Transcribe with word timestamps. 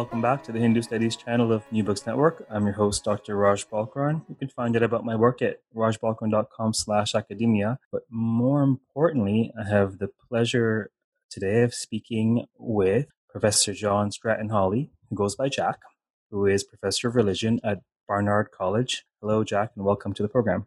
Welcome 0.00 0.22
back 0.22 0.42
to 0.44 0.52
the 0.52 0.58
Hindu 0.58 0.80
Studies 0.80 1.14
channel 1.14 1.52
of 1.52 1.70
New 1.70 1.84
Books 1.84 2.06
Network. 2.06 2.46
I'm 2.48 2.64
your 2.64 2.72
host, 2.72 3.04
Dr. 3.04 3.36
Raj 3.36 3.68
Balkaran. 3.68 4.22
You 4.30 4.34
can 4.34 4.48
find 4.48 4.74
out 4.74 4.82
about 4.82 5.04
my 5.04 5.14
work 5.14 5.42
at 5.42 5.58
rajbalkaran.com 5.76 6.72
slash 6.72 7.14
academia. 7.14 7.78
But 7.92 8.04
more 8.08 8.62
importantly, 8.62 9.52
I 9.60 9.68
have 9.68 9.98
the 9.98 10.08
pleasure 10.08 10.90
today 11.28 11.60
of 11.64 11.74
speaking 11.74 12.46
with 12.58 13.08
Professor 13.28 13.74
John 13.74 14.10
Stratton 14.10 14.48
Hawley, 14.48 14.90
who 15.10 15.16
goes 15.16 15.36
by 15.36 15.50
Jack, 15.50 15.80
who 16.30 16.46
is 16.46 16.64
Professor 16.64 17.08
of 17.08 17.14
Religion 17.14 17.60
at 17.62 17.82
Barnard 18.08 18.52
College. 18.52 19.04
Hello, 19.20 19.44
Jack, 19.44 19.72
and 19.76 19.84
welcome 19.84 20.14
to 20.14 20.22
the 20.22 20.30
program. 20.30 20.66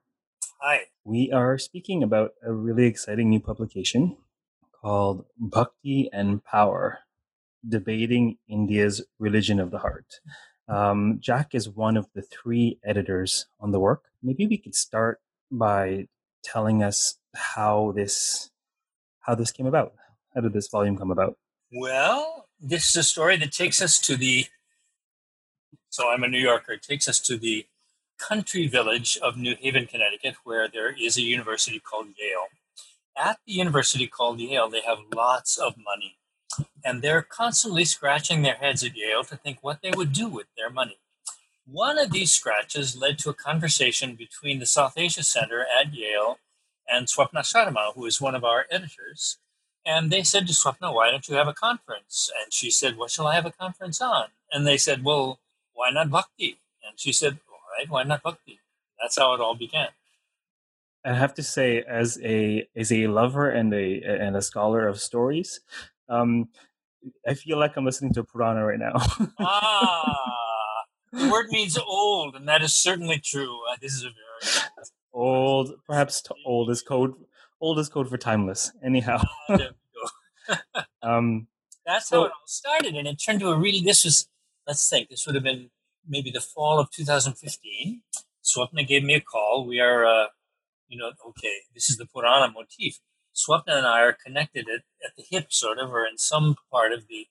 Hi. 0.61 0.81
We 1.03 1.31
are 1.31 1.57
speaking 1.57 2.03
about 2.03 2.33
a 2.45 2.53
really 2.53 2.85
exciting 2.85 3.31
new 3.31 3.39
publication 3.39 4.15
called 4.79 5.25
Bhakti 5.39 6.07
and 6.13 6.43
Power 6.45 6.99
Debating 7.67 8.37
India's 8.47 9.01
Religion 9.19 9.59
of 9.59 9.71
the 9.71 9.79
Heart. 9.79 10.19
Um, 10.67 11.17
Jack 11.19 11.53
is 11.53 11.69
one 11.69 11.97
of 11.97 12.07
the 12.13 12.21
three 12.21 12.79
editors 12.83 13.47
on 13.59 13.71
the 13.71 13.79
work. 13.79 14.03
Maybe 14.21 14.47
we 14.47 14.57
could 14.57 14.75
start 14.75 15.19
by 15.51 16.07
telling 16.43 16.83
us 16.83 17.17
how 17.35 17.93
this 17.95 18.49
how 19.21 19.35
this 19.35 19.51
came 19.51 19.65
about. 19.65 19.93
How 20.33 20.41
did 20.41 20.53
this 20.53 20.67
volume 20.67 20.97
come 20.97 21.11
about? 21.11 21.37
Well, 21.71 22.47
this 22.59 22.89
is 22.89 22.95
a 22.95 23.03
story 23.03 23.37
that 23.37 23.51
takes 23.51 23.81
us 23.81 23.99
to 23.99 24.15
the. 24.15 24.47
So 25.89 26.09
I'm 26.09 26.23
a 26.23 26.27
New 26.27 26.39
Yorker. 26.39 26.73
It 26.73 26.81
takes 26.81 27.07
us 27.07 27.19
to 27.21 27.37
the 27.37 27.65
country 28.17 28.67
village 28.67 29.17
of 29.21 29.37
New 29.37 29.55
Haven, 29.59 29.85
Connecticut, 29.85 30.35
where 30.43 30.67
there 30.67 30.93
is 30.93 31.17
a 31.17 31.21
university 31.21 31.79
called 31.79 32.07
Yale. 32.17 32.47
At 33.17 33.39
the 33.45 33.53
university 33.53 34.07
called 34.07 34.39
Yale, 34.39 34.69
they 34.69 34.81
have 34.81 34.99
lots 35.13 35.57
of 35.57 35.75
money 35.77 36.17
and 36.83 37.01
they're 37.01 37.21
constantly 37.21 37.85
scratching 37.85 38.41
their 38.41 38.55
heads 38.55 38.83
at 38.83 38.95
Yale 38.95 39.23
to 39.25 39.37
think 39.37 39.59
what 39.61 39.81
they 39.81 39.91
would 39.91 40.13
do 40.13 40.27
with 40.27 40.47
their 40.57 40.69
money. 40.69 40.97
One 41.65 41.97
of 41.97 42.11
these 42.11 42.31
scratches 42.31 42.97
led 42.97 43.17
to 43.19 43.29
a 43.29 43.33
conversation 43.33 44.15
between 44.15 44.59
the 44.59 44.65
South 44.65 44.97
Asia 44.97 45.23
Center 45.23 45.65
at 45.79 45.93
Yale 45.93 46.39
and 46.89 47.07
Swapna 47.07 47.39
Sharma, 47.41 47.93
who 47.95 48.05
is 48.05 48.19
one 48.19 48.35
of 48.35 48.43
our 48.43 48.65
editors. 48.69 49.37
And 49.85 50.11
they 50.11 50.23
said 50.23 50.47
to 50.47 50.53
Swapna, 50.53 50.93
Why 50.93 51.11
don't 51.11 51.27
you 51.27 51.35
have 51.35 51.47
a 51.47 51.53
conference? 51.53 52.29
And 52.41 52.51
she 52.53 52.69
said, 52.69 52.97
What 52.97 53.11
shall 53.11 53.27
I 53.27 53.35
have 53.35 53.45
a 53.45 53.51
conference 53.51 54.01
on? 54.01 54.27
And 54.51 54.67
they 54.67 54.77
said, 54.77 55.03
Well, 55.03 55.39
why 55.73 55.89
not 55.91 56.09
Bhakti? 56.09 56.59
And 56.85 56.99
she 56.99 57.11
said, 57.11 57.39
All 57.49 57.59
right, 57.77 57.89
why 57.89 58.03
not 58.03 58.23
Bhakti? 58.23 58.59
That's 59.01 59.17
how 59.17 59.33
it 59.33 59.41
all 59.41 59.55
began. 59.55 59.89
I 61.05 61.13
have 61.13 61.33
to 61.35 61.43
say, 61.43 61.83
as 61.83 62.17
a 62.23 62.67
as 62.75 62.91
a 62.91 63.07
lover 63.07 63.49
and 63.49 63.73
a 63.73 64.01
and 64.03 64.37
a 64.37 64.41
scholar 64.41 64.87
of 64.87 65.01
stories, 65.01 65.59
um, 66.09 66.49
I 67.27 67.33
feel 67.33 67.57
like 67.57 67.75
I'm 67.75 67.85
listening 67.85 68.13
to 68.13 68.21
a 68.21 68.23
Purana 68.23 68.65
right 68.65 68.79
now. 68.79 68.93
ah, 69.39 70.83
the 71.11 71.29
word 71.29 71.47
means 71.49 71.77
old, 71.87 72.35
and 72.35 72.47
that 72.47 72.61
is 72.61 72.73
certainly 72.73 73.19
true. 73.19 73.59
Uh, 73.71 73.77
this 73.81 73.93
is 73.93 74.03
a 74.03 74.09
very 74.09 74.87
old, 75.13 75.73
perhaps 75.85 76.21
t- 76.21 76.33
old 76.45 76.69
is 76.69 76.81
code. 76.81 77.13
Old 77.61 77.79
is 77.79 77.89
code 77.89 78.09
for 78.09 78.17
timeless. 78.17 78.71
Anyhow, 78.83 79.21
ah, 79.49 80.83
um, 81.03 81.47
that's 81.85 82.09
so, 82.09 82.17
how 82.17 82.25
it 82.25 82.31
all 82.31 82.47
started, 82.47 82.95
and 82.95 83.07
it 83.07 83.15
turned 83.15 83.39
to 83.41 83.49
a 83.49 83.57
really. 83.57 83.81
This 83.81 84.05
was, 84.05 84.27
let's 84.67 84.89
think, 84.89 85.09
this 85.09 85.25
would 85.25 85.35
have 85.35 85.43
been 85.43 85.69
maybe 86.07 86.31
the 86.31 86.41
fall 86.41 86.79
of 86.79 86.91
2015. 86.91 88.01
Swapna 88.43 88.85
gave 88.85 89.03
me 89.03 89.13
a 89.13 89.21
call. 89.21 89.65
We 89.65 89.79
are, 89.79 90.05
uh, 90.05 90.27
you 90.89 90.97
know, 90.97 91.11
okay, 91.29 91.59
this 91.73 91.89
is 91.89 91.95
the 91.95 92.05
Purana 92.05 92.51
motif 92.51 92.99
Swapna 93.33 93.77
and 93.77 93.87
I 93.87 94.01
are 94.01 94.13
connected 94.13 94.67
at, 94.69 94.83
at 95.03 95.15
the 95.17 95.23
hip, 95.29 95.51
sort 95.51 95.79
of, 95.79 95.91
or 95.91 96.05
in 96.05 96.17
some 96.17 96.55
part 96.71 96.93
of 96.93 97.07
the 97.07 97.27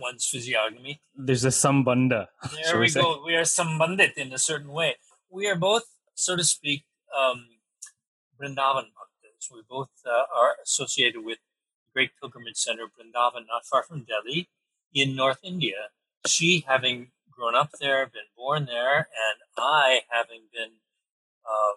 one's 0.00 0.26
physiognomy. 0.26 1.00
There's 1.14 1.44
a 1.44 1.48
sambandha. 1.48 2.28
There 2.64 2.74
we, 2.74 2.86
we 2.86 2.90
go. 2.92 3.22
We 3.24 3.34
are 3.34 3.42
sambandhit 3.42 4.14
in 4.16 4.32
a 4.32 4.38
certain 4.38 4.72
way. 4.72 4.96
We 5.30 5.48
are 5.48 5.56
both, 5.56 5.84
so 6.14 6.36
to 6.36 6.44
speak, 6.44 6.84
um, 7.16 7.46
Vrindavan 8.40 8.92
bhaktas. 8.96 9.50
We 9.52 9.62
both 9.68 9.90
uh, 10.06 10.24
are 10.34 10.56
associated 10.62 11.24
with 11.24 11.38
the 11.84 11.92
great 11.92 12.10
pilgrimage 12.20 12.56
center 12.56 12.84
Vrindavan, 12.84 13.46
not 13.48 13.64
far 13.70 13.82
from 13.82 14.04
Delhi, 14.04 14.48
in 14.94 15.14
North 15.14 15.40
India. 15.42 15.90
She 16.26 16.64
having 16.66 17.08
grown 17.30 17.54
up 17.54 17.70
there, 17.80 18.06
been 18.06 18.32
born 18.36 18.66
there, 18.66 18.96
and 18.98 19.38
I 19.56 20.00
having 20.08 20.42
been 20.52 20.80
uh, 21.44 21.76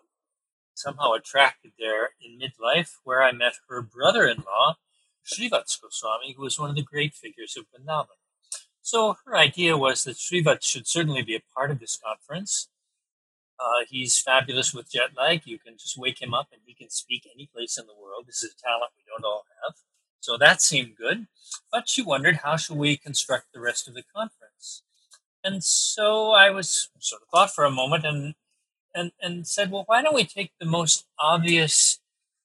somehow 0.80 1.14
attracted 1.14 1.74
there 1.78 2.12
in 2.22 2.40
midlife, 2.40 2.98
where 3.04 3.22
I 3.22 3.32
met 3.32 3.54
her 3.68 3.82
brother 3.82 4.28
in 4.28 4.38
law, 4.38 4.76
Srivats 5.26 5.80
Goswami, 5.80 6.34
who 6.36 6.42
was 6.42 6.60
one 6.60 6.70
of 6.70 6.76
the 6.76 6.84
great 6.84 7.14
figures 7.14 7.58
of 7.58 7.66
Vrindavan. 7.66 8.18
So 8.82 9.18
her 9.26 9.36
idea 9.36 9.78
was 9.78 10.04
that 10.06 10.18
Srivats 10.18 10.64
should 10.64 10.88
certainly 10.88 11.22
be 11.22 11.36
a 11.36 11.42
part 11.56 11.70
of 11.70 11.80
this 11.80 12.00
conference. 12.04 12.70
Uh, 13.60 13.86
he's 13.90 14.20
fabulous 14.20 14.74
with 14.74 14.92
jet 14.92 15.12
lag. 15.18 15.42
You 15.46 15.60
can 15.60 15.78
just 15.78 15.98
wake 15.98 16.22
him 16.22 16.34
up 16.34 16.48
and 16.52 16.62
he 16.66 16.74
can 16.74 16.90
speak 16.90 17.28
any 17.34 17.50
place 17.54 17.78
in 17.78 17.86
the 17.86 17.94
world. 17.94 18.26
This 18.26 18.42
is 18.42 18.54
a 18.54 18.62
talent 18.62 18.92
we 18.98 19.04
don't 19.06 19.30
all 19.30 19.44
have. 19.64 19.76
So 20.22 20.38
that 20.38 20.62
seemed 20.62 20.96
good. 20.98 21.28
But 21.72 21.90
she 21.90 22.02
wondered 22.02 22.38
how 22.38 22.56
shall 22.56 22.78
we 22.78 22.98
construct 22.98 23.48
the 23.54 23.60
rest 23.60 23.88
of 23.88 23.94
the 23.94 24.04
conference? 24.16 24.84
And 25.44 25.64
so 25.64 26.32
I 26.32 26.50
was 26.50 26.90
sort 27.00 27.22
of 27.22 27.28
thought 27.30 27.54
for 27.54 27.66
a 27.66 27.72
moment 27.72 28.06
and 28.06 28.36
and, 28.94 29.12
and 29.22 29.48
said, 29.48 29.72
well, 29.72 29.84
why 29.86 30.02
don't 30.02 30.16
we 30.16 30.26
take 30.26 30.52
the 30.60 30.66
most 30.66 31.06
obvious 31.20 32.00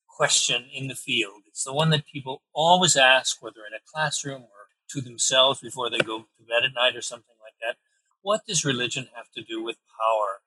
question 0.08 0.66
in 0.72 0.88
the 0.88 0.94
field? 0.94 1.42
It's 1.46 1.64
the 1.64 1.72
one 1.72 1.90
that 1.90 2.06
people 2.06 2.42
always 2.52 2.96
ask, 2.96 3.42
whether 3.42 3.60
in 3.60 3.74
a 3.74 3.82
classroom 3.92 4.42
or 4.42 4.68
to 4.90 5.00
themselves 5.00 5.60
before 5.60 5.90
they 5.90 5.98
go 5.98 6.20
to 6.20 6.44
bed 6.46 6.64
at 6.64 6.74
night 6.74 6.96
or 6.96 7.02
something 7.02 7.36
like 7.42 7.54
that. 7.60 7.76
What 8.22 8.42
does 8.46 8.64
religion 8.64 9.08
have 9.14 9.30
to 9.36 9.42
do 9.42 9.62
with 9.62 9.76
power? 9.98 10.40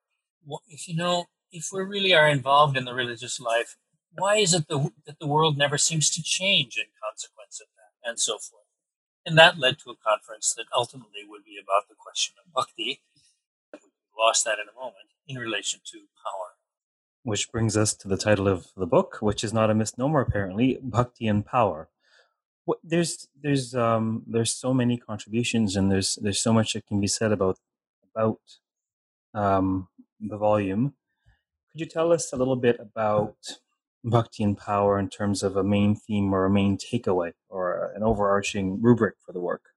if 0.69 0.87
you 0.87 0.95
know, 0.95 1.25
if 1.51 1.67
we 1.73 1.81
really 1.81 2.13
are 2.13 2.27
involved 2.27 2.77
in 2.77 2.85
the 2.85 2.93
religious 2.93 3.37
life, 3.37 3.75
why 4.15 4.37
is 4.37 4.53
it 4.53 4.67
the, 4.69 4.91
that 5.05 5.19
the 5.19 5.27
world 5.27 5.57
never 5.57 5.77
seems 5.77 6.09
to 6.11 6.23
change 6.23 6.77
in 6.77 6.85
consequence 7.03 7.59
of 7.59 7.67
that, 7.75 8.09
and 8.09 8.17
so 8.17 8.37
forth? 8.37 8.63
And 9.25 9.37
that 9.37 9.59
led 9.59 9.77
to 9.79 9.91
a 9.91 9.95
conference 9.95 10.53
that 10.55 10.67
ultimately 10.73 11.27
would 11.27 11.43
be 11.43 11.59
about 11.61 11.89
the 11.89 11.95
question 11.95 12.35
of 12.39 12.53
bhakti. 12.53 13.01
We 13.73 13.79
lost 14.17 14.45
that 14.45 14.59
in 14.59 14.71
a 14.71 14.79
moment 14.79 15.16
in 15.27 15.37
relation 15.37 15.81
to 15.85 15.99
power. 16.23 16.55
Which 17.23 17.51
brings 17.51 17.75
us 17.75 17.93
to 17.95 18.07
the 18.07 18.17
title 18.17 18.47
of 18.47 18.67
the 18.75 18.85
book, 18.85 19.17
which 19.21 19.43
is 19.43 19.53
not 19.53 19.69
a 19.69 19.75
misnomer 19.75 20.21
apparently, 20.21 20.79
Bhakti 20.81 21.27
and 21.27 21.45
Power. 21.45 21.89
What, 22.65 22.79
there's 22.83 23.27
there's 23.41 23.75
um 23.75 24.23
there's 24.27 24.53
so 24.53 24.73
many 24.73 24.97
contributions 24.97 25.75
and 25.75 25.91
there's 25.91 26.17
there's 26.21 26.41
so 26.41 26.53
much 26.53 26.73
that 26.73 26.85
can 26.85 26.99
be 26.99 27.07
said 27.07 27.31
about 27.31 27.59
about 28.13 28.39
um, 29.33 29.87
the 30.19 30.37
volume. 30.37 30.95
Could 31.71 31.81
you 31.81 31.85
tell 31.85 32.11
us 32.11 32.33
a 32.33 32.37
little 32.37 32.55
bit 32.55 32.79
about 32.79 33.37
Bhakti 34.03 34.43
and 34.43 34.57
Power 34.57 34.97
in 34.97 35.09
terms 35.09 35.43
of 35.43 35.55
a 35.55 35.63
main 35.63 35.95
theme 35.95 36.33
or 36.33 36.45
a 36.45 36.49
main 36.49 36.77
takeaway 36.77 37.33
or 37.49 37.91
an 37.95 38.03
overarching 38.03 38.81
rubric 38.81 39.15
for 39.25 39.31
the 39.31 39.39
work? 39.39 39.69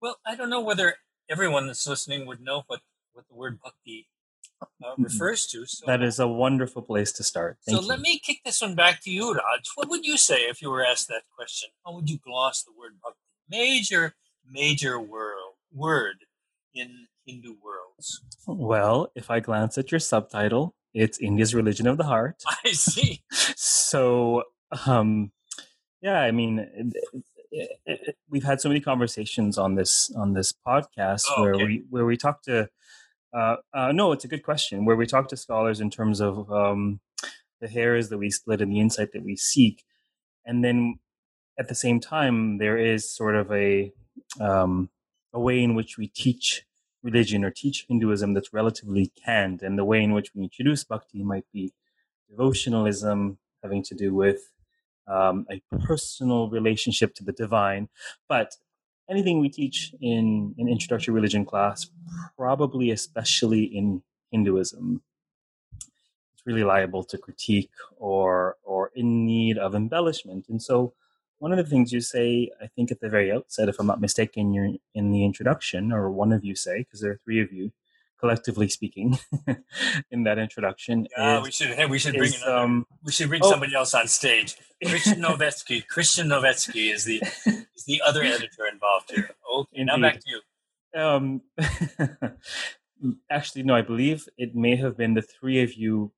Well, 0.00 0.16
I 0.26 0.34
don't 0.34 0.50
know 0.50 0.60
whether 0.60 0.96
everyone 1.30 1.66
that's 1.66 1.86
listening 1.86 2.26
would 2.26 2.40
know 2.40 2.64
what 2.66 2.80
what 3.12 3.26
the 3.28 3.34
word 3.34 3.60
bhakti 3.62 4.08
uh, 4.60 4.66
mm-hmm. 4.82 5.02
refers 5.02 5.46
to. 5.48 5.66
So 5.66 5.86
that 5.86 6.02
is 6.02 6.18
a 6.18 6.28
wonderful 6.28 6.82
place 6.82 7.12
to 7.12 7.22
start. 7.22 7.58
Thank 7.66 7.76
so 7.76 7.82
you. 7.82 7.88
let 7.88 8.00
me 8.00 8.18
kick 8.18 8.40
this 8.44 8.60
one 8.60 8.74
back 8.74 9.02
to 9.02 9.10
you, 9.10 9.32
Raj. 9.32 9.68
What 9.74 9.88
would 9.88 10.04
you 10.04 10.16
say 10.16 10.42
if 10.42 10.62
you 10.62 10.70
were 10.70 10.84
asked 10.84 11.08
that 11.08 11.22
question? 11.36 11.70
How 11.84 11.94
would 11.94 12.08
you 12.08 12.18
gloss 12.18 12.62
the 12.62 12.72
word 12.76 12.94
bhakti? 13.02 13.18
Major, 13.48 14.14
major 14.50 14.98
world 15.00 15.54
word 15.72 16.24
in 16.74 17.06
Hindu 17.26 17.54
worlds. 17.62 18.22
Well, 18.46 19.10
if 19.14 19.30
I 19.30 19.40
glance 19.40 19.78
at 19.78 19.90
your 19.90 20.00
subtitle, 20.00 20.74
it's 20.94 21.18
India's 21.18 21.54
religion 21.54 21.86
of 21.86 21.96
the 21.96 22.04
heart. 22.04 22.42
I 22.64 22.72
see. 22.72 23.22
so, 23.30 24.44
um, 24.86 25.32
yeah, 26.00 26.20
I 26.20 26.30
mean, 26.30 26.92
we've 28.28 28.44
had 28.44 28.60
so 28.60 28.68
many 28.68 28.80
conversations 28.80 29.58
on 29.58 29.74
this 29.74 30.10
on 30.16 30.34
this 30.34 30.52
podcast 30.52 31.24
oh, 31.36 31.42
where 31.42 31.56
we 31.56 31.84
where 31.90 32.04
we 32.04 32.16
talk 32.16 32.42
to 32.42 32.68
uh, 33.32 33.56
uh, 33.72 33.92
no, 33.92 34.12
it's 34.12 34.24
a 34.24 34.28
good 34.28 34.42
question. 34.42 34.84
Where 34.84 34.96
we 34.96 35.06
talk 35.06 35.28
to 35.28 35.36
scholars 35.36 35.80
in 35.80 35.90
terms 35.90 36.20
of 36.20 36.50
um, 36.52 37.00
the 37.60 37.68
hairs 37.68 38.08
that 38.08 38.18
we 38.18 38.30
split 38.30 38.60
and 38.60 38.72
the 38.72 38.80
insight 38.80 39.12
that 39.12 39.24
we 39.24 39.36
seek, 39.36 39.84
and 40.44 40.64
then 40.64 40.98
at 41.58 41.68
the 41.68 41.74
same 41.74 42.00
time, 42.00 42.58
there 42.58 42.78
is 42.78 43.14
sort 43.14 43.36
of 43.36 43.50
a 43.52 43.92
um, 44.40 44.90
a 45.32 45.40
way 45.40 45.62
in 45.62 45.74
which 45.74 45.96
we 45.96 46.08
teach 46.08 46.64
religion 47.02 47.44
or 47.44 47.50
teach 47.50 47.86
Hinduism 47.88 48.34
that's 48.34 48.52
relatively 48.52 49.12
canned, 49.24 49.62
and 49.62 49.78
the 49.78 49.84
way 49.84 50.02
in 50.02 50.12
which 50.12 50.34
we 50.34 50.42
introduce 50.42 50.84
bhakti 50.84 51.22
might 51.22 51.46
be 51.52 51.72
devotionalism, 52.30 53.36
having 53.62 53.82
to 53.84 53.94
do 53.94 54.14
with 54.14 54.50
um, 55.06 55.46
a 55.50 55.62
personal 55.78 56.48
relationship 56.48 57.14
to 57.14 57.24
the 57.24 57.32
divine. 57.32 57.88
But 58.28 58.56
anything 59.08 59.40
we 59.40 59.48
teach 59.48 59.94
in 60.00 60.54
an 60.58 60.68
introductory 60.68 61.14
religion 61.14 61.44
class, 61.44 61.90
probably 62.36 62.90
especially 62.90 63.64
in 63.64 64.02
Hinduism, 64.30 65.02
it's 66.34 66.46
really 66.46 66.64
liable 66.64 67.04
to 67.04 67.18
critique 67.18 67.70
or 67.98 68.56
or 68.62 68.90
in 68.94 69.26
need 69.26 69.58
of 69.58 69.74
embellishment. 69.74 70.46
And 70.48 70.62
so 70.62 70.94
one 71.38 71.52
of 71.52 71.58
the 71.58 71.64
things 71.64 71.92
you 71.92 72.00
say, 72.00 72.50
I 72.62 72.68
think 72.68 72.92
at 72.92 73.00
the 73.00 73.08
very 73.08 73.32
outset, 73.32 73.68
if 73.68 73.80
I'm 73.80 73.86
not 73.86 74.00
mistaken, 74.00 74.54
you're 74.54 74.70
in 74.94 75.10
the 75.10 75.24
introduction, 75.24 75.92
or 75.92 76.10
one 76.10 76.32
of 76.32 76.44
you 76.44 76.54
say, 76.54 76.78
because 76.78 77.00
there 77.00 77.10
are 77.10 77.20
three 77.24 77.40
of 77.42 77.52
you, 77.52 77.72
collectively 78.22 78.68
speaking, 78.68 79.18
in 80.10 80.22
that 80.22 80.38
introduction. 80.38 81.08
Yeah, 81.16 81.38
is, 81.38 81.44
we 81.44 81.50
should 81.50 81.68
hey, 81.68 81.86
we 81.86 81.98
should 81.98 82.14
bring 82.14 82.30
is, 82.30 82.42
another, 82.42 82.58
um, 82.58 82.86
we 83.02 83.10
should 83.10 83.28
bring 83.28 83.40
oh, 83.44 83.50
somebody 83.50 83.74
else 83.74 83.92
on 83.94 84.06
stage. 84.06 84.56
Christian 84.84 85.20
Novetzke. 85.26 85.86
Christian 85.88 86.28
Novetzke 86.28 86.92
is 86.92 87.04
the 87.04 87.20
is 87.76 87.84
the 87.86 88.00
other 88.06 88.22
editor 88.22 88.66
involved 88.72 89.10
here. 89.10 89.30
Okay, 89.52 89.80
Indeed. 89.80 89.86
now 89.86 90.00
back 90.00 90.20
to 90.20 90.30
you. 90.30 91.00
Um, 91.00 91.42
actually, 93.30 93.64
no, 93.64 93.74
I 93.74 93.82
believe 93.82 94.28
it 94.38 94.54
may 94.54 94.76
have 94.76 94.96
been 94.96 95.14
the 95.14 95.22
three 95.22 95.62
of 95.62 95.74
you 95.74 96.12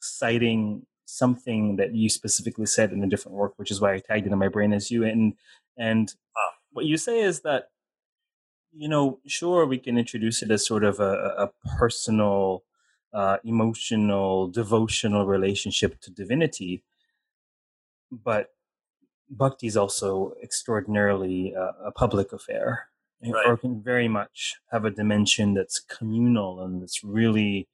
citing 0.00 0.84
something 1.06 1.76
that 1.76 1.94
you 1.94 2.10
specifically 2.10 2.66
said 2.66 2.92
in 2.92 3.02
a 3.02 3.06
different 3.06 3.38
work, 3.38 3.54
which 3.56 3.70
is 3.70 3.80
why 3.80 3.94
I 3.94 3.98
tagged 4.00 4.26
it 4.26 4.32
in 4.32 4.38
my 4.38 4.48
brain 4.48 4.74
as 4.74 4.90
you. 4.90 5.04
And 5.04 5.34
and 5.78 6.12
ah. 6.36 6.52
what 6.72 6.84
you 6.84 6.98
say 6.98 7.20
is 7.20 7.40
that 7.40 7.68
you 8.76 8.88
know, 8.88 9.18
sure, 9.26 9.64
we 9.66 9.78
can 9.78 9.96
introduce 9.96 10.42
it 10.42 10.50
as 10.50 10.66
sort 10.66 10.84
of 10.84 11.00
a, 11.00 11.34
a 11.38 11.50
personal, 11.78 12.64
uh, 13.12 13.38
emotional, 13.44 14.48
devotional 14.48 15.26
relationship 15.26 16.00
to 16.02 16.10
divinity, 16.10 16.84
but 18.10 18.50
bhakti 19.30 19.66
is 19.66 19.76
also 19.76 20.34
extraordinarily 20.42 21.54
uh, 21.56 21.72
a 21.86 21.90
public 21.90 22.32
affair, 22.32 22.88
right. 23.22 23.46
or 23.46 23.56
can 23.56 23.82
very 23.82 24.08
much 24.08 24.56
have 24.70 24.84
a 24.84 24.90
dimension 24.90 25.54
that's 25.54 25.80
communal 25.80 26.62
and 26.62 26.82
that's 26.82 27.02
really 27.02 27.68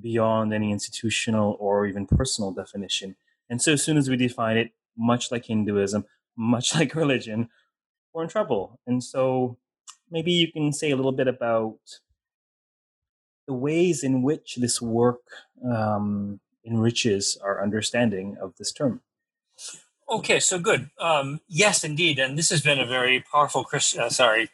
beyond 0.00 0.52
any 0.52 0.70
institutional 0.70 1.56
or 1.58 1.86
even 1.86 2.06
personal 2.06 2.52
definition. 2.52 3.16
And 3.48 3.62
so, 3.62 3.72
as 3.72 3.82
soon 3.82 3.96
as 3.96 4.10
we 4.10 4.16
define 4.16 4.58
it, 4.58 4.72
much 4.96 5.32
like 5.32 5.46
Hinduism, 5.46 6.04
much 6.36 6.74
like 6.78 6.94
religion, 6.94 7.48
we're 8.12 8.24
in 8.24 8.28
trouble. 8.28 8.78
And 8.86 9.02
so, 9.02 9.56
maybe 10.10 10.32
you 10.32 10.50
can 10.50 10.72
say 10.72 10.90
a 10.90 10.96
little 10.96 11.12
bit 11.12 11.28
about 11.28 11.78
the 13.46 13.54
ways 13.54 14.04
in 14.04 14.22
which 14.22 14.56
this 14.56 14.80
work 14.80 15.22
um, 15.64 16.40
enriches 16.66 17.38
our 17.42 17.62
understanding 17.62 18.36
of 18.40 18.54
this 18.56 18.72
term. 18.72 19.00
Okay, 20.10 20.40
so 20.40 20.58
good. 20.58 20.90
Um, 20.98 21.40
yes, 21.48 21.84
indeed, 21.84 22.18
and 22.18 22.38
this 22.38 22.50
has 22.50 22.62
been 22.62 22.78
a 22.78 22.86
very 22.86 23.20
powerful 23.20 23.64
Christian. 23.64 24.00
Uh, 24.00 24.08
sorry, 24.08 24.50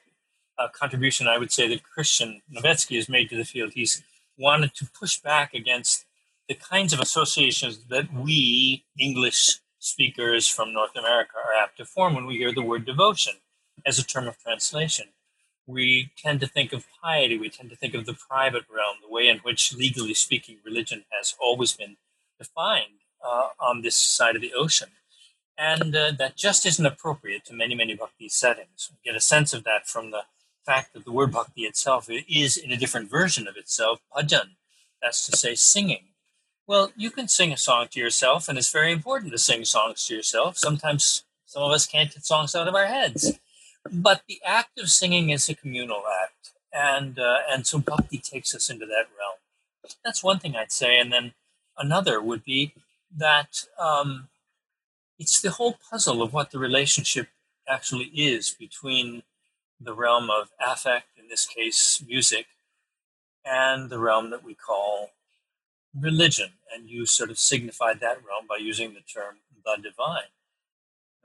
uh, 0.58 0.68
contribution 0.68 1.28
I 1.28 1.38
would 1.38 1.52
say 1.52 1.68
that 1.68 1.82
Christian 1.82 2.42
Novetzke 2.52 2.96
has 2.96 3.08
made 3.08 3.30
to 3.30 3.36
the 3.36 3.44
field. 3.44 3.72
He's 3.74 4.02
wanted 4.36 4.74
to 4.74 4.86
push 4.98 5.18
back 5.18 5.54
against 5.54 6.06
the 6.48 6.54
kinds 6.54 6.92
of 6.92 7.00
associations 7.00 7.84
that 7.88 8.12
we 8.12 8.84
English 8.98 9.60
speakers 9.78 10.48
from 10.48 10.72
North 10.72 10.96
America 10.96 11.36
are 11.36 11.62
apt 11.62 11.76
to 11.78 11.84
form 11.84 12.14
when 12.14 12.26
we 12.26 12.36
hear 12.36 12.52
the 12.52 12.62
word 12.62 12.84
devotion 12.84 13.34
as 13.86 13.98
a 13.98 14.04
term 14.04 14.26
of 14.26 14.38
translation. 14.38 15.06
We 15.66 16.10
tend 16.16 16.40
to 16.40 16.46
think 16.46 16.72
of 16.72 16.86
piety, 17.02 17.38
we 17.38 17.48
tend 17.48 17.70
to 17.70 17.76
think 17.76 17.94
of 17.94 18.04
the 18.04 18.14
private 18.14 18.64
realm, 18.68 18.96
the 19.00 19.12
way 19.12 19.28
in 19.28 19.38
which, 19.38 19.74
legally 19.74 20.14
speaking, 20.14 20.58
religion 20.64 21.04
has 21.10 21.34
always 21.40 21.72
been 21.72 21.96
defined 22.38 23.00
uh, 23.24 23.48
on 23.58 23.82
this 23.82 23.96
side 23.96 24.36
of 24.36 24.42
the 24.42 24.52
ocean. 24.52 24.90
And 25.56 25.94
uh, 25.94 26.12
that 26.18 26.36
just 26.36 26.66
isn't 26.66 26.84
appropriate 26.84 27.44
to 27.46 27.54
many, 27.54 27.74
many 27.74 27.94
bhakti 27.94 28.28
settings. 28.28 28.90
We 28.90 29.10
get 29.10 29.16
a 29.16 29.20
sense 29.20 29.54
of 29.54 29.64
that 29.64 29.86
from 29.86 30.10
the 30.10 30.24
fact 30.66 30.92
that 30.92 31.04
the 31.04 31.12
word 31.12 31.32
bhakti 31.32 31.62
itself 31.62 32.08
is 32.28 32.56
in 32.56 32.72
a 32.72 32.76
different 32.76 33.10
version 33.10 33.46
of 33.46 33.56
itself, 33.56 34.00
bhajan, 34.14 34.56
that's 35.00 35.26
to 35.26 35.36
say 35.36 35.54
singing. 35.54 36.06
Well, 36.66 36.92
you 36.96 37.10
can 37.10 37.28
sing 37.28 37.52
a 37.52 37.58
song 37.58 37.88
to 37.90 38.00
yourself, 38.00 38.48
and 38.48 38.56
it's 38.56 38.72
very 38.72 38.90
important 38.90 39.32
to 39.32 39.38
sing 39.38 39.64
songs 39.64 40.06
to 40.06 40.14
yourself. 40.14 40.56
Sometimes 40.56 41.24
some 41.44 41.62
of 41.62 41.70
us 41.70 41.86
can't 41.86 42.12
get 42.12 42.24
songs 42.24 42.54
out 42.54 42.68
of 42.68 42.74
our 42.74 42.86
heads. 42.86 43.38
But 43.92 44.22
the 44.26 44.40
act 44.44 44.78
of 44.78 44.90
singing 44.90 45.30
is 45.30 45.48
a 45.48 45.54
communal 45.54 46.02
act, 46.22 46.52
and 46.72 47.18
uh, 47.18 47.38
and 47.48 47.66
so 47.66 47.78
bhakti 47.78 48.18
takes 48.18 48.54
us 48.54 48.70
into 48.70 48.86
that 48.86 49.06
realm. 49.18 49.38
That's 50.04 50.24
one 50.24 50.38
thing 50.38 50.56
I'd 50.56 50.72
say, 50.72 50.98
and 50.98 51.12
then 51.12 51.34
another 51.76 52.20
would 52.20 52.44
be 52.44 52.72
that 53.16 53.66
um, 53.78 54.28
it's 55.18 55.40
the 55.40 55.50
whole 55.52 55.78
puzzle 55.90 56.22
of 56.22 56.32
what 56.32 56.50
the 56.50 56.58
relationship 56.58 57.28
actually 57.68 58.06
is 58.06 58.50
between 58.58 59.22
the 59.80 59.94
realm 59.94 60.30
of 60.30 60.50
affect, 60.60 61.08
in 61.18 61.28
this 61.28 61.46
case, 61.46 62.02
music, 62.06 62.46
and 63.44 63.90
the 63.90 63.98
realm 63.98 64.30
that 64.30 64.42
we 64.42 64.54
call 64.54 65.10
religion. 65.98 66.52
And 66.74 66.88
you 66.88 67.06
sort 67.06 67.30
of 67.30 67.38
signified 67.38 68.00
that 68.00 68.24
realm 68.24 68.46
by 68.48 68.56
using 68.56 68.94
the 68.94 69.00
term 69.00 69.36
the 69.64 69.76
divine. 69.82 70.30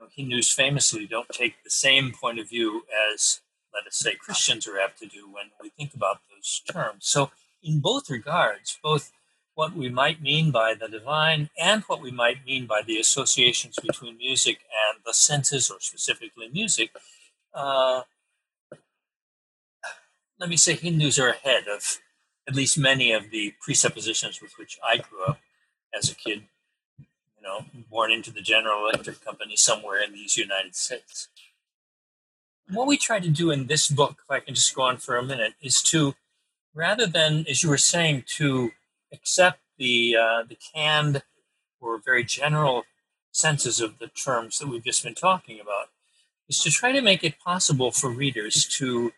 Know, 0.00 0.06
Hindus 0.10 0.50
famously 0.50 1.06
don't 1.06 1.28
take 1.28 1.62
the 1.62 1.70
same 1.70 2.12
point 2.12 2.38
of 2.38 2.48
view 2.48 2.84
as, 3.12 3.40
let 3.74 3.86
us 3.86 3.96
say, 3.96 4.14
Christians 4.14 4.66
are 4.66 4.80
apt 4.80 4.98
to 5.00 5.06
do 5.06 5.30
when 5.30 5.46
we 5.62 5.68
think 5.68 5.92
about 5.94 6.20
those 6.30 6.62
terms. 6.72 7.06
So, 7.06 7.30
in 7.62 7.80
both 7.80 8.08
regards, 8.08 8.78
both 8.82 9.12
what 9.54 9.74
we 9.74 9.90
might 9.90 10.22
mean 10.22 10.50
by 10.50 10.74
the 10.74 10.88
divine 10.88 11.50
and 11.60 11.82
what 11.82 12.00
we 12.00 12.10
might 12.10 12.46
mean 12.46 12.66
by 12.66 12.80
the 12.86 12.98
associations 12.98 13.76
between 13.82 14.16
music 14.16 14.60
and 14.88 15.00
the 15.04 15.12
senses, 15.12 15.70
or 15.70 15.80
specifically 15.80 16.48
music, 16.48 16.92
uh, 17.52 18.02
let 20.38 20.48
me 20.48 20.56
say 20.56 20.74
Hindus 20.74 21.18
are 21.18 21.28
ahead 21.28 21.64
of 21.68 21.98
at 22.48 22.54
least 22.54 22.78
many 22.78 23.12
of 23.12 23.30
the 23.30 23.52
presuppositions 23.60 24.40
with 24.40 24.52
which 24.56 24.78
I 24.82 24.96
grew 24.96 25.24
up 25.26 25.40
as 25.94 26.10
a 26.10 26.14
kid, 26.14 26.44
you 27.40 27.48
know, 27.48 27.64
born 27.90 28.12
into 28.12 28.30
the 28.30 28.40
General 28.42 28.88
Electric 28.88 29.24
Company 29.24 29.56
somewhere 29.56 30.02
in 30.02 30.12
these 30.12 30.36
United 30.36 30.74
States. 30.74 31.28
What 32.70 32.86
we 32.86 32.96
try 32.96 33.18
to 33.18 33.28
do 33.28 33.50
in 33.50 33.66
this 33.66 33.88
book, 33.88 34.18
if 34.24 34.30
I 34.30 34.40
can 34.40 34.54
just 34.54 34.74
go 34.74 34.82
on 34.82 34.98
for 34.98 35.16
a 35.16 35.22
minute, 35.22 35.54
is 35.60 35.82
to, 35.84 36.14
rather 36.74 37.06
than, 37.06 37.44
as 37.48 37.62
you 37.62 37.68
were 37.68 37.78
saying, 37.78 38.24
to 38.36 38.70
accept 39.12 39.60
the, 39.78 40.16
uh, 40.16 40.42
the 40.48 40.56
canned 40.74 41.22
or 41.80 41.98
very 41.98 42.22
general 42.22 42.84
senses 43.32 43.80
of 43.80 43.98
the 43.98 44.08
terms 44.08 44.58
that 44.58 44.68
we've 44.68 44.84
just 44.84 45.02
been 45.02 45.14
talking 45.14 45.58
about, 45.60 45.86
is 46.48 46.62
to 46.62 46.70
try 46.70 46.92
to 46.92 47.00
make 47.00 47.24
it 47.24 47.38
possible 47.38 47.90
for 47.90 48.10
readers 48.10 48.66
to 48.66 49.12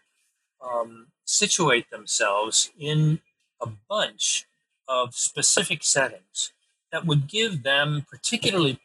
um, 0.64 1.08
situate 1.24 1.90
themselves 1.90 2.70
in 2.78 3.20
a 3.60 3.68
bunch 3.88 4.46
of 4.88 5.14
specific 5.14 5.82
settings 5.82 6.52
that 6.92 7.06
would 7.06 7.26
give 7.26 7.62
them, 7.62 8.06
particularly 8.08 8.78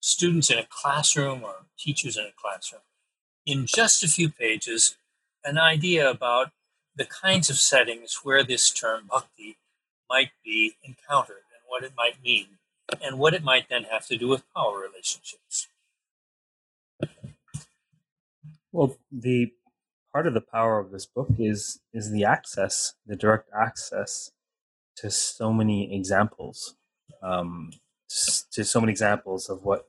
students 0.00 0.50
in 0.50 0.58
a 0.58 0.66
classroom 0.70 1.42
or 1.42 1.66
teachers 1.78 2.16
in 2.16 2.24
a 2.24 2.32
classroom, 2.40 2.82
in 3.44 3.66
just 3.66 4.04
a 4.04 4.08
few 4.08 4.30
pages, 4.30 4.96
an 5.44 5.58
idea 5.58 6.08
about 6.08 6.52
the 6.94 7.04
kinds 7.04 7.50
of 7.50 7.56
settings 7.56 8.20
where 8.22 8.42
this 8.42 8.70
term 8.70 9.08
bhakti 9.10 9.56
might 10.08 10.30
be 10.44 10.74
encountered 10.82 11.44
and 11.52 11.62
what 11.66 11.84
it 11.84 11.92
might 11.96 12.22
mean, 12.22 12.58
and 13.02 13.18
what 13.18 13.34
it 13.34 13.42
might 13.42 13.68
then 13.68 13.84
have 13.84 14.06
to 14.06 14.16
do 14.16 14.28
with 14.28 14.42
power 14.54 14.80
relationships. 14.80 15.68
Well, 18.72 18.96
the 19.10 19.52
part 20.12 20.26
of 20.26 20.34
the 20.34 20.40
power 20.40 20.78
of 20.78 20.90
this 20.90 21.06
book 21.06 21.28
is 21.38 21.80
is 21.92 22.10
the 22.10 22.24
access, 22.24 22.94
the 23.06 23.16
direct 23.16 23.50
access 23.54 24.30
to 24.96 25.10
so 25.10 25.52
many 25.52 25.94
examples, 25.94 26.74
um, 27.22 27.72
to 28.52 28.64
so 28.64 28.80
many 28.80 28.92
examples 28.92 29.48
of 29.48 29.64
what 29.64 29.88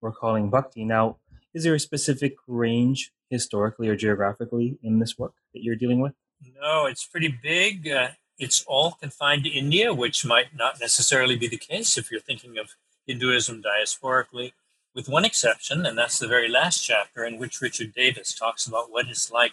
we're 0.00 0.12
calling 0.12 0.50
bhakti. 0.50 0.84
Now, 0.84 1.16
is 1.54 1.64
there 1.64 1.74
a 1.74 1.80
specific 1.80 2.36
range 2.46 3.12
historically 3.30 3.88
or 3.88 3.96
geographically 3.96 4.78
in 4.82 4.98
this 4.98 5.18
work 5.18 5.34
that 5.52 5.62
you're 5.62 5.76
dealing 5.76 6.00
with? 6.00 6.12
No, 6.60 6.86
it's 6.86 7.06
pretty 7.06 7.36
big. 7.42 7.88
Uh, 7.88 8.08
it's 8.38 8.64
all 8.66 8.92
confined 8.92 9.44
to 9.44 9.50
India, 9.50 9.92
which 9.92 10.24
might 10.24 10.54
not 10.54 10.78
necessarily 10.80 11.36
be 11.36 11.48
the 11.48 11.56
case 11.56 11.98
if 11.98 12.10
you're 12.10 12.20
thinking 12.20 12.58
of 12.58 12.76
Hinduism 13.06 13.62
diasporically 13.62 14.52
with 14.94 15.08
one 15.08 15.24
exception, 15.24 15.86
and 15.86 15.96
that's 15.96 16.18
the 16.18 16.26
very 16.26 16.48
last 16.48 16.84
chapter 16.84 17.24
in 17.24 17.38
which 17.38 17.60
Richard 17.60 17.94
Davis 17.94 18.34
talks 18.34 18.66
about 18.66 18.90
what 18.90 19.06
it's 19.06 19.30
like 19.30 19.52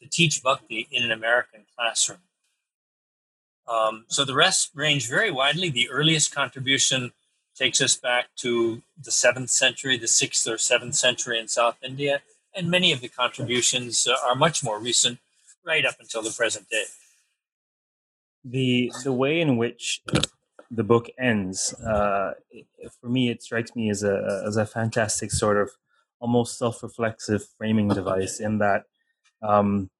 to 0.00 0.08
teach 0.08 0.42
bhakti 0.42 0.86
in 0.90 1.02
an 1.02 1.10
American 1.10 1.64
classroom. 1.76 2.20
Um, 3.66 4.04
so 4.08 4.24
the 4.24 4.34
rest 4.34 4.70
range 4.74 5.08
very 5.08 5.30
widely. 5.30 5.70
The 5.70 5.88
earliest 5.90 6.34
contribution 6.34 7.12
takes 7.54 7.80
us 7.80 7.96
back 7.96 8.26
to 8.36 8.82
the 9.00 9.10
seventh 9.10 9.50
century, 9.50 9.96
the 9.96 10.08
sixth 10.08 10.46
or 10.48 10.58
seventh 10.58 10.94
century 10.94 11.38
in 11.38 11.48
South 11.48 11.76
India, 11.82 12.22
and 12.54 12.70
many 12.70 12.92
of 12.92 13.00
the 13.00 13.08
contributions 13.08 14.06
are 14.06 14.34
much 14.34 14.62
more 14.62 14.78
recent, 14.78 15.18
right 15.64 15.84
up 15.84 15.96
until 16.00 16.22
the 16.22 16.30
present 16.30 16.68
day. 16.68 16.84
The 18.44 18.92
the 19.02 19.12
way 19.12 19.40
in 19.40 19.56
which 19.56 20.02
the 20.70 20.84
book 20.84 21.08
ends, 21.18 21.72
uh, 21.74 22.34
for 23.00 23.08
me, 23.08 23.30
it 23.30 23.42
strikes 23.42 23.74
me 23.74 23.90
as 23.90 24.02
a 24.02 24.44
as 24.46 24.56
a 24.56 24.66
fantastic 24.66 25.30
sort 25.30 25.56
of 25.56 25.70
almost 26.20 26.58
self 26.58 26.82
reflexive 26.82 27.46
framing 27.56 27.88
device. 27.88 28.40
In 28.40 28.58
that, 28.58 28.84
um, 29.42 29.90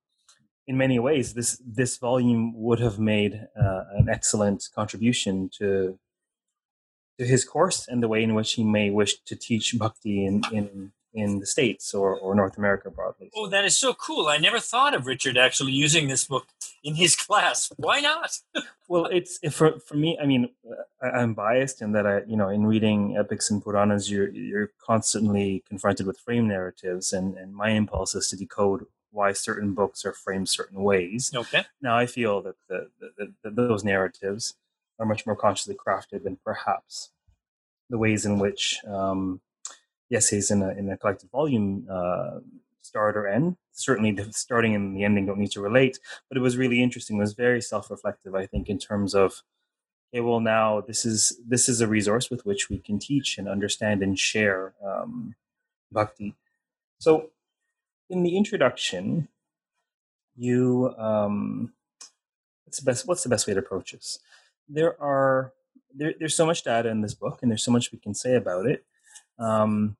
in 0.66 0.76
many 0.76 0.98
ways, 0.98 1.34
this 1.34 1.60
this 1.64 1.98
volume 1.98 2.52
would 2.54 2.80
have 2.80 2.98
made 2.98 3.48
uh, 3.60 3.84
an 3.98 4.08
excellent 4.08 4.68
contribution 4.74 5.50
to 5.58 5.98
to 7.18 7.26
his 7.26 7.44
course 7.44 7.86
and 7.86 8.02
the 8.02 8.08
way 8.08 8.22
in 8.22 8.34
which 8.34 8.54
he 8.54 8.64
may 8.64 8.90
wish 8.90 9.20
to 9.20 9.36
teach 9.36 9.78
bhakti 9.78 10.24
in 10.24 10.42
in, 10.52 10.92
in 11.12 11.38
the 11.38 11.46
States 11.46 11.94
or, 11.94 12.16
or 12.16 12.34
North 12.34 12.58
America 12.58 12.90
broadly. 12.90 13.30
Oh, 13.36 13.46
that 13.48 13.64
is 13.64 13.76
so 13.76 13.94
cool. 13.94 14.26
I 14.26 14.38
never 14.38 14.58
thought 14.58 14.94
of 14.94 15.06
Richard 15.06 15.36
actually 15.36 15.72
using 15.72 16.08
this 16.08 16.24
book 16.24 16.46
in 16.82 16.96
his 16.96 17.14
class. 17.26 17.70
Why 17.76 18.00
not? 18.00 18.38
well, 18.88 19.06
it's 19.06 19.38
for, 19.54 19.78
for 19.78 19.94
me, 19.94 20.18
I 20.20 20.26
mean, 20.26 20.48
I, 21.00 21.22
am 21.22 21.34
biased 21.34 21.82
in 21.82 21.92
that 21.92 22.06
I, 22.06 22.22
you 22.26 22.36
know, 22.36 22.48
in 22.48 22.66
reading 22.66 23.16
epics 23.16 23.48
and 23.50 23.62
Puranas, 23.62 24.10
you're, 24.10 24.28
you're 24.30 24.72
constantly 24.84 25.62
confronted 25.68 26.06
with 26.06 26.18
frame 26.18 26.48
narratives 26.48 27.12
and, 27.12 27.36
and 27.36 27.54
my 27.54 27.70
impulse 27.70 28.16
is 28.16 28.28
to 28.28 28.36
decode 28.36 28.86
why 29.14 29.32
certain 29.32 29.72
books 29.74 30.04
are 30.04 30.12
framed 30.12 30.48
certain 30.48 30.82
ways. 30.82 31.32
Okay. 31.34 31.64
Now 31.80 31.96
I 31.96 32.06
feel 32.06 32.42
that 32.42 32.56
the, 32.68 32.90
the, 33.00 33.32
the, 33.42 33.50
those 33.50 33.84
narratives 33.84 34.54
are 34.98 35.06
much 35.06 35.24
more 35.26 35.36
consciously 35.36 35.74
crafted 35.74 36.24
than 36.24 36.36
perhaps 36.44 37.10
the 37.90 37.98
ways 37.98 38.26
in 38.26 38.38
which 38.38 38.80
um, 38.86 39.40
the 40.10 40.16
essays 40.16 40.50
in 40.50 40.62
a, 40.62 40.70
in 40.70 40.90
a 40.90 40.96
collected 40.96 41.30
volume 41.30 41.86
uh, 41.90 42.40
start 42.82 43.16
or 43.16 43.26
end. 43.26 43.56
Certainly, 43.72 44.12
the 44.12 44.32
starting 44.32 44.74
and 44.74 44.96
the 44.96 45.04
ending 45.04 45.26
don't 45.26 45.38
need 45.38 45.50
to 45.52 45.60
relate, 45.60 45.98
but 46.28 46.38
it 46.38 46.40
was 46.40 46.56
really 46.56 46.82
interesting. 46.82 47.16
It 47.16 47.20
was 47.20 47.34
very 47.34 47.60
self-reflective, 47.60 48.34
I 48.34 48.46
think, 48.46 48.68
in 48.68 48.78
terms 48.78 49.14
of, 49.14 49.42
okay, 50.12 50.20
well, 50.20 50.40
now 50.40 50.80
this 50.80 51.04
is 51.04 51.40
this 51.44 51.68
is 51.68 51.80
a 51.80 51.88
resource 51.88 52.30
with 52.30 52.46
which 52.46 52.70
we 52.70 52.78
can 52.78 52.98
teach 52.98 53.36
and 53.36 53.48
understand 53.48 54.02
and 54.02 54.16
share 54.16 54.74
um, 54.84 55.34
bhakti. 55.90 56.34
So, 57.00 57.30
in 58.10 58.22
the 58.22 58.36
introduction, 58.36 59.28
you 60.36 60.94
um, 60.98 61.72
what's 62.64 62.78
the 62.78 62.84
best 62.84 63.06
what's 63.06 63.22
the 63.22 63.28
best 63.28 63.46
way 63.46 63.54
to 63.54 63.60
approach 63.60 63.92
this? 63.92 64.18
There 64.68 65.00
are 65.00 65.52
there, 65.94 66.14
there's 66.18 66.34
so 66.34 66.46
much 66.46 66.64
data 66.64 66.88
in 66.88 67.00
this 67.00 67.14
book, 67.14 67.40
and 67.42 67.50
there's 67.50 67.64
so 67.64 67.70
much 67.70 67.92
we 67.92 67.98
can 67.98 68.14
say 68.14 68.34
about 68.34 68.66
it. 68.66 68.84
Um, 69.38 69.96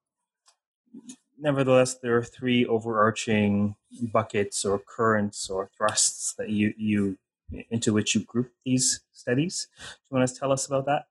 nevertheless, 1.39 1.95
there 1.95 2.17
are 2.17 2.25
three 2.25 2.67
overarching 2.67 3.77
buckets 4.01 4.65
or 4.65 4.79
currents 4.79 5.49
or 5.49 5.71
thrusts 5.77 6.35
that 6.35 6.51
you 6.51 6.75
you 6.77 7.19
into 7.71 7.93
which 7.93 8.15
you 8.15 8.23
group 8.23 8.53
these 8.65 9.01
studies. 9.13 9.69
Do 9.79 9.85
you 10.11 10.19
want 10.19 10.29
to 10.29 10.35
tell 10.35 10.53
us 10.53 10.67
about 10.67 10.87
that? 10.87 11.07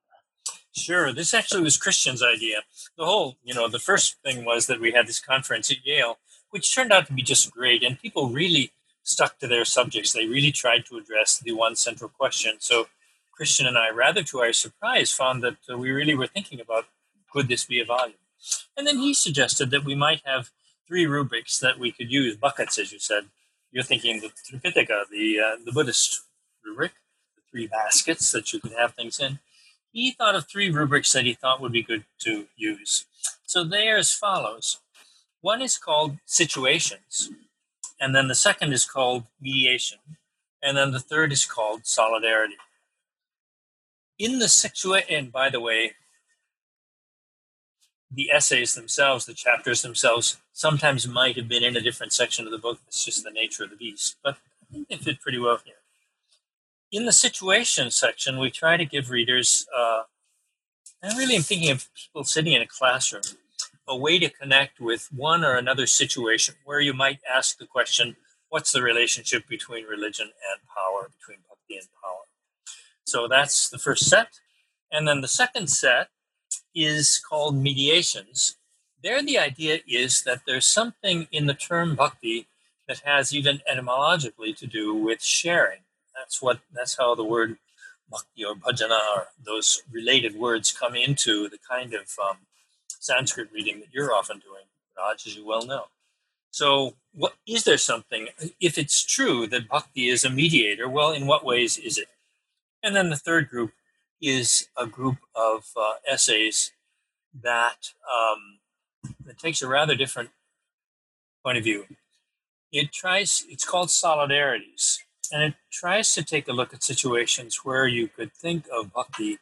Sure. 0.76 1.14
This 1.14 1.34
actually 1.34 1.62
was 1.62 1.78
Christian's 1.78 2.24
idea. 2.24 2.62
The 2.98 3.06
whole, 3.06 3.38
you 3.44 3.54
know, 3.54 3.68
the 3.68 3.80
first 3.80 4.18
thing 4.24 4.44
was 4.44 4.66
that 4.66 4.82
we 4.82 4.92
had 4.92 5.06
this 5.08 5.20
conference 5.20 5.70
at 5.70 5.86
Yale, 5.86 6.18
which 6.54 6.74
turned 6.74 6.94
out 6.94 7.08
to 7.08 7.14
be 7.14 7.24
just 7.24 7.52
great, 7.52 7.82
and 7.82 8.00
people 8.00 8.30
really 8.30 8.72
stuck 9.02 9.40
to 9.40 9.48
their 9.48 9.66
subjects. 9.66 10.14
They 10.14 10.28
really 10.28 10.52
tried 10.52 10.86
to 10.86 10.98
address 10.98 11.40
the 11.40 11.52
one 11.52 11.76
central 11.76 12.12
question. 12.12 12.58
So 12.60 12.86
Christian 13.32 13.66
and 13.66 13.76
I, 13.76 13.90
rather 13.90 14.22
to 14.22 14.40
our 14.42 14.54
surprise, 14.54 15.12
found 15.12 15.42
that 15.44 15.58
uh, 15.68 15.80
we 15.80 15.90
really 15.90 16.14
were 16.14 16.28
thinking 16.28 16.62
about 16.62 16.86
could 17.32 17.48
this 17.48 17.66
be 17.66 17.80
a 17.80 17.86
volume? 17.86 18.18
And 18.78 18.86
then 18.86 19.00
he 19.00 19.16
suggested 19.16 19.72
that 19.72 19.84
we 19.84 19.96
might 19.96 20.22
have 20.26 20.52
three 20.88 21.08
rubrics 21.08 21.60
that 21.60 21.80
we 21.80 21.92
could 21.92 22.12
use, 22.12 22.38
buckets, 22.38 22.78
as 22.78 22.92
you 22.92 23.00
said. 23.00 23.24
You're 23.72 23.84
thinking 23.84 24.22
the 24.22 24.30
Tripitaka, 24.30 25.10
the, 25.10 25.40
uh, 25.40 25.56
the 25.66 25.72
Buddhist 25.72 26.22
rubric, 26.64 26.92
the 27.36 27.42
three 27.50 27.66
baskets 27.66 28.32
that 28.32 28.54
you 28.54 28.60
could 28.60 28.74
have 28.74 28.94
things 28.94 29.20
in. 29.20 29.40
He 29.92 30.12
thought 30.12 30.36
of 30.36 30.48
three 30.48 30.70
rubrics 30.70 31.12
that 31.14 31.26
he 31.26 31.34
thought 31.34 31.62
would 31.62 31.72
be 31.72 31.82
good 31.82 32.04
to 32.20 32.46
use. 32.56 33.06
So 33.48 33.64
they 33.64 33.90
are 33.90 33.98
as 33.98 34.14
follows. 34.14 34.80
One 35.44 35.62
is 35.62 35.78
called 35.78 36.20
situations, 36.26 37.30
and 38.00 38.16
then 38.16 38.30
the 38.30 38.34
second 38.34 38.72
is 38.72 38.86
called 38.86 39.26
mediation, 39.42 40.00
and 40.62 40.78
then 40.78 40.92
the 40.92 41.02
third 41.02 41.34
is 41.34 41.46
called 41.46 41.86
solidarity. 41.86 42.56
In 44.18 44.40
the 44.40 44.48
situation, 44.48 45.14
and 45.14 45.32
by 45.34 45.50
the 45.50 45.60
way, 45.60 45.96
the 48.10 48.32
essays 48.32 48.74
themselves, 48.74 49.26
the 49.26 49.34
chapters 49.34 49.82
themselves, 49.82 50.38
sometimes 50.54 51.10
might 51.10 51.36
have 51.36 51.50
been 51.50 51.62
in 51.64 51.76
a 51.76 51.82
different 51.82 52.14
section 52.14 52.46
of 52.46 52.52
the 52.52 52.58
book. 52.58 52.80
It's 52.88 53.04
just 53.04 53.26
the 53.26 53.30
nature 53.30 53.66
of 53.66 53.70
the 53.70 53.76
beast. 53.76 54.16
But 54.24 54.38
I 54.74 54.86
they 54.90 54.96
fit 54.96 55.20
pretty 55.20 55.40
well 55.40 55.60
here. 55.66 55.76
In 56.90 57.06
the 57.06 57.12
situation 57.12 57.92
section, 57.92 58.40
we 58.40 58.50
try 58.50 58.78
to 58.78 58.86
give 58.86 59.10
readers, 59.10 59.68
uh, 59.78 60.04
and 61.02 61.18
really 61.18 61.36
I'm 61.36 61.42
thinking 61.42 61.70
of 61.70 61.90
people 61.94 62.24
sitting 62.24 62.54
in 62.54 62.62
a 62.62 62.66
classroom, 62.66 63.24
a 63.88 63.98
way 63.98 64.20
to 64.20 64.30
connect 64.30 64.80
with 64.80 65.10
one 65.14 65.44
or 65.44 65.56
another 65.56 65.88
situation 65.88 66.56
where 66.64 66.80
you 66.80 66.94
might 66.94 67.20
ask 67.30 67.58
the 67.58 67.66
question, 67.66 68.16
what's 68.50 68.72
the 68.72 68.82
relationship 68.82 69.48
between 69.48 69.86
religion 69.86 70.28
and 70.28 70.62
power, 70.68 71.10
between 71.20 71.40
bhakti 71.50 71.78
and 71.78 71.88
power? 72.02 72.24
So 73.06 73.28
that's 73.28 73.70
the 73.70 73.78
first 73.78 74.10
set. 74.10 74.40
And 74.92 75.08
then 75.08 75.22
the 75.22 75.28
second 75.28 75.68
set 75.68 76.10
is 76.76 77.22
called 77.28 77.56
mediations. 77.56 78.56
There, 79.04 79.22
the 79.22 79.38
idea 79.38 79.80
is 79.88 80.24
that 80.24 80.42
there's 80.48 80.68
something 80.68 81.28
in 81.32 81.48
the 81.48 81.54
term 81.54 81.96
bhakti 81.96 82.48
that 82.88 83.02
has 83.06 83.34
even 83.34 83.62
etymologically 83.68 84.54
to 84.54 84.68
do 84.68 84.94
with 84.94 85.22
sharing. 85.22 85.80
That's 86.16 86.42
what. 86.42 86.60
That's 86.74 86.98
how 86.98 87.16
the 87.16 87.24
word 87.24 87.58
bhakti 88.10 88.46
or 88.46 88.56
bhajana 88.56 89.00
or 89.16 89.28
those 89.44 89.84
related 89.92 90.36
words 90.36 90.72
come 90.72 90.96
into 90.96 91.50
the 91.50 91.58
kind 91.58 91.94
of 91.94 92.08
um, 92.24 92.38
Sanskrit 93.04 93.50
reading 93.54 93.82
that 93.82 93.94
you're 93.94 94.14
often 94.14 94.40
doing, 94.40 94.64
Raj, 94.98 95.28
as 95.28 95.36
you 95.36 95.46
well 95.46 95.66
know. 95.66 95.88
So, 96.52 96.96
what 97.14 97.34
is 97.46 97.66
there 97.66 97.78
something? 97.78 98.30
If 98.62 98.78
it's 98.78 99.04
true 99.04 99.46
that 99.48 99.68
bhakti 99.68 100.08
is 100.08 100.24
a 100.24 100.30
mediator, 100.30 100.88
well, 100.88 101.12
in 101.12 101.28
what 101.28 101.44
ways 101.44 101.78
is 101.78 101.98
it? 101.98 102.08
And 102.82 102.96
then 102.96 103.10
the 103.10 103.18
third 103.18 103.50
group 103.50 103.72
is 104.22 104.70
a 104.78 104.88
group 104.88 105.18
of 105.36 105.66
uh, 105.76 105.96
essays 106.08 106.72
that 107.42 107.90
um, 108.10 108.60
that 109.26 109.38
takes 109.38 109.62
a 109.62 109.68
rather 109.68 109.96
different 109.96 110.30
point 111.44 111.58
of 111.58 111.66
view. 111.66 111.86
It 112.72 112.94
tries. 112.94 113.46
It's 113.50 113.66
called 113.66 113.90
solidarities, 113.90 115.00
and 115.30 115.44
it 115.44 115.56
tries 115.72 116.14
to 116.16 116.24
take 116.24 116.48
a 116.48 116.54
look 116.54 116.74
at 116.74 116.84
situations 116.84 117.66
where 117.66 117.86
you 117.86 118.08
could 118.08 118.34
think 118.34 118.68
of 118.72 118.94
bhakti 118.94 119.40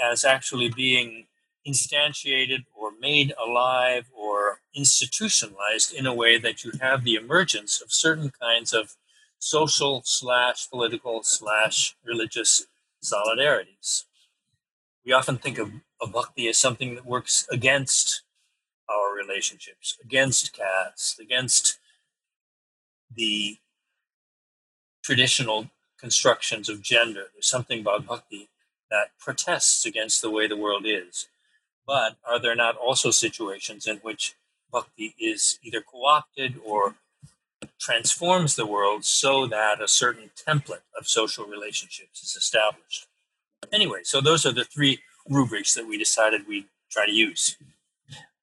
as 0.00 0.24
actually 0.24 0.68
being 0.68 1.26
instantiated 1.70 2.64
or 2.74 2.90
made 3.00 3.32
alive 3.42 4.10
or 4.14 4.60
institutionalized 4.74 5.92
in 5.92 6.06
a 6.06 6.14
way 6.14 6.38
that 6.38 6.64
you 6.64 6.72
have 6.80 7.04
the 7.04 7.14
emergence 7.14 7.80
of 7.80 7.92
certain 7.92 8.30
kinds 8.40 8.72
of 8.72 8.96
social 9.38 10.02
slash 10.04 10.68
political 10.68 11.22
slash 11.22 11.96
religious 12.04 12.66
solidarities 13.02 14.04
we 15.04 15.12
often 15.12 15.38
think 15.38 15.58
of, 15.58 15.72
of 16.00 16.12
bhakti 16.12 16.48
as 16.48 16.58
something 16.58 16.94
that 16.94 17.06
works 17.06 17.46
against 17.50 18.22
our 18.88 19.14
relationships, 19.14 19.96
against 20.02 20.52
caste, 20.52 21.18
against 21.18 21.78
the 23.14 23.58
traditional 25.02 25.70
constructions 25.98 26.68
of 26.68 26.82
gender. 26.82 27.26
There's 27.32 27.48
something 27.48 27.80
about 27.80 28.06
bhakti 28.06 28.48
that 28.90 29.10
protests 29.18 29.84
against 29.86 30.22
the 30.22 30.30
way 30.30 30.46
the 30.46 30.56
world 30.56 30.84
is. 30.86 31.28
But 31.90 32.18
are 32.24 32.38
there 32.38 32.54
not 32.54 32.76
also 32.76 33.10
situations 33.10 33.88
in 33.88 33.96
which 33.96 34.36
bhakti 34.72 35.16
is 35.18 35.58
either 35.64 35.80
co 35.80 36.04
opted 36.04 36.54
or 36.64 36.94
transforms 37.80 38.54
the 38.54 38.64
world 38.64 39.04
so 39.04 39.44
that 39.48 39.82
a 39.82 39.88
certain 39.88 40.30
template 40.36 40.86
of 40.96 41.08
social 41.08 41.46
relationships 41.46 42.22
is 42.22 42.36
established? 42.36 43.08
Anyway, 43.72 44.02
so 44.04 44.20
those 44.20 44.46
are 44.46 44.52
the 44.52 44.62
three 44.62 45.00
rubrics 45.28 45.74
that 45.74 45.88
we 45.88 45.98
decided 45.98 46.46
we'd 46.46 46.68
try 46.92 47.06
to 47.06 47.12
use. 47.12 47.56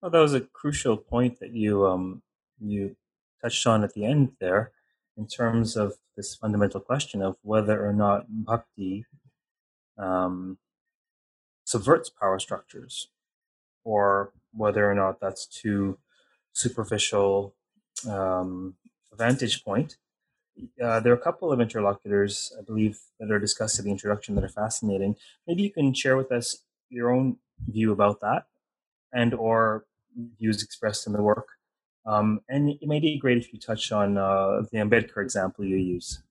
Well, 0.01 0.11
that 0.11 0.19
was 0.19 0.33
a 0.33 0.41
crucial 0.41 0.97
point 0.97 1.39
that 1.39 1.53
you 1.53 1.87
um, 1.87 2.23
you 2.59 2.97
touched 3.41 3.65
on 3.65 3.81
at 3.85 3.93
the 3.93 4.03
end 4.03 4.33
there, 4.41 4.73
in 5.15 5.25
terms 5.25 5.77
of 5.77 5.93
this 6.17 6.35
fundamental 6.35 6.81
question 6.81 7.21
of 7.21 7.37
whether 7.43 7.87
or 7.87 7.93
not 7.93 8.25
bhakti 8.27 9.05
um, 9.97 10.57
subverts 11.63 12.09
power 12.09 12.39
structures, 12.39 13.07
or 13.91 14.33
whether 14.61 14.83
or 14.89 14.95
not 14.95 15.19
that's 15.21 15.45
too 15.45 15.97
superficial 16.53 17.55
um, 18.09 18.75
vantage 19.17 19.63
point 19.63 19.97
uh, 20.83 20.99
there 20.99 21.11
are 21.13 21.15
a 21.15 21.21
couple 21.21 21.51
of 21.51 21.61
interlocutors, 21.61 22.51
I 22.57 22.63
believe, 22.63 22.99
that 23.19 23.31
are 23.31 23.39
discussed 23.39 23.79
in 23.79 23.85
the 23.85 23.91
introduction 23.91 24.35
that 24.35 24.43
are 24.43 24.49
fascinating. 24.49 25.15
Maybe 25.47 25.63
you 25.63 25.71
can 25.71 25.93
share 25.93 26.17
with 26.17 26.31
us 26.31 26.57
your 26.89 27.11
own 27.11 27.37
view 27.67 27.91
about 27.91 28.21
that, 28.21 28.45
and 29.13 29.33
or 29.33 29.85
views 30.39 30.63
expressed 30.63 31.07
in 31.07 31.13
the 31.13 31.21
work. 31.21 31.47
Um, 32.05 32.41
and 32.47 32.69
it 32.69 32.87
may 32.87 32.99
be 32.99 33.17
great 33.17 33.37
if 33.37 33.53
you 33.53 33.59
touch 33.59 33.91
on 33.91 34.17
uh, 34.17 34.63
the 34.71 34.77
Ambedkar 34.77 35.21
example 35.21 35.65
you 35.65 35.75
use. 35.75 36.23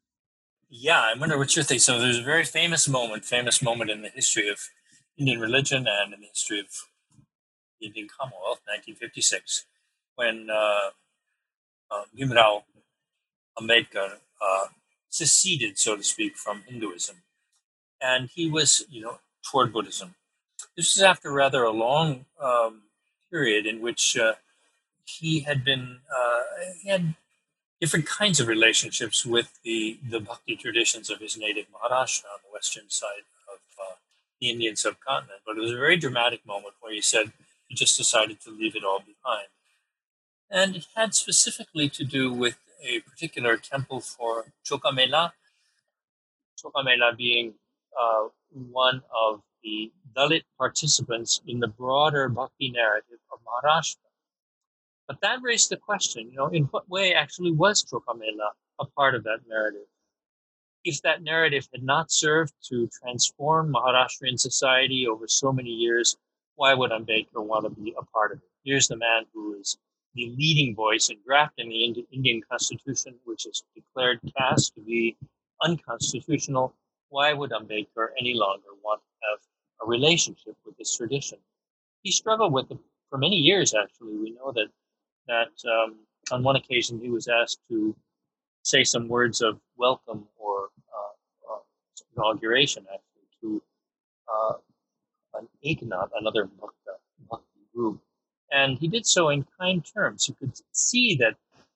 Yeah, 0.69 1.01
I 1.01 1.19
wonder 1.19 1.39
what 1.39 1.55
you 1.55 1.63
think. 1.63 1.81
So 1.81 2.01
there's 2.01 2.19
a 2.19 2.25
very 2.25 2.45
famous 2.45 2.89
moment, 2.89 3.25
famous 3.25 3.63
moment 3.63 3.91
in 3.91 4.03
the 4.03 4.09
history 4.09 4.49
of 4.49 4.59
Indian 5.17 5.41
religion 5.41 5.87
and 5.89 6.15
in 6.15 6.21
the 6.21 6.27
history 6.27 6.61
of 6.61 6.67
the 7.81 7.87
Indian 7.87 8.09
Commonwealth, 8.09 8.61
1956, 8.67 9.65
when 10.17 10.49
uh, 10.51 10.91
uh, 11.91 12.05
Ambedkar 13.59 14.19
uh, 14.41 14.67
seceded, 15.09 15.79
so 15.79 15.97
to 15.97 16.03
speak, 16.03 16.37
from 16.37 16.63
Hinduism, 16.67 17.17
and 18.01 18.29
he 18.35 18.51
was, 18.51 18.85
you 18.91 19.01
know, 19.01 19.19
toward 19.51 19.73
Buddhism. 19.73 20.15
This 20.77 20.95
was 20.95 21.03
after 21.03 21.33
rather 21.33 21.63
a 21.65 21.71
long 21.71 22.27
um, 22.41 22.83
period 23.31 23.67
in 23.67 23.81
which 23.81 24.17
uh, 24.17 24.35
he 25.05 25.41
had 25.41 25.65
been 25.65 26.01
uh, 26.15 26.43
he 26.83 26.89
had 26.89 27.15
different 27.81 28.07
kinds 28.07 28.41
of 28.41 28.49
relationships 28.49 29.25
with 29.25 29.59
the 29.65 29.99
the 30.09 30.21
bhakti 30.21 30.57
traditions 30.57 31.11
of 31.11 31.21
his 31.21 31.37
native 31.37 31.67
Maharashtra 31.67 32.25
on 32.25 32.41
the 32.45 32.53
western 32.53 32.89
side 32.89 33.25
of 33.53 33.61
uh, 33.81 33.95
the 34.41 34.51
Indian 34.51 34.77
subcontinent. 34.77 35.41
But 35.47 35.57
it 35.57 35.61
was 35.61 35.73
a 35.73 35.77
very 35.77 35.97
dramatic 35.97 36.47
moment 36.47 36.75
where 36.81 36.93
he 36.93 37.01
said 37.01 37.33
he 37.69 37.75
just 37.75 37.97
decided 37.97 38.41
to 38.43 38.51
leave 38.51 38.77
it 38.77 38.85
all 38.85 39.01
behind, 39.01 39.49
and 40.51 40.77
it 40.77 40.87
had 40.95 41.15
specifically 41.15 41.89
to 41.89 42.05
do 42.05 42.33
with 42.33 42.59
a 42.83 43.01
particular 43.01 43.57
temple 43.57 44.01
for 44.01 44.53
Chokamela. 44.65 45.33
Chokamela 46.63 47.17
being 47.17 47.55
uh, 48.01 48.29
one 48.53 49.03
of 49.15 49.43
the 49.63 49.93
Dalit 50.17 50.45
participants 50.59 51.41
in 51.47 51.61
the 51.61 51.69
broader 51.69 52.29
bhakti 52.29 52.71
narrative 52.71 53.19
of 53.33 53.41
Maharashtra. 53.45 53.97
But 55.09 55.21
that 55.21 55.41
raised 55.43 55.71
the 55.71 55.77
question, 55.77 56.31
you 56.31 56.37
know, 56.37 56.49
in 56.49 56.65
what 56.65 56.89
way 56.89 57.15
actually 57.15 57.53
was 57.53 57.85
Chokamela 57.85 58.51
a 58.81 58.85
part 58.85 59.15
of 59.15 59.25
that 59.25 59.41
narrative? 59.49 59.87
If 60.85 61.03
that 61.03 61.23
narrative 61.23 61.69
had 61.73 61.83
not 61.83 62.11
served 62.11 62.53
to 62.69 62.89
transform 63.03 63.73
Maharashtrian 63.73 64.39
society 64.39 65.07
over 65.07 65.27
so 65.27 65.53
many 65.53 65.71
years, 65.71 66.17
why 66.57 66.75
would 66.75 66.91
Ambedkar 66.91 67.45
want 67.45 67.65
to 67.65 67.71
be 67.71 67.95
a 67.99 68.05
part 68.07 68.33
of 68.33 68.39
it? 68.39 68.51
Here's 68.65 68.89
the 68.89 68.97
man 68.97 69.25
who 69.33 69.55
is 69.55 69.79
the 70.15 70.35
leading 70.37 70.75
voice 70.75 71.11
in 71.11 71.19
drafting 71.25 71.69
the 71.69 72.07
Indian 72.11 72.41
Constitution, 72.51 73.15
which 73.25 73.47
is 73.47 73.63
declared 73.75 74.21
caste 74.37 74.75
to 74.75 74.81
be 74.81 75.17
unconstitutional. 75.63 76.75
Why 77.11 77.33
would 77.33 77.51
Ambedkar 77.51 78.09
any 78.19 78.35
longer 78.35 78.71
want 78.83 79.03
to 79.03 79.29
have 79.31 79.39
a 79.83 79.87
relationship 79.87 80.57
with 80.65 80.77
this 80.79 80.97
tradition? 80.97 81.39
He 82.03 82.11
struggled 82.11 82.53
with 82.53 82.71
it 82.71 82.79
for 83.11 83.19
many 83.19 83.37
years, 83.37 83.75
actually. 83.75 84.17
We 84.17 84.31
know 84.31 84.53
that 84.53 84.69
that 85.29 85.53
um, 85.71 85.97
on 86.31 86.43
one 86.43 86.57
occasion 86.57 87.01
he 87.01 87.11
was 87.11 87.29
asked 87.29 87.61
to 87.69 87.95
say 88.63 88.85
some 88.85 89.09
words 89.09 89.43
of 89.43 89.61
welcome 89.77 90.27
or 90.39 90.71
uh, 90.93 91.55
uh, 91.55 91.59
inauguration, 92.17 92.85
actually, 92.93 93.29
to 93.41 93.63
uh, 94.33 94.55
an 95.39 95.49
Eknath, 95.65 96.11
another 96.19 96.45
Bhakta, 96.45 97.43
group. 97.75 98.01
And 98.51 98.79
he 98.79 98.89
did 98.89 99.07
so 99.07 99.29
in 99.29 99.45
kind 99.61 99.85
terms. 99.85 100.29
You 100.29 100.35
could 100.35 100.53
see 100.73 101.17
that 101.17 101.35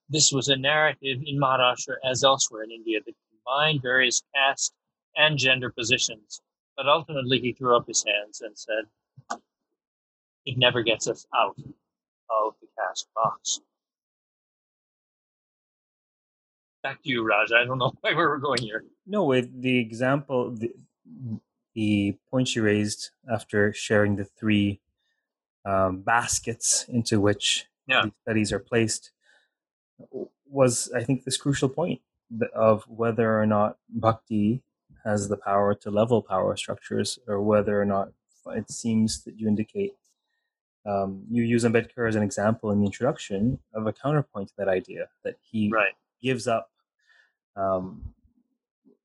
this 0.09 0.33
was 0.33 0.49
a 0.49 0.57
narrative 0.57 1.19
in 1.25 1.39
Maharashtra 1.39 1.95
as 2.09 2.25
elsewhere 2.25 2.63
in 2.65 2.71
India 2.71 3.01
that 3.05 3.15
combined 3.31 3.83
various 3.83 4.23
caste 4.35 4.73
and 5.17 5.39
gender 5.39 5.71
positions. 5.71 6.41
But 6.77 6.89
ultimately, 6.89 7.41
he 7.41 7.53
threw 7.53 7.77
up 7.77 7.87
his 7.87 8.05
hands 8.05 8.41
and 8.41 8.57
said, 8.57 9.39
It 10.47 10.57
never 10.57 10.83
gets 10.83 11.09
us 11.09 11.27
out 11.35 11.57
of 11.59 12.55
the 12.61 12.69
caste 12.79 13.09
box. 13.15 13.61
Back 16.83 17.03
to 17.03 17.11
you, 17.11 17.27
Raj. 17.27 17.53
I 17.53 17.65
don't 17.65 17.79
know 17.79 17.93
where 18.01 18.17
we're 18.17 18.39
going 18.39 18.63
here. 18.63 18.85
No, 19.07 19.25
with 19.25 19.61
the 19.61 19.79
example, 19.79 20.51
the, 20.51 20.73
the 21.75 22.17
point 22.31 22.55
you 22.55 22.63
raised 22.63 23.11
after 23.33 23.73
sharing 23.73 24.17
the 24.17 24.25
three 24.25 24.81
um, 25.65 26.01
baskets 26.01 26.85
into 26.89 27.21
which 27.21 27.67
yeah. 27.87 28.03
these 28.05 28.13
studies 28.23 28.53
are 28.53 28.59
placed 28.59 29.11
was, 30.47 30.91
I 30.95 31.03
think, 31.03 31.25
this 31.25 31.37
crucial 31.37 31.69
point 31.69 32.01
of 32.55 32.85
whether 32.85 33.41
or 33.41 33.47
not 33.47 33.79
bhakti 33.89 34.63
has 35.05 35.29
the 35.29 35.37
power 35.37 35.75
to 35.75 35.91
level 35.91 36.23
power 36.23 36.57
structures, 36.57 37.19
or 37.27 37.41
whether 37.41 37.81
or 37.81 37.85
not 37.85 38.13
it 38.49 38.71
seems 38.71 39.25
that 39.25 39.39
you 39.39 39.49
indicate 39.49 39.95
um, 40.87 41.25
you 41.31 41.43
use 41.43 41.65
Ambedkar 41.65 42.09
as 42.09 42.17
an 42.17 42.23
example 42.23 42.71
in 42.71 42.81
the 42.81 42.87
introduction 42.87 43.59
of 43.75 43.87
a 43.87 43.93
counterpoint 43.93 44.49
to 44.49 44.55
that 44.59 44.69
idea 44.69 45.09
that 45.25 45.37
he 45.41 45.71
right. 45.73 45.93
gives 46.23 46.49
up. 46.49 46.71
Um, 47.57 48.15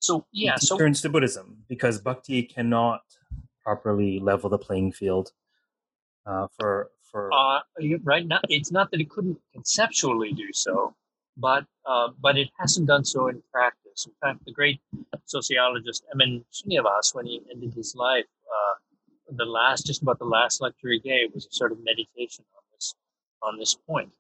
so 0.06 0.26
yeah, 0.32 0.56
so 0.58 0.78
turns 0.78 1.02
to 1.02 1.10
Buddhism 1.10 1.64
because 1.68 2.00
Bhakti 2.00 2.44
cannot 2.44 3.02
properly 3.64 4.20
level 4.20 4.50
the 4.50 4.58
playing 4.58 4.92
field 4.92 5.32
uh, 6.26 6.48
for 6.58 6.92
for. 7.12 7.30
Uh, 7.34 7.60
right 8.04 8.28
now, 8.28 8.40
it's 8.50 8.72
not 8.72 8.92
that 8.92 9.02
it 9.02 9.10
couldn't 9.10 9.40
conceptually 9.54 10.32
do 10.34 10.52
so, 10.54 10.96
but 11.38 11.66
uh, 11.86 12.10
but 12.22 12.38
it 12.38 12.50
hasn't 12.60 12.88
done 12.88 13.04
so 13.04 13.28
in 13.28 13.42
practice. 13.52 14.06
In 14.06 14.14
fact, 14.22 14.46
the 14.46 14.52
great 14.52 14.80
sociologist 15.26 16.04
M.N. 16.14 16.44
Srinivas, 16.52 17.16
when 17.16 17.26
he 17.26 17.42
ended 17.52 17.74
his 17.74 17.96
life, 17.96 18.26
uh, 18.46 18.76
the 19.32 19.46
last, 19.46 19.86
just 19.86 20.02
about 20.02 20.20
the 20.20 20.26
last 20.26 20.62
lecture 20.62 20.90
he 20.90 21.00
gave 21.00 21.34
was 21.34 21.46
a 21.46 21.52
sort 21.52 21.72
of 21.72 21.80
meditation 21.84 22.46
on 22.56 22.64
this, 22.74 22.96
on 23.42 23.58
this 23.58 23.76
point, 23.88 24.12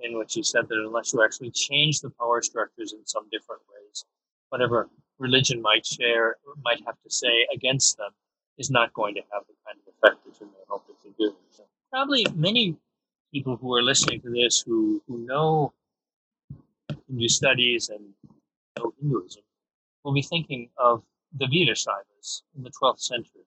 in 0.00 0.18
which 0.18 0.34
he 0.34 0.42
said 0.42 0.68
that 0.68 0.78
unless 0.78 1.12
you 1.12 1.22
actually 1.22 1.50
change 1.50 2.00
the 2.00 2.10
power 2.10 2.42
structures 2.42 2.92
in 2.92 3.06
some 3.06 3.24
different 3.30 3.62
ways, 3.72 4.04
whatever 4.48 4.88
religion 5.20 5.62
might 5.62 5.86
share, 5.86 6.36
might 6.64 6.80
have 6.86 6.96
to 7.04 7.10
say 7.10 7.46
against 7.54 7.98
them, 7.98 8.10
is 8.58 8.70
not 8.70 8.92
going 8.94 9.14
to 9.14 9.22
have 9.32 9.44
the 9.48 9.54
kind 9.66 9.78
of 9.86 9.94
effect 9.94 10.24
that 10.24 10.40
you 10.40 10.46
may 10.46 10.64
hope 10.68 10.84
it 10.88 10.96
to 11.02 11.14
do. 11.18 11.36
So 11.52 11.64
probably 11.92 12.26
many 12.34 12.76
people 13.32 13.56
who 13.56 13.74
are 13.74 13.82
listening 13.82 14.20
to 14.22 14.30
this 14.30 14.60
who, 14.60 15.02
who 15.06 15.18
know 15.18 15.72
Hindu 17.08 17.28
studies 17.28 17.90
and 17.90 18.14
know 18.78 18.92
Hinduism 19.00 19.42
will 20.04 20.14
be 20.14 20.22
thinking 20.22 20.70
of 20.78 21.02
the 21.38 21.46
Veerasaivas 21.46 22.42
in 22.56 22.64
the 22.64 22.70
12th 22.82 23.00
century 23.00 23.42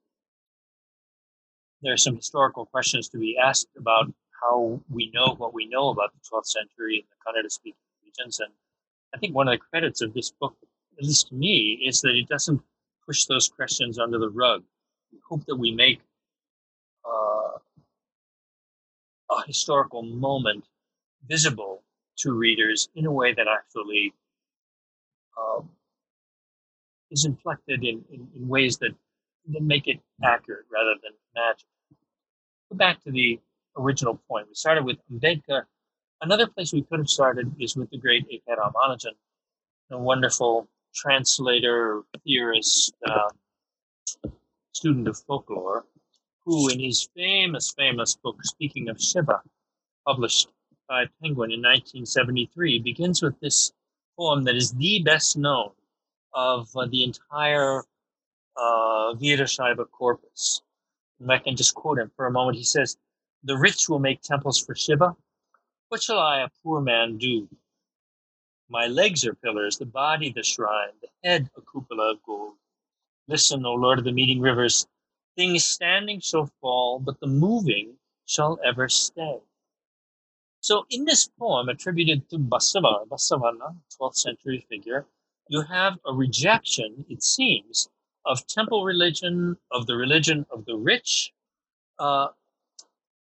there 1.83 1.93
are 1.93 1.97
some 1.97 2.15
historical 2.15 2.65
questions 2.65 3.09
to 3.09 3.17
be 3.17 3.37
asked 3.37 3.67
about 3.77 4.11
how 4.41 4.81
we 4.89 5.11
know 5.13 5.35
what 5.37 5.53
we 5.53 5.67
know 5.67 5.89
about 5.89 6.11
the 6.13 6.19
12th 6.31 6.47
century 6.47 6.99
in 6.99 7.05
the 7.11 7.17
Kannada 7.23 7.51
speaking 7.51 7.79
regions. 8.05 8.39
And 8.39 8.51
I 9.13 9.17
think 9.19 9.35
one 9.35 9.49
of 9.49 9.53
the 9.53 9.57
credits 9.57 10.01
of 10.01 10.13
this 10.13 10.31
book, 10.31 10.55
at 10.97 11.03
least 11.03 11.29
to 11.29 11.35
me, 11.35 11.81
is 11.85 12.01
that 12.01 12.15
it 12.15 12.27
doesn't 12.27 12.61
push 13.05 13.25
those 13.25 13.47
questions 13.49 13.99
under 13.99 14.17
the 14.17 14.29
rug. 14.29 14.63
We 15.11 15.19
hope 15.27 15.45
that 15.45 15.55
we 15.55 15.71
make 15.71 16.01
uh, 17.05 17.57
a 19.31 19.47
historical 19.47 20.03
moment 20.03 20.65
visible 21.27 21.83
to 22.17 22.33
readers 22.33 22.89
in 22.95 23.05
a 23.05 23.11
way 23.11 23.33
that 23.33 23.47
actually 23.47 24.13
um, 25.37 25.69
is 27.11 27.25
inflected 27.25 27.83
in, 27.83 28.03
in, 28.11 28.27
in 28.35 28.47
ways 28.47 28.77
that, 28.77 28.91
that 29.49 29.61
make 29.61 29.87
it 29.87 29.99
accurate 30.23 30.65
rather 30.71 30.93
than 31.01 31.11
magic 31.35 31.67
go 32.73 32.77
back 32.77 33.03
to 33.03 33.11
the 33.11 33.39
original 33.77 34.19
point. 34.27 34.47
We 34.47 34.55
started 34.55 34.85
with 34.85 34.97
Ambedkar. 35.11 35.63
Another 36.21 36.47
place 36.47 36.73
we 36.73 36.83
could 36.83 36.99
have 36.99 37.09
started 37.09 37.53
is 37.59 37.75
with 37.75 37.89
the 37.89 37.97
great 37.97 38.25
A.K. 38.31 38.43
Ramanujan, 38.47 39.15
a 39.91 39.97
wonderful 39.97 40.67
translator, 40.93 42.03
theorist, 42.23 42.93
uh, 43.05 43.29
student 44.73 45.07
of 45.07 45.17
folklore, 45.17 45.85
who, 46.45 46.69
in 46.69 46.79
his 46.79 47.07
famous, 47.15 47.73
famous 47.77 48.15
book, 48.15 48.37
Speaking 48.43 48.89
of 48.89 49.01
Shiva, 49.01 49.41
published 50.05 50.49
by 50.89 51.05
Penguin 51.21 51.51
in 51.51 51.61
1973, 51.61 52.79
begins 52.79 53.21
with 53.21 53.39
this 53.39 53.71
poem 54.17 54.43
that 54.43 54.55
is 54.55 54.71
the 54.73 55.01
best 55.03 55.37
known 55.37 55.71
of 56.33 56.69
uh, 56.75 56.85
the 56.87 57.03
entire 57.03 57.79
uh, 58.57 59.13
Veerashaiva 59.15 59.85
corpus 59.91 60.61
and 61.23 61.31
I 61.31 61.39
can 61.39 61.55
just 61.55 61.73
quote 61.73 61.99
him 61.99 62.11
for 62.15 62.27
a 62.27 62.31
moment. 62.31 62.57
He 62.57 62.63
says, 62.63 62.97
The 63.43 63.57
rich 63.57 63.89
will 63.89 63.99
make 63.99 64.21
temples 64.21 64.59
for 64.59 64.75
Shiva. 64.75 65.15
What 65.89 66.03
shall 66.03 66.19
I, 66.19 66.41
a 66.41 66.49
poor 66.63 66.81
man, 66.81 67.17
do? 67.17 67.47
My 68.73 68.87
legs 68.87 69.23
are 69.23 69.35
pillars, 69.35 69.77
the 69.77 69.85
body 69.85 70.31
the 70.31 70.41
shrine, 70.41 70.93
the 70.99 71.09
head 71.23 71.51
a 71.55 71.61
cupola 71.61 72.13
of 72.13 72.23
gold. 72.23 72.55
Listen, 73.27 73.67
O 73.67 73.73
Lord 73.75 73.99
of 73.99 74.03
the 74.03 74.11
meeting 74.11 74.41
rivers, 74.41 74.87
things 75.35 75.63
standing 75.63 76.19
shall 76.19 76.49
fall, 76.59 76.97
but 76.97 77.19
the 77.19 77.27
moving 77.27 77.99
shall 78.25 78.57
ever 78.65 78.89
stay. 78.89 79.37
So 80.59 80.87
in 80.89 81.05
this 81.05 81.29
poem 81.37 81.69
attributed 81.69 82.27
to 82.31 82.39
Basava, 82.39 83.07
Basavana, 83.07 83.77
12th 84.01 84.15
century 84.15 84.65
figure, 84.67 85.05
you 85.49 85.61
have 85.61 85.99
a 86.03 86.11
rejection, 86.11 87.05
it 87.07 87.21
seems, 87.21 87.89
of 88.25 88.47
temple 88.47 88.85
religion, 88.85 89.55
of 89.69 89.85
the 89.85 89.95
religion 89.95 90.47
of 90.49 90.65
the 90.65 90.75
rich, 90.75 91.31
uh, 91.99 92.29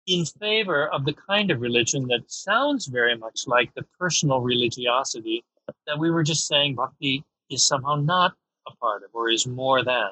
in 0.10 0.26
favor 0.26 0.88
of 0.88 1.06
the 1.06 1.14
kind 1.14 1.52
of 1.52 1.62
religion 1.62 2.08
that 2.08 2.32
sounds 2.32 2.88
very 2.88 3.16
much 3.16 3.48
like 3.48 3.74
the 3.74 3.86
personal 3.98 4.42
religiosity 4.42 5.44
that 5.86 6.00
we 6.00 6.10
were 6.10 6.24
just 6.24 6.48
saying 6.48 6.76
bhakti 6.76 7.24
is 7.50 7.64
somehow 7.64 7.96
not 7.96 8.34
a 8.68 8.76
part 8.78 9.04
of 9.04 9.10
or 9.14 9.30
is 9.30 9.46
more 9.46 9.84
than. 9.84 10.10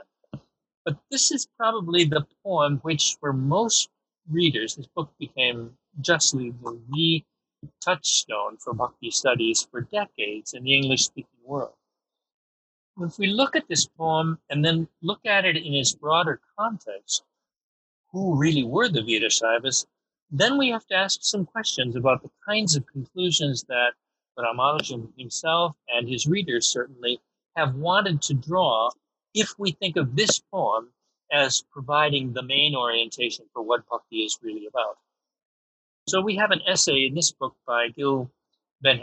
But 0.86 0.98
this 1.12 1.32
is 1.32 1.48
probably 1.58 2.06
the 2.06 2.26
poem 2.44 2.78
which, 2.84 3.18
for 3.20 3.34
most 3.34 3.90
readers, 4.30 4.76
this 4.76 4.88
book 4.96 5.12
became 5.20 5.72
justly 6.00 6.54
the 6.92 7.24
touchstone 7.84 8.58
for 8.58 8.74
bhakti 8.74 9.10
studies 9.12 9.68
for 9.70 9.82
decades 9.82 10.54
in 10.54 10.64
the 10.64 10.76
English 10.76 11.06
speaking 11.06 11.42
world 11.44 11.74
if 13.02 13.18
we 13.18 13.28
look 13.28 13.56
at 13.56 13.68
this 13.68 13.86
poem 13.86 14.40
and 14.50 14.64
then 14.64 14.88
look 15.02 15.20
at 15.26 15.46
it 15.46 15.58
in 15.58 15.74
its 15.74 15.94
broader 15.94 16.40
context, 16.58 17.24
who 18.12 18.36
really 18.36 18.63
were 18.63 18.89
the 18.89 19.02
Veerasaivas, 19.02 19.86
then 20.30 20.58
we 20.58 20.70
have 20.70 20.86
to 20.88 20.96
ask 20.96 21.20
some 21.22 21.46
questions 21.46 21.96
about 21.96 22.22
the 22.22 22.32
kinds 22.48 22.76
of 22.76 22.86
conclusions 22.88 23.63
that 23.70 23.93
Ramanujan 24.38 25.12
himself 25.17 25.76
and 25.89 26.08
his 26.08 26.28
readers 26.28 26.67
certainly 26.67 27.20
have 27.56 27.76
wanted 27.76 28.22
to 28.24 28.34
draw 28.34 28.89
if 29.34 29.54
we 29.58 29.72
think 29.72 29.98
of 29.98 30.15
this 30.15 30.39
poem 30.39 30.89
as 31.32 31.63
providing 31.72 32.34
the 32.34 32.43
main 32.43 32.76
orientation 32.76 33.46
for 33.54 33.62
what 33.62 33.88
bhakti 33.89 34.17
is 34.17 34.38
really 34.41 34.67
about. 34.67 34.98
So 36.08 36.22
we 36.22 36.36
have 36.38 36.52
an 36.52 36.62
essay 36.67 37.06
in 37.08 37.15
this 37.15 37.32
book 37.32 37.56
by 37.65 37.89
Gil 37.89 38.32
Ben 38.82 39.02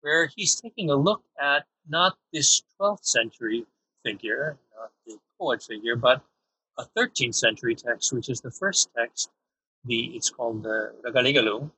where 0.00 0.26
he's 0.36 0.60
taking 0.60 0.90
a 0.90 0.96
look 0.96 1.22
at 1.40 1.64
not 1.88 2.18
this 2.32 2.62
12th 2.78 3.04
century 3.04 3.64
figure, 4.04 4.58
not 4.78 4.90
the 5.06 5.18
poet 5.38 5.62
figure, 5.62 5.96
but 5.96 6.22
a 6.78 6.84
13th 6.96 7.34
century 7.34 7.74
text, 7.74 8.12
which 8.12 8.28
is 8.28 8.40
the 8.40 8.50
first 8.50 8.88
text, 8.96 9.30
the 9.84 10.16
it's 10.16 10.30
called 10.30 10.62
the 10.62 10.92
Ragalegalu 11.04 11.70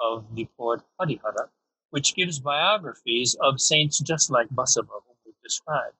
of 0.00 0.24
the 0.34 0.46
poet 0.58 0.80
Harihara, 1.00 1.48
which 1.90 2.14
gives 2.14 2.38
biographies 2.38 3.36
of 3.40 3.60
saints 3.60 3.98
just 3.98 4.30
like 4.30 4.48
Basava, 4.50 4.86
whom 4.88 5.16
we've 5.24 5.34
described. 5.42 5.96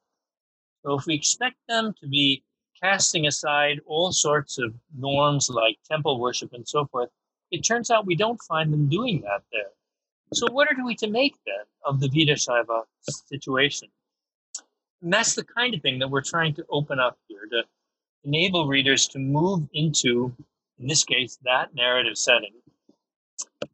So 0.84 0.98
if 0.98 1.06
we 1.06 1.14
expect 1.14 1.56
them 1.68 1.94
to 2.00 2.08
be 2.08 2.42
casting 2.82 3.26
aside 3.26 3.80
all 3.86 4.12
sorts 4.12 4.58
of 4.58 4.74
norms 4.98 5.48
like 5.48 5.78
temple 5.88 6.20
worship 6.20 6.52
and 6.52 6.66
so 6.66 6.86
forth, 6.86 7.10
it 7.50 7.62
turns 7.62 7.90
out 7.90 8.06
we 8.06 8.16
don't 8.16 8.40
find 8.48 8.72
them 8.72 8.88
doing 8.88 9.20
that 9.22 9.42
there. 9.52 9.70
So 10.34 10.46
what 10.50 10.68
are 10.68 10.84
we 10.84 10.94
to 10.96 11.08
make 11.08 11.36
then 11.46 11.64
of 11.84 12.00
the 12.00 12.08
Veerashaiva 12.08 12.82
situation? 13.26 13.88
And 15.02 15.12
that's 15.12 15.34
the 15.34 15.44
kind 15.44 15.74
of 15.74 15.82
thing 15.82 15.98
that 15.98 16.08
we're 16.08 16.22
trying 16.22 16.54
to 16.54 16.64
open 16.70 16.98
up 16.98 17.18
enable 18.24 18.66
readers 18.66 19.08
to 19.08 19.18
move 19.18 19.68
into, 19.72 20.34
in 20.78 20.86
this 20.86 21.04
case, 21.04 21.38
that 21.44 21.74
narrative 21.74 22.16
setting 22.16 22.52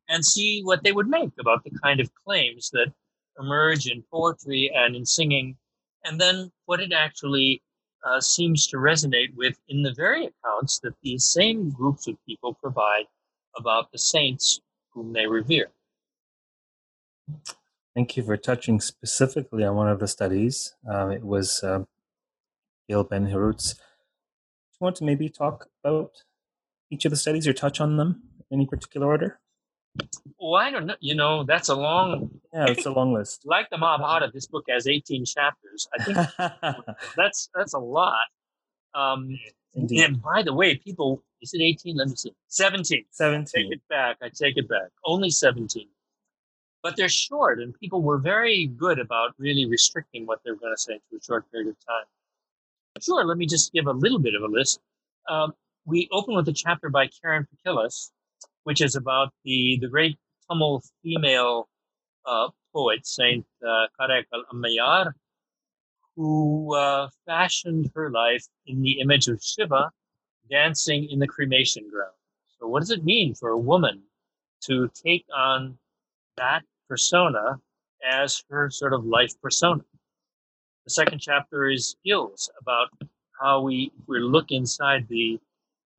and 0.08 0.24
see 0.24 0.62
what 0.62 0.82
they 0.82 0.92
would 0.92 1.08
make 1.08 1.32
about 1.38 1.64
the 1.64 1.70
kind 1.82 2.00
of 2.00 2.10
claims 2.14 2.70
that 2.70 2.92
emerge 3.38 3.86
in 3.86 4.02
poetry 4.10 4.70
and 4.74 4.96
in 4.96 5.04
singing, 5.04 5.56
and 6.04 6.20
then 6.20 6.50
what 6.66 6.80
it 6.80 6.92
actually 6.92 7.62
uh, 8.04 8.20
seems 8.20 8.66
to 8.66 8.76
resonate 8.76 9.34
with 9.36 9.58
in 9.68 9.82
the 9.82 9.92
very 9.92 10.26
accounts 10.26 10.78
that 10.80 10.94
these 11.02 11.24
same 11.24 11.70
groups 11.70 12.06
of 12.06 12.16
people 12.26 12.54
provide 12.54 13.04
about 13.56 13.92
the 13.92 13.98
saints 13.98 14.60
whom 14.92 15.12
they 15.12 15.26
revere. 15.26 15.68
Thank 17.94 18.16
you 18.16 18.22
for 18.22 18.36
touching 18.36 18.80
specifically 18.80 19.64
on 19.64 19.74
one 19.74 19.88
of 19.88 19.98
the 19.98 20.08
studies. 20.08 20.74
Uh, 20.88 21.08
it 21.08 21.24
was 21.24 21.62
uh, 21.62 21.84
Gil 22.88 23.04
Ben 23.04 23.26
Herut's. 23.26 23.74
You 24.80 24.84
want 24.84 24.96
to 24.96 25.04
maybe 25.04 25.28
talk 25.28 25.68
about 25.82 26.22
each 26.90 27.04
of 27.04 27.10
the 27.10 27.16
studies 27.16 27.48
or 27.48 27.52
touch 27.52 27.80
on 27.80 27.96
them 27.96 28.22
in 28.50 28.58
any 28.58 28.66
particular 28.66 29.08
order? 29.08 29.40
Well, 30.38 30.54
I 30.54 30.70
don't 30.70 30.86
know. 30.86 30.94
You 31.00 31.16
know, 31.16 31.42
that's 31.42 31.68
a 31.68 31.74
long. 31.74 32.30
Yeah, 32.52 32.66
it's 32.68 32.86
a 32.86 32.92
long 32.92 33.12
list. 33.12 33.42
like 33.44 33.68
the 33.70 33.78
Mahabharata, 33.78 34.30
this 34.32 34.46
book 34.46 34.64
has 34.68 34.86
18 34.86 35.24
chapters. 35.24 35.88
I 35.98 36.04
think 36.04 36.86
that's 37.16 37.50
that's 37.54 37.74
a 37.74 37.78
lot. 37.78 38.26
Um, 38.94 39.36
Indeed. 39.74 40.04
And 40.04 40.22
by 40.22 40.42
the 40.42 40.54
way, 40.54 40.76
people, 40.76 41.22
is 41.42 41.52
it 41.54 41.60
18? 41.60 41.96
Let 41.96 42.08
me 42.08 42.16
see. 42.16 42.34
17. 42.48 43.04
17. 43.10 43.62
take 43.62 43.72
it 43.72 43.80
back. 43.88 44.16
I 44.22 44.28
take 44.28 44.56
it 44.56 44.68
back. 44.68 44.88
Only 45.04 45.30
17. 45.30 45.88
But 46.82 46.96
they're 46.96 47.08
short, 47.08 47.60
and 47.60 47.74
people 47.74 48.02
were 48.02 48.18
very 48.18 48.66
good 48.66 48.98
about 48.98 49.34
really 49.38 49.66
restricting 49.66 50.26
what 50.26 50.40
they're 50.44 50.56
going 50.56 50.74
to 50.74 50.80
say 50.80 51.00
to 51.10 51.16
a 51.16 51.22
short 51.22 51.50
period 51.50 51.68
of 51.68 51.76
time. 51.84 52.04
Sure, 53.00 53.24
let 53.24 53.38
me 53.38 53.46
just 53.46 53.72
give 53.72 53.86
a 53.86 53.92
little 53.92 54.18
bit 54.18 54.34
of 54.34 54.42
a 54.42 54.46
list. 54.52 54.80
Um, 55.28 55.52
we 55.84 56.08
open 56.12 56.34
with 56.34 56.48
a 56.48 56.52
chapter 56.52 56.90
by 56.90 57.08
Karen 57.08 57.46
Pechilis, 57.46 58.10
which 58.64 58.80
is 58.80 58.96
about 58.96 59.32
the, 59.44 59.78
the 59.80 59.88
great 59.88 60.18
Tamil 60.50 60.82
female 61.02 61.68
uh, 62.26 62.48
poet, 62.74 63.06
Saint 63.06 63.46
uh, 63.62 63.86
Karaikal 63.98 64.42
Ammayar, 64.52 65.12
who 66.16 66.74
uh, 66.74 67.08
fashioned 67.26 67.90
her 67.94 68.10
life 68.10 68.44
in 68.66 68.82
the 68.82 69.00
image 69.00 69.28
of 69.28 69.42
Shiva 69.42 69.90
dancing 70.50 71.08
in 71.10 71.18
the 71.18 71.26
cremation 71.26 71.88
ground. 71.90 72.14
So, 72.58 72.66
what 72.66 72.80
does 72.80 72.90
it 72.90 73.04
mean 73.04 73.34
for 73.34 73.50
a 73.50 73.58
woman 73.58 74.02
to 74.62 74.90
take 74.94 75.24
on 75.34 75.78
that 76.36 76.62
persona 76.88 77.60
as 78.04 78.42
her 78.50 78.70
sort 78.70 78.92
of 78.92 79.04
life 79.04 79.40
persona? 79.40 79.84
The 80.88 80.94
second 80.94 81.18
chapter 81.18 81.68
is 81.68 81.96
Gil's 82.02 82.50
about 82.62 82.88
how 83.38 83.60
we, 83.60 83.92
we 84.06 84.20
look 84.20 84.52
inside 84.52 85.06
the 85.08 85.38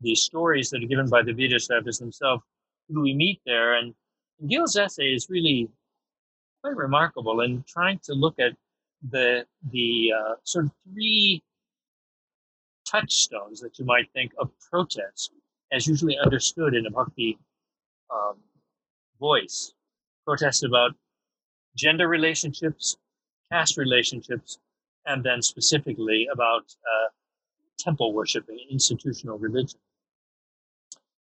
the 0.02 0.16
stories 0.16 0.72
that 0.72 0.84
are 0.84 0.88
given 0.88 1.08
by 1.08 1.22
the 1.22 1.32
Veerashaivis 1.32 2.00
themselves 2.00 2.42
who 2.88 3.02
we 3.02 3.14
meet 3.14 3.40
there. 3.46 3.76
And 3.76 3.94
Gil's 4.48 4.76
essay 4.76 5.14
is 5.14 5.30
really 5.30 5.70
quite 6.64 6.76
remarkable 6.76 7.42
in 7.42 7.64
trying 7.68 8.00
to 8.06 8.14
look 8.14 8.40
at 8.40 8.54
the 9.12 9.46
the 9.72 10.12
uh, 10.20 10.34
sort 10.44 10.66
of 10.66 10.72
three 10.92 11.44
touchstones 12.84 13.60
that 13.60 13.78
you 13.78 13.86
might 13.86 14.12
think 14.14 14.32
of 14.40 14.50
protest 14.72 15.34
as 15.72 15.86
usually 15.86 16.18
understood 16.18 16.74
in 16.74 16.88
a 16.88 16.90
bhakti 16.90 17.38
um, 18.10 18.38
voice. 19.20 19.72
Protest 20.26 20.64
about 20.64 20.96
gender 21.76 22.08
relationships, 22.08 22.98
caste 23.52 23.78
relationships, 23.78 24.58
and 25.10 25.26
then 25.26 25.42
specifically 25.42 26.30
about 26.32 26.74
uh, 26.86 27.10
temple 27.78 28.14
worshiping, 28.14 28.60
institutional 28.70 29.38
religion 29.38 29.80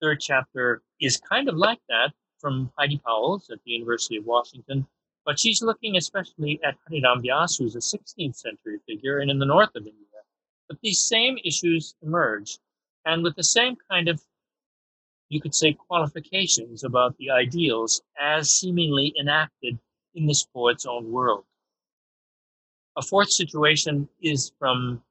third 0.02 0.20
chapter 0.20 0.82
is 1.00 1.18
kind 1.18 1.48
of 1.48 1.56
like 1.56 1.80
that 1.88 2.12
from 2.40 2.72
Heidi 2.78 3.00
Pauwels 3.06 3.52
at 3.52 3.60
the 3.64 3.72
University 3.72 4.18
of 4.18 4.26
Washington, 4.26 4.88
but 5.26 5.40
she's 5.40 5.62
looking 5.62 5.96
especially 5.96 6.60
at 6.66 6.76
Hariram 6.90 7.24
Vyas, 7.24 7.58
who's 7.58 7.76
a 7.76 7.80
16th 7.80 8.36
century 8.36 8.80
figure 8.88 9.20
and 9.20 9.30
in 9.30 9.38
the 9.38 9.46
north 9.46 9.70
of 9.76 9.86
India. 9.86 10.08
But 10.68 10.80
these 10.82 11.00
same 11.00 11.38
issues 11.46 11.94
emerge, 12.02 12.58
and 13.06 13.24
with 13.24 13.36
the 13.36 13.44
same 13.44 13.76
kind 13.90 14.08
of, 14.08 14.22
you 15.30 15.40
could 15.40 15.54
say, 15.54 15.74
qualifications 15.74 16.84
about 16.84 17.16
the 17.18 17.30
ideals 17.30 18.02
as 18.20 18.52
seemingly 18.52 19.14
enacted 19.20 19.78
in 20.16 20.26
this 20.26 20.44
poet's 20.44 20.86
own 20.86 21.12
world. 21.12 21.46
A 22.98 23.02
fourth 23.02 23.32
situation 23.32 24.08
is 24.22 24.52
from 24.60 25.02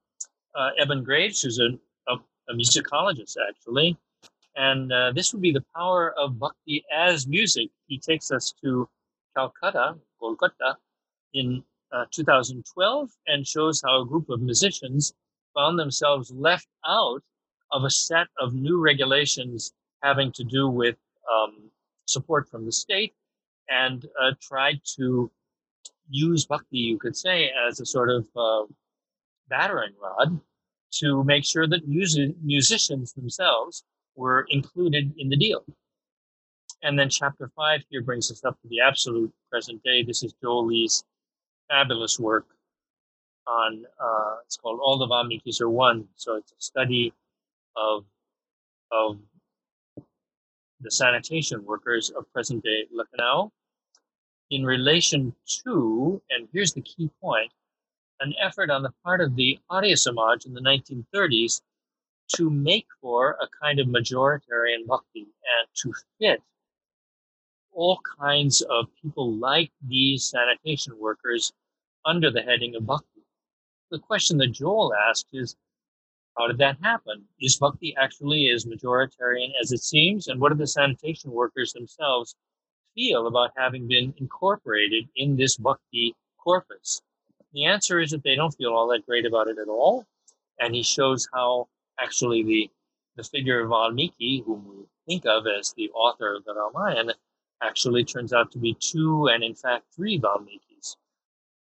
uh, 0.54 0.70
Eben 0.78 1.02
Graves, 1.02 1.42
who's 1.42 1.58
a, 1.58 1.70
a, 2.10 2.16
a 2.48 2.54
musicologist, 2.54 3.36
actually, 3.48 3.96
and 4.56 4.92
uh, 4.92 5.12
this 5.12 5.32
would 5.32 5.40
be 5.40 5.52
the 5.52 5.64
power 5.74 6.12
of 6.18 6.38
bhakti 6.38 6.84
as 6.94 7.26
music. 7.26 7.70
He 7.86 7.98
takes 7.98 8.30
us 8.30 8.52
to 8.62 8.88
Calcutta, 9.34 9.96
Kolkata, 10.20 10.76
in 11.32 11.62
uh, 11.92 12.04
2012 12.12 13.10
and 13.26 13.46
shows 13.46 13.82
how 13.84 14.02
a 14.02 14.06
group 14.06 14.28
of 14.28 14.40
musicians 14.40 15.12
found 15.54 15.78
themselves 15.78 16.30
left 16.30 16.68
out 16.86 17.22
of 17.72 17.84
a 17.84 17.90
set 17.90 18.26
of 18.38 18.54
new 18.54 18.78
regulations 18.78 19.72
having 20.02 20.32
to 20.32 20.44
do 20.44 20.68
with 20.68 20.96
um, 21.32 21.70
support 22.06 22.48
from 22.48 22.64
the 22.64 22.72
state 22.72 23.14
and 23.68 24.06
uh, 24.20 24.32
tried 24.40 24.80
to 24.96 25.30
use 26.10 26.44
bhakti, 26.44 26.78
you 26.78 26.98
could 26.98 27.16
say, 27.16 27.50
as 27.66 27.80
a 27.80 27.86
sort 27.86 28.10
of 28.10 28.26
uh, 28.36 28.64
battering 29.48 29.92
rod 30.02 30.40
to 30.92 31.24
make 31.24 31.44
sure 31.44 31.66
that 31.66 31.88
music- 31.88 32.34
musicians 32.42 33.12
themselves 33.12 33.84
were 34.16 34.46
included 34.50 35.14
in 35.16 35.28
the 35.28 35.36
deal. 35.36 35.64
And 36.82 36.98
then 36.98 37.08
chapter 37.08 37.50
five 37.56 37.82
here 37.88 38.02
brings 38.02 38.30
us 38.30 38.44
up 38.44 38.60
to 38.60 38.68
the 38.68 38.80
absolute 38.80 39.32
present 39.50 39.82
day. 39.82 40.02
This 40.02 40.22
is 40.22 40.34
Joel 40.42 40.66
Lee's 40.66 41.04
fabulous 41.68 42.18
work 42.18 42.46
on, 43.46 43.84
uh, 44.02 44.36
it's 44.44 44.56
called 44.56 44.80
All 44.82 44.98
the 44.98 45.06
Valmikis 45.06 45.60
Are 45.60 45.70
One. 45.70 46.08
So 46.16 46.36
it's 46.36 46.52
a 46.52 46.60
study 46.60 47.12
of, 47.76 48.04
of 48.90 49.18
the 50.80 50.90
sanitation 50.90 51.64
workers 51.64 52.10
of 52.10 52.30
present 52.32 52.64
day 52.64 52.86
Lucknow 52.92 53.52
in 54.50 54.64
relation 54.64 55.34
to, 55.64 56.20
and 56.30 56.48
here's 56.52 56.72
the 56.72 56.82
key 56.82 57.10
point, 57.20 57.52
an 58.20 58.34
effort 58.42 58.70
on 58.70 58.82
the 58.82 58.92
part 59.04 59.20
of 59.20 59.36
the 59.36 59.58
Arya 59.70 59.96
Samaj 59.96 60.44
in 60.44 60.52
the 60.52 60.60
1930s 60.60 61.62
to 62.36 62.50
make 62.50 62.86
for 63.00 63.36
a 63.40 63.48
kind 63.62 63.80
of 63.80 63.86
majoritarian 63.88 64.86
bhakti 64.86 65.22
and 65.22 65.68
to 65.74 65.92
fit 66.18 66.42
all 67.72 68.00
kinds 68.20 68.62
of 68.62 68.86
people 69.00 69.32
like 69.34 69.70
these 69.88 70.26
sanitation 70.26 70.98
workers 70.98 71.52
under 72.04 72.30
the 72.30 72.42
heading 72.42 72.74
of 72.74 72.86
bhakti. 72.86 73.22
The 73.90 73.98
question 73.98 74.36
that 74.38 74.52
Joel 74.52 74.92
asked 75.08 75.28
is, 75.32 75.56
how 76.36 76.46
did 76.46 76.58
that 76.58 76.78
happen? 76.82 77.24
Is 77.40 77.56
bhakti 77.56 77.94
actually 77.96 78.48
as 78.50 78.64
majoritarian 78.64 79.50
as 79.60 79.72
it 79.72 79.82
seems? 79.82 80.28
And 80.28 80.40
what 80.40 80.50
do 80.50 80.56
the 80.56 80.66
sanitation 80.66 81.30
workers 81.30 81.72
themselves 81.72 82.34
feel 83.00 83.26
about 83.26 83.50
having 83.56 83.88
been 83.88 84.12
incorporated 84.18 85.08
in 85.16 85.36
this 85.36 85.56
bhakti 85.56 86.14
corpus? 86.38 87.00
The 87.52 87.64
answer 87.64 87.98
is 87.98 88.10
that 88.10 88.22
they 88.22 88.36
don't 88.36 88.54
feel 88.54 88.74
all 88.74 88.88
that 88.88 89.06
great 89.06 89.24
about 89.24 89.48
it 89.48 89.58
at 89.58 89.68
all. 89.68 90.04
And 90.58 90.74
he 90.74 90.82
shows 90.82 91.26
how 91.32 91.68
actually 91.98 92.42
the 92.42 92.70
the 93.16 93.24
figure 93.24 93.60
of 93.60 93.70
Valmiki, 93.70 94.42
whom 94.46 94.66
we 94.68 94.86
think 95.06 95.24
of 95.26 95.46
as 95.46 95.72
the 95.72 95.90
author 95.90 96.36
of 96.36 96.44
the 96.44 96.54
Ramayana 96.54 97.14
actually 97.62 98.04
turns 98.04 98.32
out 98.32 98.52
to 98.52 98.58
be 98.58 98.74
two 98.74 99.26
and 99.26 99.42
in 99.42 99.54
fact 99.54 99.86
three 99.94 100.18
Valmikis. 100.18 100.96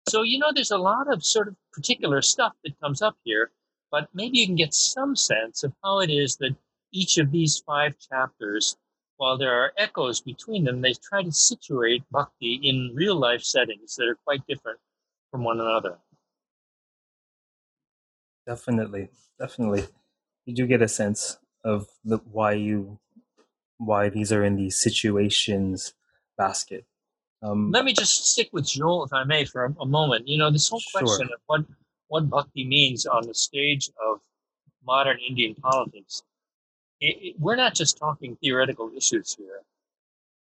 So, 0.08 0.22
you 0.22 0.38
know, 0.38 0.52
there's 0.52 0.70
a 0.70 0.78
lot 0.78 1.12
of 1.12 1.24
sort 1.24 1.48
of 1.48 1.56
particular 1.72 2.22
stuff 2.22 2.52
that 2.64 2.80
comes 2.80 3.02
up 3.02 3.16
here, 3.24 3.50
but 3.90 4.08
maybe 4.14 4.38
you 4.38 4.46
can 4.46 4.56
get 4.56 4.74
some 4.74 5.16
sense 5.16 5.64
of 5.64 5.72
how 5.82 6.00
it 6.00 6.10
is 6.10 6.36
that 6.36 6.56
each 6.92 7.18
of 7.18 7.30
these 7.30 7.58
five 7.58 7.96
chapters, 7.98 8.76
while 9.16 9.38
there 9.38 9.52
are 9.52 9.72
echoes 9.78 10.20
between 10.20 10.64
them, 10.64 10.80
they 10.80 10.94
try 10.94 11.22
to 11.22 11.32
situate 11.32 12.02
bhakti 12.10 12.60
in 12.62 12.92
real 12.94 13.16
life 13.16 13.42
settings 13.42 13.94
that 13.96 14.08
are 14.08 14.18
quite 14.24 14.46
different 14.46 14.78
from 15.30 15.44
one 15.44 15.60
another. 15.60 15.98
Definitely, 18.46 19.08
definitely. 19.38 19.86
You 20.46 20.54
do 20.54 20.66
get 20.66 20.82
a 20.82 20.88
sense 20.88 21.38
of 21.64 21.86
the 22.04 22.18
why 22.30 22.52
you 22.52 22.98
why 23.78 24.08
these 24.08 24.32
are 24.32 24.44
in 24.44 24.56
these 24.56 24.76
situations 24.76 25.94
basket. 26.36 26.84
Um, 27.42 27.70
Let 27.70 27.84
me 27.84 27.92
just 27.92 28.32
stick 28.32 28.48
with 28.52 28.66
Joel, 28.66 29.04
if 29.04 29.12
I 29.12 29.24
may, 29.24 29.44
for 29.44 29.64
a, 29.64 29.74
a 29.80 29.86
moment. 29.86 30.28
You 30.28 30.38
know, 30.38 30.50
this 30.50 30.68
whole 30.68 30.82
question 30.94 31.28
sure. 31.28 31.34
of 31.34 31.40
what 31.46 31.64
what 32.08 32.30
bhakti 32.30 32.66
means 32.66 33.06
on 33.06 33.26
the 33.26 33.34
stage 33.34 33.90
of 34.06 34.20
modern 34.84 35.18
Indian 35.26 35.54
politics. 35.54 36.22
It, 37.00 37.16
it, 37.22 37.34
we're 37.38 37.56
not 37.56 37.74
just 37.74 37.98
talking 37.98 38.36
theoretical 38.36 38.90
issues 38.96 39.34
here. 39.34 39.60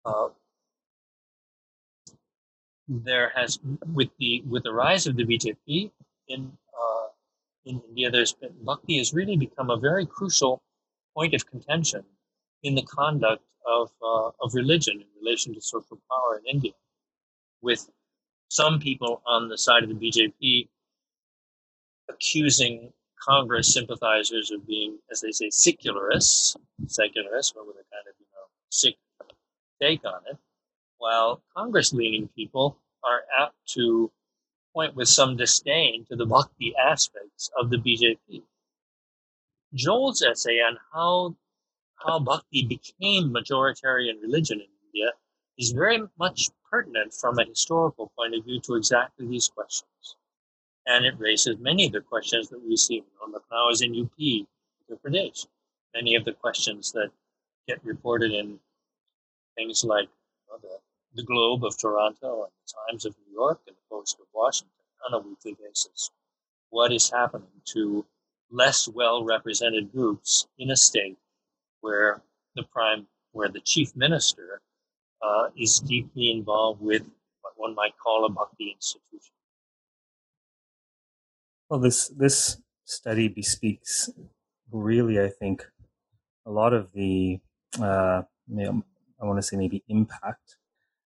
Uh, 0.04 0.28
there 2.88 3.32
has, 3.34 3.58
with 3.92 4.08
the 4.18 4.42
with 4.48 4.62
the 4.62 4.72
rise 4.72 5.06
of 5.06 5.16
the 5.16 5.24
BJP 5.24 5.90
in 6.28 6.52
uh, 6.72 7.06
in 7.66 7.82
India, 7.88 8.10
there's 8.10 8.32
been 8.32 8.54
bhakti 8.62 8.98
has 8.98 9.12
really 9.12 9.36
become 9.36 9.70
a 9.70 9.76
very 9.76 10.06
crucial 10.06 10.62
point 11.14 11.34
of 11.34 11.46
contention 11.46 12.04
in 12.62 12.74
the 12.74 12.82
conduct 12.82 13.42
of, 13.66 13.90
uh, 14.02 14.30
of 14.40 14.54
religion 14.54 15.00
in 15.00 15.06
relation 15.22 15.54
to 15.54 15.60
social 15.60 15.98
power 16.10 16.38
in 16.38 16.46
India, 16.56 16.72
with 17.60 17.88
some 18.48 18.78
people 18.78 19.22
on 19.26 19.48
the 19.48 19.58
side 19.58 19.82
of 19.82 19.88
the 19.90 19.94
BJP 19.94 20.68
accusing 22.08 22.92
Congress 23.26 23.72
sympathizers 23.72 24.50
of 24.50 24.66
being, 24.66 24.98
as 25.10 25.20
they 25.20 25.32
say, 25.32 25.50
secularists, 25.50 26.56
secularists, 26.86 27.52
but 27.52 27.66
with 27.66 27.76
a 27.76 27.84
kind 27.92 28.06
of, 28.08 28.14
you 28.18 28.26
know, 28.32 28.46
sick 28.70 28.96
take 29.80 30.04
on 30.04 30.20
it, 30.30 30.38
while 30.98 31.42
Congress 31.56 31.92
leaning 31.92 32.28
people 32.28 32.78
are 33.04 33.22
apt 33.38 33.54
to 33.66 34.10
point 34.74 34.94
with 34.94 35.08
some 35.08 35.36
disdain 35.36 36.04
to 36.06 36.16
the 36.16 36.26
bhakti 36.26 36.74
aspects 36.76 37.50
of 37.58 37.70
the 37.70 37.76
BJP. 37.76 38.42
Joel's 39.74 40.22
essay 40.22 40.58
on 40.60 40.78
how 40.92 41.36
how 41.96 42.18
bhakti 42.20 42.64
became 42.64 43.32
majoritarian 43.32 44.22
religion 44.22 44.60
in 44.60 44.68
India 44.86 45.12
is 45.58 45.72
very 45.72 46.00
much 46.18 46.48
pertinent 46.70 47.12
from 47.12 47.38
a 47.38 47.44
historical 47.44 48.12
point 48.16 48.34
of 48.34 48.44
view 48.44 48.60
to 48.60 48.76
exactly 48.76 49.26
these 49.26 49.48
questions. 49.48 50.16
And 50.88 51.04
it 51.04 51.14
raises 51.18 51.58
many 51.58 51.86
of 51.86 51.92
the 51.92 52.00
questions 52.00 52.48
that 52.48 52.66
we 52.66 52.76
see. 52.76 53.04
on 53.22 53.30
the 53.30 53.40
is 53.70 53.82
in 53.82 53.90
UP, 53.90 54.18
Uttar 54.18 54.98
Pradesh. 55.04 55.46
Many 55.94 56.14
of 56.16 56.24
the 56.24 56.32
questions 56.32 56.92
that 56.92 57.10
get 57.68 57.84
reported 57.84 58.32
in 58.32 58.58
things 59.54 59.84
like 59.84 60.08
the, 60.62 60.78
the 61.14 61.22
Globe 61.22 61.64
of 61.64 61.76
Toronto 61.78 62.44
and 62.44 62.52
the 62.64 62.72
Times 62.90 63.04
of 63.04 63.14
New 63.18 63.34
York 63.34 63.60
and 63.66 63.76
the 63.76 63.94
Post 63.94 64.18
of 64.18 64.26
Washington 64.32 64.72
on 65.06 65.14
a 65.14 65.18
weekly 65.28 65.54
basis. 65.62 66.10
What 66.70 66.90
is 66.90 67.10
happening 67.10 67.60
to 67.74 68.06
less 68.50 68.88
well 68.88 69.22
represented 69.24 69.92
groups 69.92 70.46
in 70.58 70.70
a 70.70 70.76
state 70.76 71.18
where 71.82 72.22
the 72.56 72.62
prime, 72.62 73.06
where 73.32 73.48
the 73.48 73.60
chief 73.60 73.94
minister 73.94 74.62
uh, 75.22 75.48
is 75.56 75.80
deeply 75.80 76.30
involved 76.30 76.80
with 76.80 77.02
what 77.42 77.52
one 77.56 77.74
might 77.74 77.96
call 77.98 78.24
a 78.24 78.30
bhakti 78.30 78.70
institution. 78.74 79.34
Well, 81.70 81.80
this 81.80 82.08
this 82.08 82.62
study 82.84 83.28
bespeaks 83.28 84.08
really, 84.70 85.20
I 85.20 85.28
think, 85.28 85.66
a 86.46 86.50
lot 86.50 86.72
of 86.72 86.92
the 86.92 87.40
uh, 87.78 88.22
know, 88.48 88.82
I 89.20 89.24
want 89.26 89.38
to 89.38 89.42
say 89.42 89.56
maybe 89.56 89.84
impact 89.88 90.56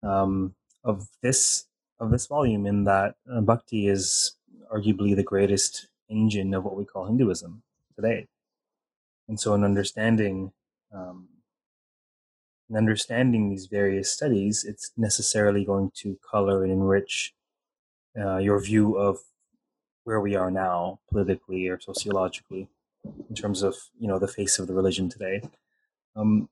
um, 0.04 0.56
of 0.84 1.08
this 1.22 1.66
of 2.00 2.12
this 2.12 2.28
volume 2.28 2.66
in 2.66 2.86
that 2.86 3.16
uh, 3.32 3.42
bhakti 3.42 3.88
is 3.88 4.36
arguably 4.74 5.16
the 5.16 5.24
greatest 5.24 5.88
engine 6.10 6.54
of 6.54 6.64
what 6.64 6.76
we 6.76 6.86
call 6.86 7.06
Hinduism 7.06 7.62
today. 7.96 8.28
And 9.28 9.40
so, 9.40 9.54
in 9.54 9.64
understanding, 9.64 10.52
um, 10.92 11.28
in 12.70 12.76
understanding 12.76 13.50
these 13.50 13.68
various 13.68 14.12
studies, 14.12 14.64
it's 14.64 14.92
necessarily 14.98 15.66
going 15.66 15.92
to 15.98 16.18
color 16.30 16.64
and 16.64 16.72
enrich 16.72 17.34
uh, 18.20 18.38
your 18.38 18.60
view 18.60 18.98
of 18.98 19.20
where 20.10 20.20
we 20.20 20.36
are 20.36 20.50
now, 20.50 21.00
politically 21.12 21.68
or 21.68 21.80
sociologically, 21.80 22.68
in 23.30 23.36
terms 23.36 23.62
of 23.62 23.76
you 24.00 24.08
know 24.08 24.18
the 24.18 24.28
face 24.28 24.58
of 24.58 24.66
the 24.66 24.74
religion 24.74 25.08
today. 25.08 25.40
Um, 26.16 26.50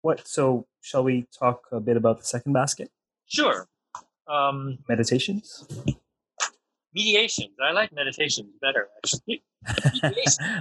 what? 0.00 0.26
So, 0.26 0.66
shall 0.80 1.04
we 1.04 1.26
talk 1.38 1.64
a 1.70 1.80
bit 1.80 1.98
about 1.98 2.16
the 2.16 2.24
second 2.24 2.54
basket? 2.54 2.90
Sure. 3.26 3.68
Um, 4.26 4.78
Meditations. 4.88 5.66
Mediations. 6.94 7.54
I 7.62 7.72
like 7.72 7.92
meditations 7.92 8.54
better, 8.62 8.88
actually. 8.96 9.42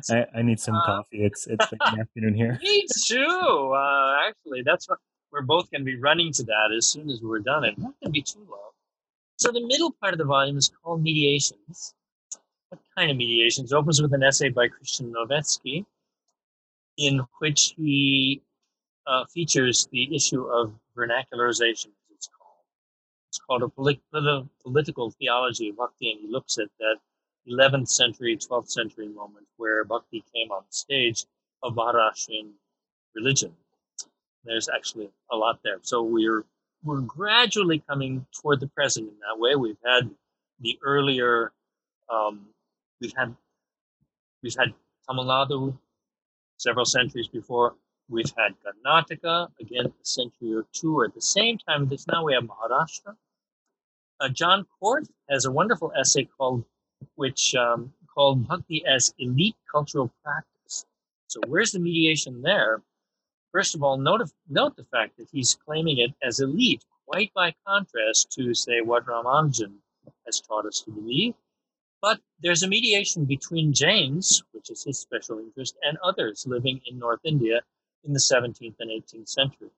I, 0.09 0.25
I, 0.35 0.41
need 0.41 0.59
some 0.59 0.75
uh, 0.75 0.85
coffee. 0.85 1.23
It's 1.23 1.47
it's 1.47 1.69
the 1.69 1.77
afternoon 2.01 2.33
here. 2.33 2.59
Me 2.61 2.85
too. 3.05 3.71
Uh, 3.73 4.17
actually, 4.27 4.63
that's 4.65 4.89
what 4.89 4.99
we're 5.31 5.43
both 5.43 5.71
going 5.71 5.81
to 5.81 5.85
be 5.85 5.97
running 5.97 6.33
to 6.33 6.43
that 6.43 6.75
as 6.77 6.87
soon 6.87 7.09
as 7.09 7.21
we're 7.21 7.39
done. 7.39 7.63
It's 7.63 7.77
not 7.77 7.93
going 8.01 8.11
to 8.11 8.19
be 8.19 8.21
too 8.21 8.45
long. 8.51 8.66
So 9.37 9.51
the 9.51 9.65
middle 9.65 9.91
part 9.91 10.15
of 10.15 10.17
the 10.17 10.25
volume 10.25 10.57
is 10.57 10.69
called 10.69 11.03
Mediations. 11.03 11.93
What 12.69 12.81
kind 12.97 13.11
of 13.11 13.17
mediations? 13.17 13.71
It 13.71 13.75
opens 13.75 14.01
with 14.01 14.11
an 14.13 14.23
essay 14.23 14.49
by 14.49 14.67
Christian 14.67 15.13
Novetzke, 15.13 15.85
in 16.97 17.21
which 17.37 17.75
he 17.77 18.41
uh, 19.05 19.25
features 19.25 19.87
the 19.91 20.13
issue 20.15 20.43
of 20.45 20.73
vernacularization 20.97 21.85
as 21.85 22.09
it's 22.15 22.29
called. 22.35 22.65
it's 23.29 23.37
called 23.37 23.61
a 23.61 23.69
polit- 23.69 24.01
political 24.63 25.11
theology 25.11 25.69
of 25.69 25.77
Bhakti, 25.77 26.11
and 26.11 26.21
he 26.21 26.27
looks 26.27 26.57
at 26.57 26.69
that 26.79 26.97
11th 27.47 27.89
century, 27.89 28.35
12th 28.35 28.71
century 28.71 29.07
moment 29.07 29.45
where 29.57 29.85
Bhakti 29.85 30.23
came 30.33 30.51
on 30.51 30.63
the 30.67 30.75
stage 30.75 31.25
of 31.61 31.75
Maharashtrian 31.75 32.49
religion. 33.15 33.55
There's 34.43 34.67
actually 34.67 35.11
a 35.31 35.37
lot 35.37 35.59
there. 35.63 35.77
So 35.83 36.01
we're 36.01 36.43
we're 36.83 37.01
gradually 37.01 37.83
coming 37.87 38.25
toward 38.39 38.59
the 38.59 38.67
present 38.67 39.09
in 39.09 39.15
that 39.19 39.39
way. 39.39 39.55
We've 39.55 39.77
had 39.85 40.09
the 40.59 40.77
earlier, 40.83 41.51
um, 42.09 42.47
we've 43.01 43.13
had 43.15 43.35
we've 44.43 44.55
had 44.57 44.73
Tamil 45.07 45.25
Nadu 45.25 45.77
several 46.57 46.85
centuries 46.85 47.27
before. 47.27 47.75
We've 48.09 48.31
had 48.37 48.55
Karnataka 48.63 49.49
again 49.59 49.87
a 49.87 50.05
century 50.05 50.53
or 50.53 50.65
two, 50.73 50.97
or 50.97 51.05
at 51.05 51.13
the 51.13 51.21
same 51.21 51.57
time 51.57 51.87
this 51.87 52.07
now 52.07 52.23
we 52.23 52.33
have 52.33 52.43
Maharashtra. 52.43 53.15
Uh, 54.19 54.29
John 54.29 54.65
Cort 54.79 55.07
has 55.29 55.45
a 55.45 55.51
wonderful 55.51 55.91
essay 55.99 56.27
called, 56.37 56.63
which 57.15 57.53
um, 57.55 57.93
called 58.13 58.47
Bhakti 58.47 58.83
as 58.85 59.13
elite 59.19 59.55
cultural 59.71 60.11
practice. 60.23 60.85
So 61.27 61.39
where's 61.47 61.71
the 61.71 61.79
mediation 61.79 62.41
there? 62.41 62.81
First 63.57 63.73
of 63.73 63.81
all, 63.81 63.97
note, 63.97 64.21
note 64.47 64.75
the 64.75 64.83
fact 64.83 65.17
that 65.17 65.29
he's 65.31 65.57
claiming 65.65 65.97
it 65.97 66.13
as 66.21 66.39
elite, 66.39 66.85
quite 67.07 67.33
by 67.33 67.55
contrast 67.65 68.29
to, 68.33 68.53
say, 68.53 68.81
what 68.81 69.07
Ramanujan 69.07 69.73
has 70.27 70.39
taught 70.41 70.67
us 70.67 70.81
to 70.81 70.91
believe. 70.91 71.33
But 71.99 72.19
there's 72.39 72.61
a 72.61 72.67
mediation 72.67 73.25
between 73.25 73.73
Jains, 73.73 74.43
which 74.51 74.69
is 74.69 74.83
his 74.83 74.99
special 74.99 75.39
interest, 75.39 75.75
and 75.81 75.97
others 76.03 76.45
living 76.45 76.81
in 76.85 76.99
North 76.99 77.21
India 77.23 77.61
in 78.03 78.13
the 78.13 78.19
17th 78.19 78.75
and 78.79 78.91
18th 78.91 79.27
century. 79.27 79.71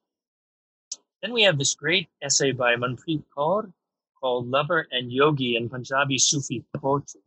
Then 1.21 1.31
we 1.31 1.43
have 1.43 1.57
this 1.57 1.73
great 1.73 2.09
essay 2.21 2.51
by 2.51 2.75
Manpreet 2.75 3.23
Kaur 3.33 3.71
called 4.19 4.49
Lover 4.49 4.89
and 4.91 5.09
Yogi 5.09 5.55
in 5.55 5.69
Punjabi 5.69 6.17
Sufi 6.17 6.65
poetry. 6.75 7.21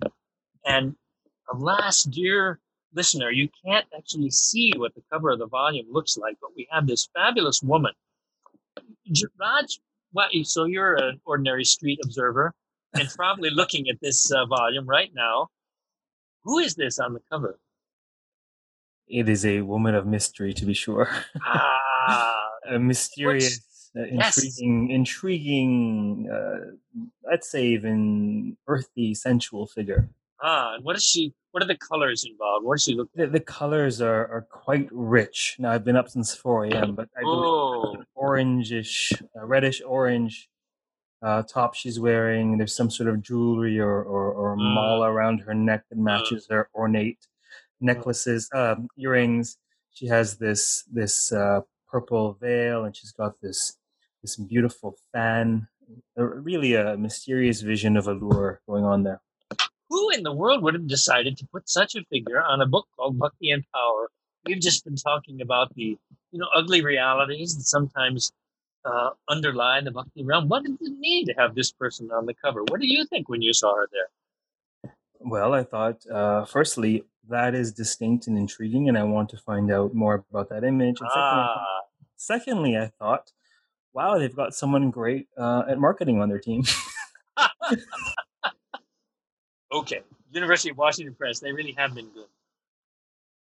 And 0.66 0.96
alas, 1.50 2.02
dear 2.02 2.60
listener, 2.94 3.30
you 3.30 3.48
can't 3.64 3.86
actually 3.96 4.30
see 4.30 4.72
what 4.76 4.94
the 4.94 5.02
cover 5.12 5.30
of 5.30 5.38
the 5.38 5.46
volume 5.46 5.86
looks 5.90 6.16
like, 6.16 6.36
but 6.40 6.50
we 6.56 6.66
have 6.70 6.86
this 6.86 7.08
fabulous 7.14 7.62
woman. 7.62 7.92
Raj, 9.38 9.78
well, 10.12 10.28
so 10.44 10.64
you're 10.64 10.94
an 10.94 11.20
ordinary 11.24 11.64
street 11.64 11.98
observer 12.04 12.54
and 12.94 13.08
probably 13.16 13.50
looking 13.50 13.88
at 13.88 13.96
this 14.00 14.30
uh, 14.32 14.46
volume 14.46 14.86
right 14.86 15.10
now. 15.14 15.48
Who 16.44 16.58
is 16.58 16.74
this 16.74 16.98
on 16.98 17.14
the 17.14 17.20
cover? 17.30 17.58
It 19.08 19.28
is 19.28 19.44
a 19.44 19.62
woman 19.62 19.94
of 19.94 20.06
mystery, 20.06 20.52
to 20.54 20.64
be 20.64 20.74
sure. 20.74 21.08
Ah, 21.44 22.48
a 22.70 22.78
mysterious 22.78 23.90
uh, 23.96 24.04
intriguing, 24.04 24.88
yes. 24.90 24.96
intriguing, 24.96 26.30
uh, 26.32 26.72
let's 27.28 27.50
say 27.50 27.66
even 27.66 28.56
earthy, 28.66 29.14
sensual 29.14 29.66
figure. 29.66 30.08
Ah, 30.42 30.76
what 30.82 30.96
is 30.96 31.04
she? 31.04 31.32
What 31.52 31.62
are 31.62 31.66
the 31.66 31.76
colors 31.76 32.24
involved? 32.24 32.64
What 32.64 32.76
does 32.76 32.84
she 32.84 32.94
look? 32.94 33.08
The, 33.14 33.26
the 33.26 33.40
colors 33.40 34.00
are, 34.00 34.26
are 34.28 34.46
quite 34.50 34.88
rich. 34.90 35.56
Now 35.58 35.70
I've 35.72 35.84
been 35.84 35.96
up 35.96 36.08
since 36.08 36.34
four 36.34 36.64
a.m., 36.64 36.94
but 36.94 37.08
I 37.16 37.22
believe 37.22 37.42
Oh, 37.44 38.02
orangish, 38.16 39.22
uh, 39.36 39.44
reddish 39.46 39.82
orange 39.86 40.48
uh, 41.22 41.42
top 41.42 41.74
she's 41.74 42.00
wearing. 42.00 42.58
There's 42.58 42.74
some 42.74 42.90
sort 42.90 43.08
of 43.08 43.22
jewelry 43.22 43.78
or, 43.78 44.02
or, 44.02 44.32
or 44.32 44.56
Mm. 44.56 44.74
mala 44.74 45.10
around 45.10 45.40
her 45.40 45.54
neck 45.54 45.84
that 45.90 45.98
matches 45.98 46.46
her 46.50 46.68
ornate 46.74 47.26
necklaces, 47.80 48.48
um, 48.54 48.88
earrings. 48.98 49.58
She 49.90 50.06
has 50.06 50.38
this 50.38 50.84
this 50.90 51.32
uh, 51.32 51.60
purple 51.88 52.32
veil, 52.40 52.84
and 52.84 52.96
she's 52.96 53.12
got 53.12 53.40
this 53.40 53.76
this 54.22 54.36
beautiful 54.36 54.96
fan. 55.12 55.68
Uh, 56.18 56.24
Really, 56.24 56.74
a 56.74 56.96
mysterious 56.96 57.60
vision 57.60 57.96
of 57.96 58.08
allure 58.08 58.60
going 58.66 58.84
on 58.84 59.02
there. 59.04 59.20
Who 59.92 60.08
in 60.08 60.22
the 60.22 60.32
world 60.32 60.62
would 60.62 60.72
have 60.72 60.86
decided 60.86 61.36
to 61.36 61.46
put 61.52 61.68
such 61.68 61.94
a 61.94 62.02
figure 62.04 62.42
on 62.42 62.62
a 62.62 62.66
book 62.66 62.86
called 62.96 63.18
Bhakti 63.18 63.50
and 63.50 63.62
Power? 63.74 64.08
We've 64.46 64.58
just 64.68 64.86
been 64.86 64.96
talking 64.96 65.42
about 65.42 65.74
the 65.74 65.98
you 66.32 66.38
know 66.40 66.48
ugly 66.56 66.82
realities 66.82 67.54
that 67.56 67.64
sometimes 67.64 68.32
uh, 68.86 69.10
underlie 69.28 69.82
the 69.82 69.90
Bhakti 69.90 70.24
realm. 70.24 70.48
What 70.48 70.62
did 70.64 70.78
it 70.80 70.98
mean 70.98 71.26
to 71.26 71.34
have 71.34 71.54
this 71.54 71.70
person 71.72 72.10
on 72.10 72.24
the 72.24 72.32
cover? 72.32 72.62
What 72.70 72.80
do 72.80 72.86
you 72.86 73.04
think 73.04 73.28
when 73.28 73.42
you 73.42 73.52
saw 73.52 73.76
her 73.76 73.86
there? 73.92 74.94
Well, 75.20 75.52
I 75.52 75.62
thought, 75.62 75.98
uh, 76.10 76.46
firstly, 76.46 77.04
that 77.28 77.54
is 77.54 77.70
distinct 77.70 78.26
and 78.28 78.38
intriguing, 78.38 78.88
and 78.88 78.96
I 78.96 79.02
want 79.04 79.28
to 79.28 79.36
find 79.36 79.70
out 79.70 79.94
more 79.94 80.24
about 80.30 80.48
that 80.48 80.64
image. 80.64 81.00
And 81.02 81.10
secondly, 81.12 81.42
I 81.44 81.46
thought- 81.46 81.58
Ah, 81.60 81.80
secondly, 82.16 82.76
I 82.78 82.86
thought, 82.98 83.32
wow, 83.92 84.18
they've 84.18 84.34
got 84.34 84.54
someone 84.54 84.90
great 84.90 85.28
uh, 85.36 85.64
at 85.68 85.78
marketing 85.78 86.22
on 86.22 86.30
their 86.30 86.40
team. 86.40 86.62
okay. 89.72 90.02
University 90.30 90.70
of 90.70 90.78
Washington 90.78 91.14
Press, 91.14 91.40
they 91.40 91.52
really 91.52 91.72
have 91.72 91.94
been 91.94 92.08
good. 92.08 92.28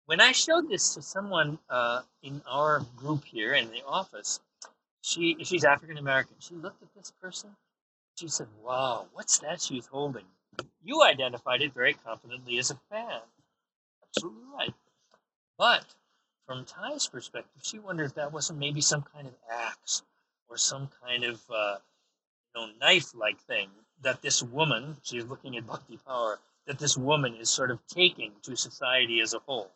When 0.05 0.21
I 0.21 0.31
showed 0.33 0.69
this 0.69 0.93
to 0.93 1.01
someone 1.01 1.57
uh, 1.69 2.01
in 2.21 2.41
our 2.47 2.85
group 2.95 3.23
here 3.25 3.53
in 3.53 3.71
the 3.71 3.83
office, 3.87 4.39
she 5.01 5.37
she's 5.43 5.63
African 5.63 5.97
American. 5.97 6.35
She 6.39 6.55
looked 6.55 6.81
at 6.83 6.93
this 6.95 7.11
person. 7.21 7.55
She 8.15 8.27
said, 8.27 8.47
"Wow, 8.63 9.07
what's 9.13 9.39
that 9.39 9.61
she's 9.61 9.87
holding?" 9.87 10.25
You 10.83 11.03
identified 11.03 11.61
it 11.61 11.73
very 11.73 11.93
confidently 11.93 12.59
as 12.59 12.71
a 12.71 12.79
fan. 12.89 13.21
Absolutely 14.03 14.43
right. 14.53 14.73
But 15.57 15.85
from 16.45 16.65
Ty's 16.65 17.07
perspective, 17.07 17.61
she 17.63 17.79
wondered 17.79 18.05
if 18.05 18.15
that 18.15 18.31
wasn't 18.31 18.59
maybe 18.59 18.81
some 18.81 19.01
kind 19.01 19.27
of 19.27 19.33
axe 19.49 20.03
or 20.47 20.57
some 20.57 20.89
kind 21.03 21.23
of 21.23 21.41
uh, 21.49 21.77
you 22.55 22.61
know 22.61 22.71
knife-like 22.79 23.39
thing 23.41 23.69
that 24.01 24.21
this 24.21 24.43
woman, 24.43 24.97
she's 25.03 25.25
looking 25.25 25.57
at 25.57 25.67
Bhakti 25.67 25.97
Power, 26.05 26.39
that 26.67 26.79
this 26.79 26.97
woman 26.97 27.35
is 27.35 27.49
sort 27.49 27.71
of 27.71 27.85
taking 27.87 28.33
to 28.43 28.55
society 28.55 29.21
as 29.21 29.33
a 29.33 29.39
whole. 29.39 29.71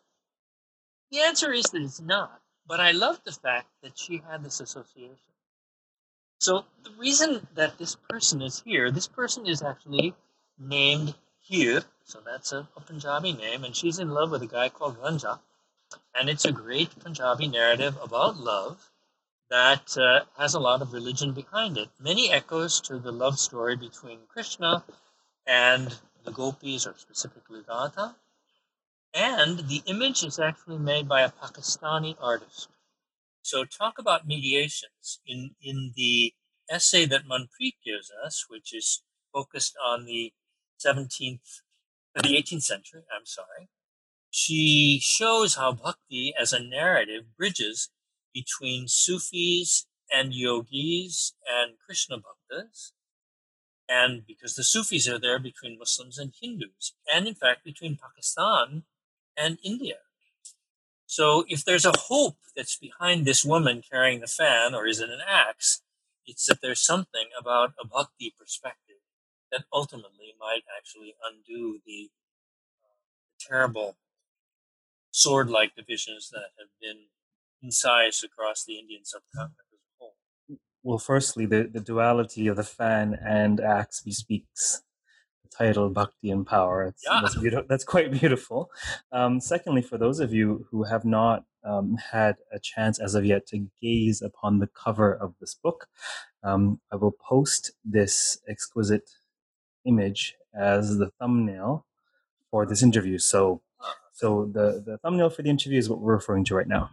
The 1.10 1.20
answer 1.20 1.52
is 1.52 1.64
that 1.66 1.82
it's 1.82 2.00
not. 2.00 2.40
But 2.66 2.78
I 2.78 2.92
love 2.92 3.20
the 3.24 3.32
fact 3.32 3.66
that 3.82 3.98
she 3.98 4.18
had 4.18 4.44
this 4.44 4.60
association. 4.60 5.16
So 6.38 6.66
the 6.84 6.92
reason 6.92 7.48
that 7.54 7.78
this 7.78 7.96
person 8.08 8.42
is 8.42 8.62
here, 8.62 8.90
this 8.90 9.08
person 9.08 9.46
is 9.46 9.60
actually 9.60 10.14
named 10.58 11.14
Hir, 11.48 11.82
so 12.04 12.20
that's 12.20 12.52
a, 12.52 12.68
a 12.76 12.80
Punjabi 12.80 13.32
name, 13.32 13.64
and 13.64 13.74
she's 13.74 13.98
in 13.98 14.10
love 14.10 14.30
with 14.30 14.42
a 14.42 14.46
guy 14.46 14.68
called 14.68 14.98
Ranjha. 14.98 15.40
And 16.14 16.28
it's 16.28 16.44
a 16.44 16.52
great 16.52 16.96
Punjabi 17.00 17.48
narrative 17.48 17.98
about 18.00 18.36
love 18.36 18.89
that 19.50 19.96
uh, 19.98 20.24
has 20.38 20.54
a 20.54 20.60
lot 20.60 20.82
of 20.82 20.92
religion 20.92 21.32
behind 21.32 21.76
it. 21.76 21.90
Many 21.98 22.30
echoes 22.32 22.80
to 22.82 22.98
the 22.98 23.12
love 23.12 23.38
story 23.38 23.76
between 23.76 24.26
Krishna 24.28 24.84
and 25.46 25.98
the 26.24 26.32
gopis, 26.32 26.86
or 26.86 26.94
specifically 26.96 27.62
Radha. 27.68 28.16
And 29.14 29.68
the 29.68 29.82
image 29.86 30.24
is 30.24 30.38
actually 30.38 30.78
made 30.78 31.08
by 31.08 31.22
a 31.22 31.30
Pakistani 31.30 32.16
artist. 32.20 32.68
So 33.42 33.64
talk 33.64 33.98
about 33.98 34.26
mediations. 34.26 35.20
In 35.26 35.56
in 35.60 35.92
the 35.96 36.34
essay 36.70 37.06
that 37.06 37.26
Manpreet 37.26 37.76
gives 37.84 38.10
us, 38.24 38.46
which 38.48 38.72
is 38.74 39.02
focused 39.32 39.76
on 39.82 40.04
the 40.06 40.32
17th, 40.78 41.62
uh, 42.16 42.22
the 42.22 42.36
18th 42.36 42.62
century, 42.62 43.04
I'm 43.14 43.26
sorry, 43.26 43.68
she 44.30 45.00
shows 45.02 45.56
how 45.56 45.72
bhakti 45.72 46.34
as 46.38 46.52
a 46.52 46.60
narrative 46.60 47.36
bridges 47.36 47.90
between 48.32 48.88
Sufis 48.88 49.86
and 50.12 50.34
yogis 50.34 51.34
and 51.48 51.78
Krishna 51.84 52.16
bhaktas. 52.18 52.92
And 53.88 54.24
because 54.26 54.54
the 54.54 54.64
Sufis 54.64 55.08
are 55.08 55.18
there 55.18 55.38
between 55.38 55.78
Muslims 55.78 56.16
and 56.18 56.32
Hindus, 56.40 56.94
and 57.12 57.26
in 57.26 57.34
fact 57.34 57.64
between 57.64 57.96
Pakistan 57.96 58.84
and 59.36 59.58
India. 59.64 59.98
So 61.06 61.44
if 61.48 61.64
there's 61.64 61.84
a 61.84 61.98
hope 61.98 62.36
that's 62.54 62.76
behind 62.76 63.24
this 63.24 63.44
woman 63.44 63.82
carrying 63.82 64.20
the 64.20 64.28
fan, 64.28 64.74
or 64.76 64.86
is 64.86 65.00
it 65.00 65.10
an 65.10 65.20
axe, 65.26 65.82
it's 66.24 66.46
that 66.46 66.60
there's 66.62 66.80
something 66.80 67.30
about 67.36 67.74
a 67.82 67.86
bhakti 67.86 68.32
perspective 68.38 69.02
that 69.50 69.64
ultimately 69.72 70.34
might 70.38 70.62
actually 70.78 71.16
undo 71.28 71.80
the, 71.84 72.10
uh, 72.84 72.94
terrible 73.40 73.96
sword-like 75.10 75.74
divisions 75.74 76.30
that 76.30 76.50
have 76.58 76.70
been 76.80 77.06
incised 77.62 78.24
across 78.24 78.64
the 78.64 78.78
Indian 78.78 79.04
subcontinent 79.04 79.54
as 79.72 79.78
a 79.78 79.98
whole. 79.98 80.14
Well, 80.82 80.98
firstly, 80.98 81.46
the, 81.46 81.68
the 81.72 81.80
duality 81.80 82.46
of 82.46 82.56
the 82.56 82.62
fan 82.64 83.18
and 83.24 83.60
axe 83.60 84.00
bespeaks 84.02 84.82
the 85.42 85.48
title 85.56 85.90
Bhakti 85.90 86.30
and 86.30 86.46
Power. 86.46 86.84
It's, 86.84 87.02
Yeah. 87.06 87.20
that's, 87.22 87.36
beautiful. 87.36 87.64
that's 87.68 87.84
quite 87.84 88.10
beautiful. 88.12 88.70
Um, 89.12 89.40
secondly, 89.40 89.82
for 89.82 89.98
those 89.98 90.20
of 90.20 90.32
you 90.32 90.66
who 90.70 90.84
have 90.84 91.04
not 91.04 91.44
um, 91.64 91.96
had 92.12 92.36
a 92.52 92.58
chance 92.58 92.98
as 92.98 93.14
of 93.14 93.24
yet 93.26 93.46
to 93.48 93.66
gaze 93.82 94.22
upon 94.22 94.58
the 94.58 94.66
cover 94.68 95.12
of 95.14 95.34
this 95.40 95.54
book, 95.54 95.86
um, 96.42 96.80
I 96.90 96.96
will 96.96 97.12
post 97.12 97.72
this 97.84 98.38
exquisite 98.48 99.10
image 99.84 100.36
as 100.54 100.96
the 100.96 101.10
thumbnail 101.18 101.84
for 102.50 102.64
this 102.66 102.82
interview. 102.82 103.18
So, 103.18 103.60
so 104.12 104.46
the, 104.52 104.82
the 104.84 104.98
thumbnail 104.98 105.30
for 105.30 105.42
the 105.42 105.50
interview 105.50 105.78
is 105.78 105.88
what 105.90 106.00
we're 106.00 106.14
referring 106.14 106.44
to 106.46 106.54
right 106.54 106.66
now. 106.66 106.90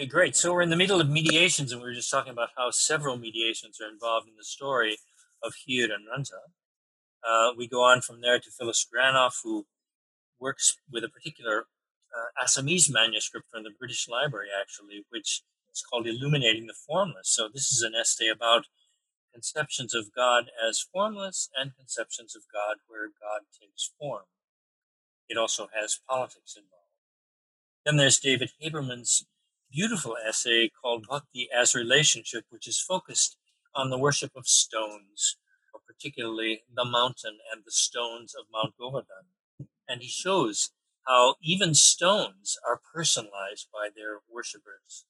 Okay, 0.00 0.08
great. 0.08 0.34
So 0.34 0.54
we're 0.54 0.62
in 0.62 0.70
the 0.70 0.76
middle 0.76 0.98
of 0.98 1.10
mediations, 1.10 1.72
and 1.72 1.82
we 1.82 1.88
were 1.88 1.92
just 1.92 2.10
talking 2.10 2.32
about 2.32 2.48
how 2.56 2.70
several 2.70 3.18
mediations 3.18 3.78
are 3.82 3.92
involved 3.92 4.28
in 4.28 4.34
the 4.38 4.44
story 4.44 4.96
of 5.42 5.52
Hir 5.68 5.92
and 5.92 6.08
Ranjha. 6.08 6.40
Uh, 7.22 7.52
we 7.54 7.68
go 7.68 7.82
on 7.82 8.00
from 8.00 8.22
there 8.22 8.40
to 8.40 8.50
Phyllis 8.50 8.86
Granoff, 8.88 9.34
who 9.44 9.66
works 10.40 10.78
with 10.90 11.04
a 11.04 11.10
particular 11.10 11.66
uh, 12.16 12.42
Assamese 12.42 12.90
manuscript 12.90 13.48
from 13.52 13.62
the 13.62 13.72
British 13.78 14.08
Library, 14.08 14.48
actually, 14.58 15.04
which 15.10 15.42
is 15.70 15.82
called 15.82 16.06
Illuminating 16.06 16.66
the 16.66 16.80
Formless. 16.88 17.28
So 17.28 17.50
this 17.52 17.70
is 17.70 17.82
an 17.82 17.92
essay 17.94 18.28
about 18.28 18.68
conceptions 19.34 19.94
of 19.94 20.14
God 20.16 20.44
as 20.66 20.80
formless 20.80 21.50
and 21.54 21.76
conceptions 21.76 22.34
of 22.34 22.44
God 22.50 22.76
where 22.88 23.08
God 23.08 23.42
takes 23.60 23.92
form. 24.00 24.24
It 25.28 25.36
also 25.36 25.68
has 25.78 26.00
politics 26.08 26.56
involved. 26.56 26.88
Then 27.84 27.98
there's 27.98 28.18
David 28.18 28.52
Haberman's 28.62 29.26
beautiful 29.70 30.16
essay 30.26 30.68
called 30.68 31.06
Bhakti 31.08 31.48
as 31.54 31.74
Relationship, 31.74 32.44
which 32.50 32.66
is 32.66 32.80
focused 32.80 33.36
on 33.74 33.90
the 33.90 33.98
worship 33.98 34.32
of 34.36 34.46
stones, 34.46 35.36
or 35.72 35.80
particularly 35.86 36.62
the 36.74 36.84
mountain 36.84 37.38
and 37.52 37.62
the 37.64 37.70
stones 37.70 38.34
of 38.34 38.46
Mount 38.52 38.74
Govardhan. 38.78 39.30
And 39.88 40.02
he 40.02 40.08
shows 40.08 40.70
how 41.06 41.36
even 41.42 41.74
stones 41.74 42.58
are 42.68 42.80
personalized 42.94 43.68
by 43.72 43.88
their 43.94 44.18
worshippers. 44.28 45.04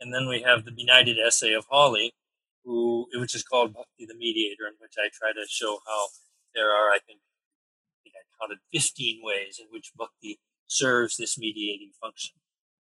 And 0.00 0.12
then 0.12 0.28
we 0.28 0.42
have 0.42 0.64
the 0.64 0.72
benighted 0.72 1.16
essay 1.18 1.52
of 1.52 1.66
Hawley, 1.70 2.12
who, 2.64 3.06
which 3.14 3.34
is 3.34 3.42
called 3.42 3.74
Bhakti 3.74 4.06
the 4.06 4.14
Mediator, 4.14 4.66
in 4.66 4.74
which 4.80 4.94
I 4.98 5.08
try 5.12 5.32
to 5.32 5.46
show 5.48 5.78
how 5.86 6.08
there 6.54 6.70
are, 6.70 6.90
I 6.90 6.98
think, 7.06 7.20
I 7.20 7.98
think 8.02 8.14
I 8.16 8.24
counted 8.40 8.58
15 8.72 9.20
ways 9.22 9.60
in 9.60 9.66
which 9.70 9.92
Bhakti 9.96 10.38
serves 10.66 11.16
this 11.16 11.38
mediating 11.38 11.92
function. 12.00 12.41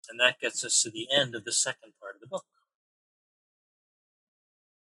And 0.08 0.18
that 0.20 0.40
gets 0.40 0.64
us 0.64 0.82
to 0.82 0.90
the 0.90 1.06
end 1.14 1.34
of 1.34 1.44
the 1.44 1.52
second 1.52 1.92
part 2.00 2.14
of 2.16 2.20
the 2.20 2.26
book. 2.26 2.44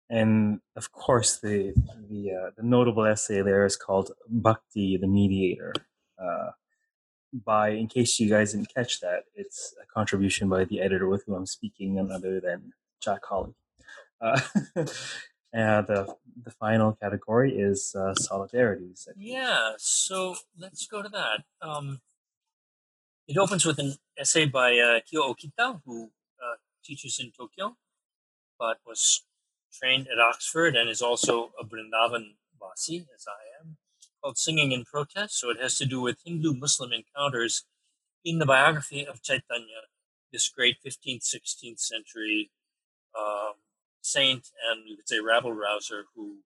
And 0.09 0.61
of 0.77 0.93
course, 0.93 1.39
the 1.39 1.75
the, 2.09 2.31
uh, 2.31 2.51
the 2.57 2.63
notable 2.63 3.05
essay 3.05 3.43
there 3.43 3.65
is 3.65 3.77
called 3.77 4.13
Bhakti, 4.29 4.97
the 4.97 5.09
Mediator. 5.09 5.73
Uh, 6.19 6.51
by, 7.33 7.71
in 7.71 7.89
case 7.89 8.19
you 8.21 8.31
guys 8.31 8.53
didn't 8.53 8.73
catch 8.73 9.01
that, 9.01 9.25
it's 9.35 9.75
a 9.83 9.87
contribution 9.93 10.49
by 10.49 10.65
the 10.65 10.81
editor 10.81 11.09
with 11.09 11.25
whom 11.27 11.35
I'm 11.35 11.47
speaking, 11.47 11.97
none 11.97 12.13
other 12.13 12.41
than 12.41 12.73
Jack 13.03 13.25
Hawley. 13.25 13.55
Uh, 14.21 14.41
and 15.53 15.87
the 15.87 16.15
the 16.45 16.51
final 16.51 16.93
category 16.93 17.59
is 17.59 17.95
uh, 17.99 18.15
solidarities. 18.21 19.09
Yeah, 19.17 19.73
so 19.79 20.37
let's 20.57 20.87
go 20.87 21.03
to 21.03 21.09
that. 21.09 21.45
Um, 21.61 22.01
it 23.29 23.37
opens 23.37 23.65
with 23.65 23.79
an 23.79 23.95
essay 24.19 24.47
by 24.47 24.79
uh, 24.79 25.01
Kyo 25.09 25.33
Okita, 25.33 25.81
who 25.85 26.11
uh, 26.43 26.57
teaches 26.85 27.19
in 27.19 27.33
Tokyo, 27.33 27.77
but 28.59 28.79
was 28.87 29.25
trained 29.73 30.07
at 30.09 30.19
Oxford 30.19 30.77
and 30.77 30.89
is 30.89 31.03
also 31.03 31.53
a 31.61 31.65
Brindavan 31.65 32.37
Vasi, 32.61 33.07
as 33.15 33.27
I 33.29 33.61
am, 33.61 33.77
called 34.23 34.39
Singing 34.39 34.73
in 34.73 34.85
Protest. 34.85 35.39
So 35.39 35.51
it 35.51 35.61
has 35.61 35.77
to 35.79 35.87
do 35.87 36.01
with 36.01 36.19
Hindu 36.25 36.55
Muslim 36.55 36.93
encounters 36.93 37.65
in 38.25 38.39
the 38.39 38.47
biography 38.47 39.07
of 39.07 39.23
Chaitanya, 39.23 39.87
this 40.33 40.49
great 40.49 40.77
15th, 40.85 41.23
16th 41.23 41.81
century 41.81 42.51
um, 43.19 43.55
saint 44.03 44.51
and 44.71 44.89
you 44.89 44.97
could 44.97 45.09
say 45.09 45.21
rabble 45.21 45.53
rouser 45.53 46.05
who 46.15 46.39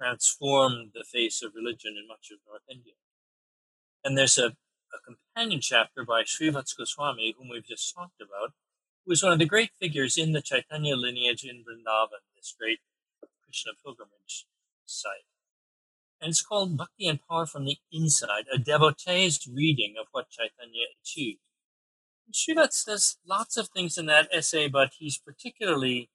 transformed 0.00 0.92
the 0.94 1.04
face 1.04 1.42
of 1.42 1.54
religion 1.54 1.96
in 2.00 2.06
much 2.06 2.30
of 2.32 2.38
North 2.46 2.62
India. 2.70 2.94
And 4.04 4.16
there's 4.16 4.38
a, 4.38 4.46
a 4.46 4.98
companion 5.38 5.60
chapter 5.60 6.04
by 6.04 6.24
Srivats 6.24 6.76
Goswami, 6.76 7.32
whom 7.38 7.48
we've 7.48 7.64
just 7.64 7.94
talked 7.94 8.20
about, 8.20 8.54
who 9.06 9.12
is 9.12 9.22
one 9.22 9.32
of 9.32 9.38
the 9.38 9.46
great 9.46 9.70
figures 9.80 10.18
in 10.18 10.32
the 10.32 10.42
Chaitanya 10.42 10.96
lineage 10.96 11.44
in 11.44 11.58
Vrindavan, 11.58 12.26
this 12.34 12.56
great 12.58 12.80
Krishna 13.44 13.70
pilgrimage 13.80 14.46
site. 14.84 15.28
And 16.20 16.30
it's 16.30 16.42
called 16.42 16.76
Bhakti 16.76 17.06
and 17.06 17.20
Power 17.28 17.46
from 17.46 17.66
the 17.66 17.76
Inside, 17.92 18.46
a 18.52 18.58
devotee's 18.58 19.46
reading 19.46 19.94
of 20.00 20.08
what 20.10 20.28
Chaitanya 20.28 20.86
achieved. 21.00 21.38
And 22.26 22.34
Srivats 22.34 22.82
says 22.82 23.18
lots 23.24 23.56
of 23.56 23.68
things 23.68 23.96
in 23.96 24.06
that 24.06 24.28
essay, 24.32 24.66
but 24.66 24.90
he's 24.98 25.18
particularly 25.18 26.10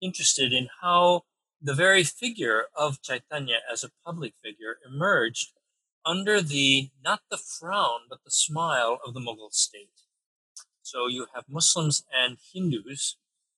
interested 0.00 0.54
in 0.54 0.68
how 0.80 1.24
the 1.60 1.74
very 1.74 2.04
figure 2.04 2.68
of 2.74 3.02
Chaitanya 3.02 3.58
as 3.70 3.84
a 3.84 3.90
public 4.02 4.32
figure 4.42 4.78
emerged 4.90 5.52
under 6.04 6.40
the, 6.40 6.90
not 7.04 7.20
the 7.30 7.38
frown, 7.38 8.00
but 8.08 8.24
the 8.24 8.30
smile 8.30 8.98
of 9.06 9.14
the 9.14 9.20
Mughal 9.20 9.52
state. 9.52 9.90
So 10.82 11.06
you 11.06 11.26
have 11.34 11.44
Muslims 11.48 12.04
and 12.12 12.38
Hindus, 12.52 13.16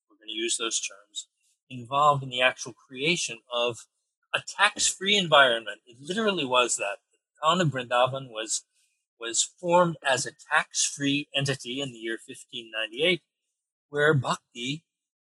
we're 0.09 0.17
going 0.17 0.29
to 0.29 0.35
use 0.35 0.57
those 0.59 0.81
terms, 0.81 1.29
involved 1.71 2.23
in 2.23 2.29
the 2.29 2.43
actual 2.43 2.75
creation 2.75 3.39
of 3.53 3.87
a 4.35 4.41
tax-free 4.47 5.17
environment. 5.17 5.81
It 5.87 5.97
literally 6.01 6.45
was 6.45 6.77
that. 6.77 6.99
The 7.13 7.47
town 7.47 7.61
of 7.61 7.69
Vrindavan 7.69 8.29
was, 8.29 8.65
was 9.19 9.43
formed 9.43 9.97
as 10.07 10.27
a 10.27 10.33
tax-free 10.53 11.29
entity 11.35 11.81
in 11.81 11.93
the 11.93 11.99
year 11.99 12.19
1598, 12.27 13.23
where 13.89 14.15
bhakti 14.15 14.85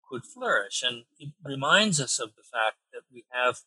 could 0.10 0.26
flourish. 0.26 0.84
And 0.86 1.06
it 1.20 1.34
reminds 1.44 2.00
us 2.00 2.20
of 2.20 2.36
the 2.36 2.44
fact 2.44 2.78
that 2.94 3.02
we 3.12 3.26
have 3.32 3.62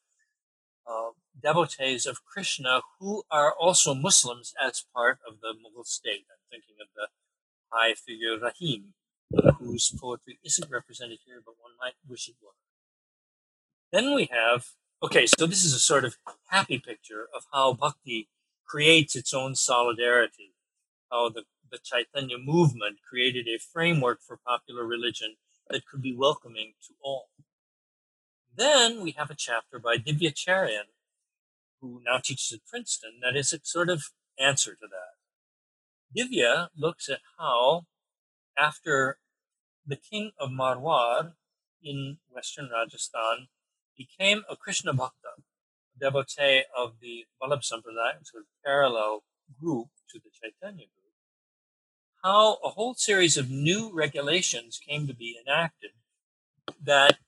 devotees 1.41 2.07
of 2.07 2.25
Krishna 2.25 2.81
who 2.99 3.23
are 3.31 3.53
also 3.53 3.95
Muslims 3.95 4.55
as 4.61 4.85
part 4.95 5.19
of 5.27 5.41
the 5.41 5.55
Mughal 5.55 5.87
state. 5.87 6.27
I'm 6.31 6.43
thinking 6.51 6.77
of 6.81 6.89
the 6.95 7.09
high 7.71 7.95
figure 7.95 8.39
Rahim, 8.39 8.95
whose 9.59 9.91
poetry 9.91 10.39
isn't 10.45 10.71
represented 10.71 11.19
here, 11.27 11.43
but 11.45 11.55
one 11.61 11.73
might 11.81 11.95
wish 12.09 12.29
it 12.29 12.37
were. 12.43 12.53
Then 13.93 14.15
we 14.15 14.29
have, 14.31 14.67
okay, 15.03 15.27
so 15.27 15.47
this 15.47 15.65
is 15.65 15.75
a 15.75 15.79
sort 15.79 16.05
of 16.05 16.17
happy 16.49 16.79
picture 16.79 17.29
of 17.35 17.45
how 17.53 17.73
bhakti 17.73 18.29
creates 18.67 19.17
its 19.17 19.33
own 19.33 19.55
solidarity, 19.55 20.53
how 21.11 21.31
the, 21.31 21.45
the 21.71 21.79
Chaitanya 21.83 22.37
movement 22.39 22.99
created 23.09 23.47
a 23.47 23.59
framework 23.59 24.21
for 24.21 24.39
popular 24.47 24.85
religion 24.85 25.37
that 25.71 25.87
could 25.87 26.03
be 26.03 26.15
welcoming 26.15 26.75
to 26.87 26.95
all. 27.03 27.29
Then 28.59 29.03
we 29.03 29.13
have 29.13 29.31
a 29.31 29.37
chapter 29.37 29.79
by 29.79 29.99
Divya 29.99 30.35
Cherian, 30.35 30.91
who 31.81 32.03
now 32.05 32.19
teaches 32.19 32.51
at 32.53 32.67
Princeton, 32.67 33.21
that 33.23 33.37
is 33.37 33.53
a 33.53 33.61
sort 33.63 33.89
of 33.89 34.07
answer 34.37 34.73
to 34.73 34.89
that. 34.91 35.15
Divya 36.13 36.71
looks 36.77 37.09
at 37.09 37.21
how, 37.39 37.87
after 38.59 39.19
the 39.87 39.95
king 39.95 40.33
of 40.41 40.51
Marwar 40.51 41.35
in 41.85 42.19
western 42.29 42.69
Rajasthan 42.73 43.47
became 43.97 44.43
a 44.51 44.57
Krishna 44.57 44.93
Bhakta, 44.93 45.39
a 45.95 46.01
devotee 46.01 46.65
of 46.77 46.95
the 47.01 47.27
Vallabh 47.41 47.63
Sampradaya, 47.63 48.27
sort 48.27 48.43
of 48.43 48.49
parallel 48.65 49.23
group 49.61 49.87
to 50.11 50.19
the 50.19 50.31
Chaitanya 50.33 50.87
group, 50.87 51.15
how 52.25 52.55
a 52.65 52.71
whole 52.71 52.95
series 52.95 53.37
of 53.37 53.51
new 53.51 53.93
regulations 53.95 54.81
came 54.85 55.07
to 55.07 55.15
be 55.15 55.39
enacted 55.41 55.91
that 56.83 57.19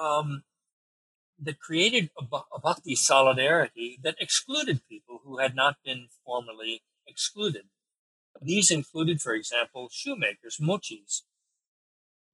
um, 0.00 0.42
that 1.40 1.58
created 1.58 2.10
a, 2.18 2.58
bhakti 2.60 2.94
solidarity 2.94 3.98
that 4.02 4.16
excluded 4.20 4.80
people 4.88 5.20
who 5.24 5.38
had 5.38 5.54
not 5.54 5.76
been 5.84 6.08
formally 6.24 6.82
excluded. 7.06 7.64
These 8.40 8.70
included, 8.70 9.20
for 9.20 9.34
example, 9.34 9.88
shoemakers, 9.90 10.58
mochis, 10.60 11.22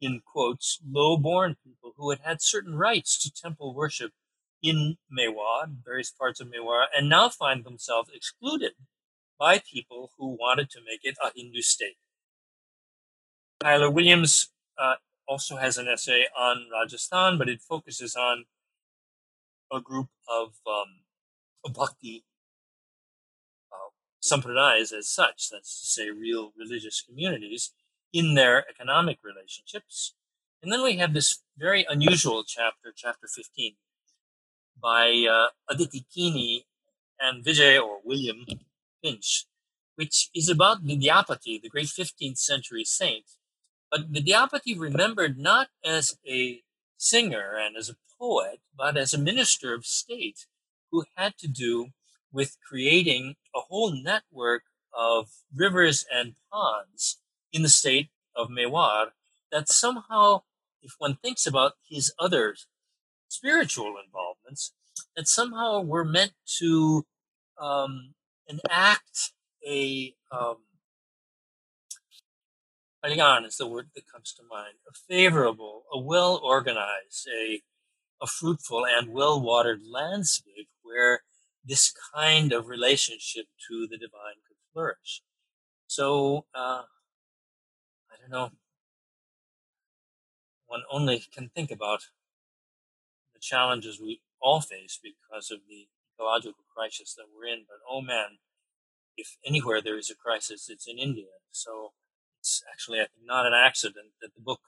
in 0.00 0.20
quotes, 0.24 0.78
low-born 0.88 1.56
people 1.64 1.92
who 1.96 2.10
had 2.10 2.20
had 2.24 2.40
certain 2.40 2.76
rights 2.76 3.18
to 3.22 3.32
temple 3.32 3.74
worship 3.74 4.12
in 4.62 4.96
Mewar, 5.10 5.66
various 5.84 6.10
parts 6.10 6.40
of 6.40 6.48
Mewar, 6.48 6.84
and 6.96 7.08
now 7.08 7.28
find 7.28 7.64
themselves 7.64 8.10
excluded 8.14 8.72
by 9.38 9.60
people 9.60 10.10
who 10.18 10.36
wanted 10.38 10.70
to 10.70 10.80
make 10.84 11.00
it 11.02 11.16
a 11.22 11.30
Hindu 11.34 11.62
state. 11.62 11.96
Tyler 13.60 13.90
Williams 13.90 14.50
uh, 14.78 14.94
also 15.28 15.56
has 15.56 15.76
an 15.76 15.86
essay 15.86 16.24
on 16.36 16.66
Rajasthan, 16.72 17.38
but 17.38 17.48
it 17.48 17.60
focuses 17.60 18.16
on 18.16 18.46
a 19.70 19.80
group 19.80 20.08
of 20.28 20.54
um, 20.66 21.72
bhakti 21.72 22.24
uh, 23.70 23.90
sampradayas 24.22 24.92
as 24.92 25.08
such, 25.08 25.50
that's 25.50 25.80
to 25.80 25.86
say, 25.86 26.10
real 26.10 26.52
religious 26.58 27.02
communities, 27.02 27.72
in 28.12 28.34
their 28.34 28.64
economic 28.68 29.18
relationships. 29.22 30.14
And 30.62 30.72
then 30.72 30.82
we 30.82 30.96
have 30.96 31.12
this 31.12 31.42
very 31.56 31.86
unusual 31.88 32.42
chapter, 32.44 32.92
chapter 32.96 33.28
15, 33.28 33.74
by 34.80 35.26
uh, 35.30 35.48
Aditi 35.70 36.06
Kini 36.12 36.64
and 37.20 37.44
Vijay 37.44 37.80
or 37.80 37.98
William 38.04 38.46
Finch, 39.02 39.46
which 39.96 40.30
is 40.34 40.48
about 40.48 40.84
Vidyapati, 40.84 41.60
the 41.60 41.68
great 41.68 41.86
15th 41.86 42.38
century 42.38 42.84
saint. 42.84 43.24
But 43.90 44.12
Vidyapati 44.12 44.78
remembered 44.78 45.38
not 45.38 45.68
as 45.84 46.18
a 46.26 46.62
singer 46.96 47.56
and 47.56 47.76
as 47.76 47.88
a 47.88 47.96
poet, 48.18 48.60
but 48.76 48.96
as 48.96 49.14
a 49.14 49.18
minister 49.18 49.72
of 49.74 49.86
state 49.86 50.46
who 50.90 51.04
had 51.14 51.38
to 51.38 51.48
do 51.48 51.88
with 52.32 52.58
creating 52.66 53.36
a 53.54 53.60
whole 53.60 53.90
network 53.90 54.64
of 54.92 55.28
rivers 55.54 56.04
and 56.12 56.34
ponds 56.52 57.18
in 57.52 57.62
the 57.62 57.68
state 57.68 58.10
of 58.36 58.48
Mewar 58.48 59.12
that 59.50 59.68
somehow, 59.68 60.42
if 60.82 60.92
one 60.98 61.16
thinks 61.16 61.46
about 61.46 61.74
his 61.88 62.12
other 62.18 62.56
spiritual 63.28 63.94
involvements, 64.04 64.72
that 65.16 65.28
somehow 65.28 65.80
were 65.80 66.04
meant 66.04 66.32
to 66.58 67.06
um, 67.60 68.14
enact 68.46 69.32
a 69.66 70.14
um, 70.30 70.56
is 73.04 73.56
the 73.56 73.66
word 73.66 73.90
that 73.94 74.10
comes 74.10 74.32
to 74.34 74.42
mind. 74.48 74.74
A 74.88 74.92
favorable, 75.08 75.84
a 75.92 75.98
well 75.98 76.40
organized, 76.42 77.28
a 77.28 77.62
a 78.20 78.26
fruitful 78.26 78.84
and 78.84 79.12
well 79.12 79.40
watered 79.40 79.80
landscape 79.88 80.68
where 80.82 81.22
this 81.64 81.92
kind 82.14 82.52
of 82.52 82.66
relationship 82.66 83.46
to 83.68 83.86
the 83.88 83.96
divine 83.96 84.40
could 84.46 84.56
flourish. 84.72 85.22
So 85.86 86.46
uh, 86.54 86.82
I 88.10 88.16
don't 88.20 88.30
know. 88.30 88.50
One 90.66 90.82
only 90.90 91.22
can 91.32 91.50
think 91.54 91.70
about 91.70 92.00
the 93.34 93.40
challenges 93.40 94.00
we 94.00 94.20
all 94.40 94.60
face 94.60 94.98
because 95.02 95.50
of 95.50 95.60
the 95.68 95.88
ecological 96.14 96.64
crisis 96.74 97.14
that 97.14 97.26
we're 97.34 97.46
in. 97.46 97.64
But 97.68 97.78
oh 97.88 98.00
man, 98.00 98.38
if 99.16 99.36
anywhere 99.46 99.80
there 99.80 99.98
is 99.98 100.10
a 100.10 100.14
crisis, 100.14 100.68
it's 100.68 100.86
in 100.86 100.98
India. 100.98 101.26
So 101.50 101.92
it's 102.48 102.62
actually, 102.70 102.98
I 103.00 103.04
think, 103.12 103.26
not 103.26 103.46
an 103.46 103.52
accident 103.52 104.12
that 104.22 104.34
the 104.34 104.40
book, 104.40 104.60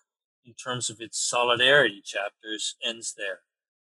in 0.44 0.52
terms 0.52 0.90
of 0.90 1.00
its 1.00 1.18
solidarity 1.18 2.02
chapters, 2.04 2.76
ends 2.84 3.14
there. 3.16 3.40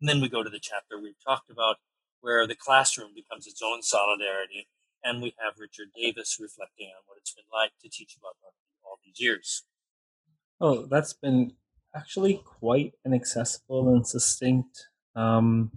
And 0.01 0.09
then 0.09 0.19
we 0.21 0.29
go 0.29 0.43
to 0.43 0.49
the 0.49 0.59
chapter 0.59 0.99
we've 0.99 1.23
talked 1.23 1.49
about, 1.49 1.77
where 2.19 2.45
the 2.45 2.55
classroom 2.55 3.11
becomes 3.15 3.47
its 3.47 3.61
own 3.63 3.81
solidarity, 3.81 4.67
and 5.03 5.21
we 5.21 5.33
have 5.39 5.53
Richard 5.57 5.89
Davis 5.95 6.37
reflecting 6.39 6.87
on 6.87 7.03
what 7.05 7.17
it's 7.17 7.33
been 7.33 7.45
like 7.51 7.71
to 7.81 7.89
teach 7.89 8.17
about 8.19 8.35
all 8.83 8.99
these 9.05 9.19
years. 9.19 9.63
Oh, 10.59 10.85
that's 10.85 11.13
been 11.13 11.53
actually 11.95 12.41
quite 12.43 12.93
an 13.05 13.13
accessible 13.13 13.89
and 13.95 14.05
succinct 14.05 14.87
um, 15.15 15.71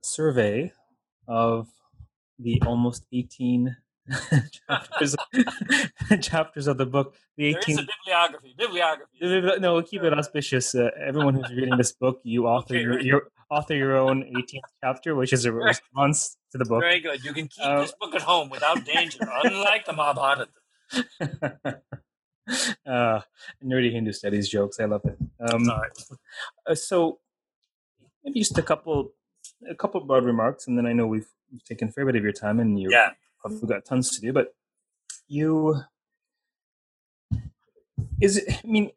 survey 0.00 0.72
of 1.28 1.68
the 2.38 2.60
almost 2.66 3.06
18 3.12 3.76
chapters, 4.68 5.16
chapters 6.20 6.66
of 6.66 6.78
the 6.78 6.86
book. 6.86 7.14
The 7.36 7.54
18th, 7.54 7.66
there 7.66 7.74
is 7.74 7.78
a 7.78 7.86
bibliography. 7.86 8.54
Bibliography. 8.58 9.60
No, 9.60 9.74
we'll 9.74 9.82
keep 9.82 10.02
it 10.02 10.12
auspicious. 10.12 10.74
Uh, 10.74 10.90
everyone 11.00 11.34
who's 11.34 11.50
reading 11.50 11.76
this 11.76 11.92
book, 11.92 12.20
you 12.24 12.46
author 12.48 12.74
okay, 12.74 12.82
your, 12.82 13.00
your, 13.00 13.22
author 13.50 13.74
your 13.74 13.96
own 13.96 14.22
18th 14.22 14.60
chapter, 14.82 15.14
which 15.14 15.32
is 15.32 15.44
a 15.44 15.52
response 15.52 16.36
to 16.50 16.58
the 16.58 16.64
book. 16.64 16.82
Very 16.82 17.00
good. 17.00 17.24
You 17.24 17.32
can 17.32 17.48
keep 17.48 17.64
um, 17.64 17.80
this 17.80 17.94
book 18.00 18.14
at 18.14 18.22
home 18.22 18.50
without 18.50 18.84
danger, 18.84 19.20
unlike 19.44 19.84
the 19.86 19.92
Mahabharata. 19.92 20.48
uh, 22.86 23.20
nerdy 23.64 23.92
Hindu 23.92 24.12
studies 24.12 24.48
jokes. 24.48 24.80
I 24.80 24.84
love 24.86 25.02
it. 25.04 25.16
Um, 25.40 25.70
uh, 26.66 26.74
so, 26.74 27.20
maybe 28.24 28.40
just 28.40 28.58
a 28.58 28.62
couple 28.62 29.12
a 29.68 29.74
couple 29.74 30.00
broad 30.00 30.24
remarks, 30.24 30.66
and 30.66 30.76
then 30.76 30.86
I 30.86 30.92
know 30.92 31.06
we've, 31.06 31.28
we've 31.50 31.64
taken 31.64 31.88
a 31.88 31.92
fair 31.92 32.04
bit 32.04 32.16
of 32.16 32.22
your 32.22 32.32
time, 32.32 32.60
and 32.60 32.78
you've 32.78 32.92
yeah. 32.92 33.10
Probably 33.42 33.68
got 33.68 33.84
tons 33.84 34.10
to 34.10 34.20
do. 34.20 34.32
But 34.32 34.54
you, 35.28 35.82
is 38.20 38.38
it? 38.38 38.60
I 38.64 38.66
mean, 38.66 38.90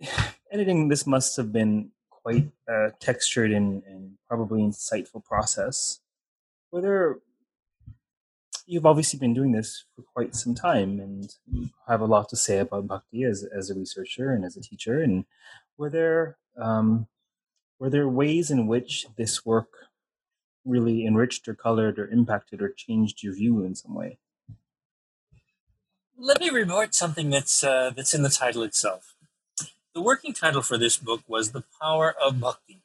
editing 0.51 0.89
this 0.89 1.05
must 1.05 1.35
have 1.37 1.51
been 1.51 1.91
quite 2.09 2.51
a 2.67 2.91
textured 2.99 3.51
and, 3.51 3.83
and 3.83 4.13
probably 4.27 4.61
insightful 4.61 5.23
process. 5.23 5.99
Were 6.71 6.81
there 6.81 7.17
you've 8.65 8.85
obviously 8.85 9.19
been 9.19 9.33
doing 9.33 9.51
this 9.51 9.85
for 9.95 10.01
quite 10.01 10.35
some 10.35 10.55
time 10.55 10.99
and 10.99 11.35
have 11.87 12.01
a 12.01 12.05
lot 12.05 12.29
to 12.29 12.35
say 12.35 12.59
about 12.59 12.87
bhakti 12.87 13.23
as, 13.23 13.45
as 13.55 13.69
a 13.69 13.75
researcher 13.75 14.31
and 14.31 14.43
as 14.43 14.57
a 14.57 14.61
teacher 14.61 15.01
and 15.01 15.25
were 15.77 15.89
there 15.89 16.37
um, 16.57 17.07
were 17.79 17.89
there 17.89 18.07
ways 18.07 18.49
in 18.49 18.67
which 18.67 19.05
this 19.17 19.45
work 19.45 19.69
really 20.63 21.05
enriched 21.05 21.47
or 21.47 21.53
colored 21.53 21.99
or 21.99 22.07
impacted 22.07 22.61
or 22.61 22.69
changed 22.69 23.21
your 23.21 23.35
view 23.35 23.63
in 23.63 23.75
some 23.75 23.93
way 23.93 24.17
let 26.17 26.39
me 26.39 26.49
report 26.49 26.95
something 26.95 27.29
that's 27.29 27.63
uh, 27.63 27.91
that's 27.95 28.13
in 28.13 28.23
the 28.23 28.29
title 28.29 28.63
itself 28.63 29.13
the 29.93 30.01
working 30.01 30.33
title 30.33 30.61
for 30.61 30.77
this 30.77 30.97
book 30.97 31.21
was 31.27 31.51
the 31.51 31.63
power 31.81 32.13
of 32.21 32.39
bhakti 32.39 32.79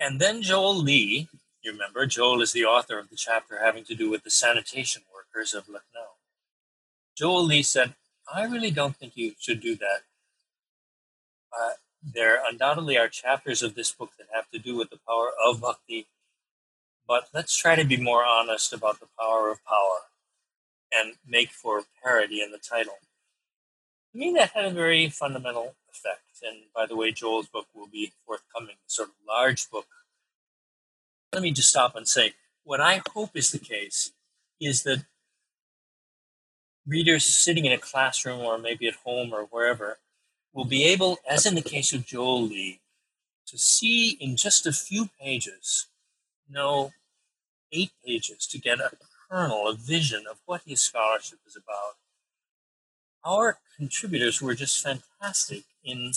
and 0.00 0.20
then 0.20 0.42
joel 0.42 0.74
lee 0.74 1.28
you 1.68 1.72
remember, 1.72 2.06
Joel 2.06 2.40
is 2.40 2.52
the 2.52 2.64
author 2.64 2.98
of 2.98 3.10
the 3.10 3.16
chapter 3.16 3.58
having 3.62 3.84
to 3.84 3.94
do 3.94 4.08
with 4.08 4.22
the 4.22 4.30
sanitation 4.30 5.02
workers 5.12 5.52
of 5.52 5.68
Lucknow. 5.68 6.16
Joel 7.14 7.44
Lee 7.44 7.62
said, 7.62 7.94
I 8.32 8.44
really 8.44 8.70
don't 8.70 8.96
think 8.96 9.16
you 9.16 9.34
should 9.38 9.60
do 9.60 9.76
that. 9.76 10.02
Uh, 11.52 11.72
there 12.02 12.40
undoubtedly 12.48 12.96
are 12.96 13.08
chapters 13.08 13.62
of 13.62 13.74
this 13.74 13.92
book 13.92 14.12
that 14.18 14.28
have 14.32 14.50
to 14.50 14.58
do 14.58 14.76
with 14.76 14.88
the 14.88 14.98
power 15.06 15.30
of 15.44 15.60
bhakti, 15.60 16.06
but 17.06 17.28
let's 17.34 17.54
try 17.54 17.74
to 17.74 17.84
be 17.84 17.98
more 17.98 18.24
honest 18.24 18.72
about 18.72 19.00
the 19.00 19.08
power 19.20 19.50
of 19.50 19.62
power 19.66 20.07
and 20.92 21.14
make 21.26 21.50
for 21.50 21.82
parody 22.02 22.42
in 22.42 22.50
the 22.50 22.58
title. 22.58 22.98
To 24.12 24.18
me, 24.18 24.32
that 24.38 24.50
had 24.50 24.64
a 24.64 24.70
very 24.70 25.08
fundamental 25.08 25.74
effect. 25.90 26.22
And 26.42 26.62
by 26.74 26.86
the 26.86 26.96
way, 26.96 27.12
Joel's 27.12 27.46
book 27.46 27.66
will 27.74 27.88
be 27.88 28.12
forthcoming, 28.26 28.76
sort 28.86 29.08
of 29.10 29.14
large 29.26 29.70
book 29.70 29.86
let 31.32 31.42
me 31.42 31.50
just 31.50 31.68
stop 31.68 31.94
and 31.94 32.08
say 32.08 32.34
what 32.64 32.80
I 32.80 33.02
hope 33.12 33.30
is 33.34 33.50
the 33.50 33.58
case 33.58 34.12
is 34.60 34.82
that 34.82 35.04
readers 36.86 37.24
sitting 37.24 37.64
in 37.64 37.72
a 37.72 37.78
classroom 37.78 38.40
or 38.40 38.58
maybe 38.58 38.88
at 38.88 38.94
home 39.04 39.32
or 39.32 39.42
wherever 39.44 39.98
will 40.52 40.64
be 40.64 40.84
able, 40.84 41.18
as 41.28 41.46
in 41.46 41.54
the 41.54 41.62
case 41.62 41.92
of 41.92 42.06
Joel 42.06 42.42
Lee, 42.42 42.80
to 43.46 43.58
see 43.58 44.16
in 44.20 44.36
just 44.36 44.66
a 44.66 44.72
few 44.72 45.10
pages, 45.20 45.86
no, 46.48 46.92
eight 47.72 47.92
pages, 48.04 48.46
to 48.46 48.58
get 48.58 48.80
a 48.80 48.90
kernel, 49.30 49.68
a 49.68 49.74
vision 49.74 50.24
of 50.30 50.38
what 50.46 50.62
his 50.66 50.80
scholarship 50.80 51.38
is 51.46 51.56
about. 51.56 51.96
Our 53.24 53.58
contributors 53.76 54.40
were 54.40 54.54
just 54.54 54.82
fantastic 54.82 55.64
in 55.84 56.12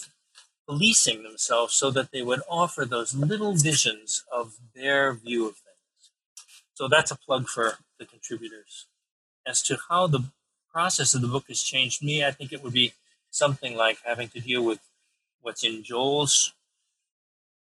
policing 0.68 1.24
themselves 1.24 1.74
so 1.74 1.92
that 1.92 2.12
they 2.12 2.22
would 2.22 2.42
offer 2.50 2.86
those 2.86 3.14
little 3.16 3.54
visions 3.54 4.24
of 4.32 4.56
their 4.76 5.14
view 5.14 5.48
of 5.48 5.56
things. 5.56 6.12
So 6.74 6.88
that's 6.88 7.12
a 7.12 7.18
plug 7.18 7.48
for 7.48 7.74
the 8.00 8.06
contributors. 8.06 8.86
As 9.46 9.62
to 9.64 9.78
how 9.90 10.08
the 10.08 10.26
process 10.72 11.14
of 11.14 11.22
the 11.22 11.28
book 11.28 11.46
has 11.48 11.62
changed 11.62 12.04
me, 12.04 12.24
I 12.24 12.32
think 12.32 12.54
it 12.54 12.64
would 12.64 12.74
be 12.74 12.94
something 13.30 13.76
like 13.76 13.98
having 14.06 14.30
to 14.30 14.40
deal 14.40 14.64
with 14.64 14.80
what's 15.42 15.64
in 15.64 15.84
Joel's 15.84 16.54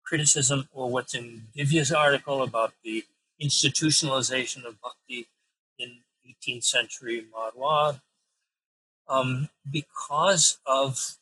criticism 0.04 0.68
or 0.74 0.90
what's 0.90 1.16
in 1.16 1.44
Divya's 1.56 1.92
article 1.92 2.44
about 2.44 2.74
the 2.84 3.06
institutionalization 3.44 4.66
of 4.66 4.82
bhakti 4.82 5.28
in 5.78 5.98
18th 6.28 6.64
century 6.64 7.26
Marwar. 7.34 8.02
Um, 9.08 9.50
because 9.70 10.60
of 10.66 11.18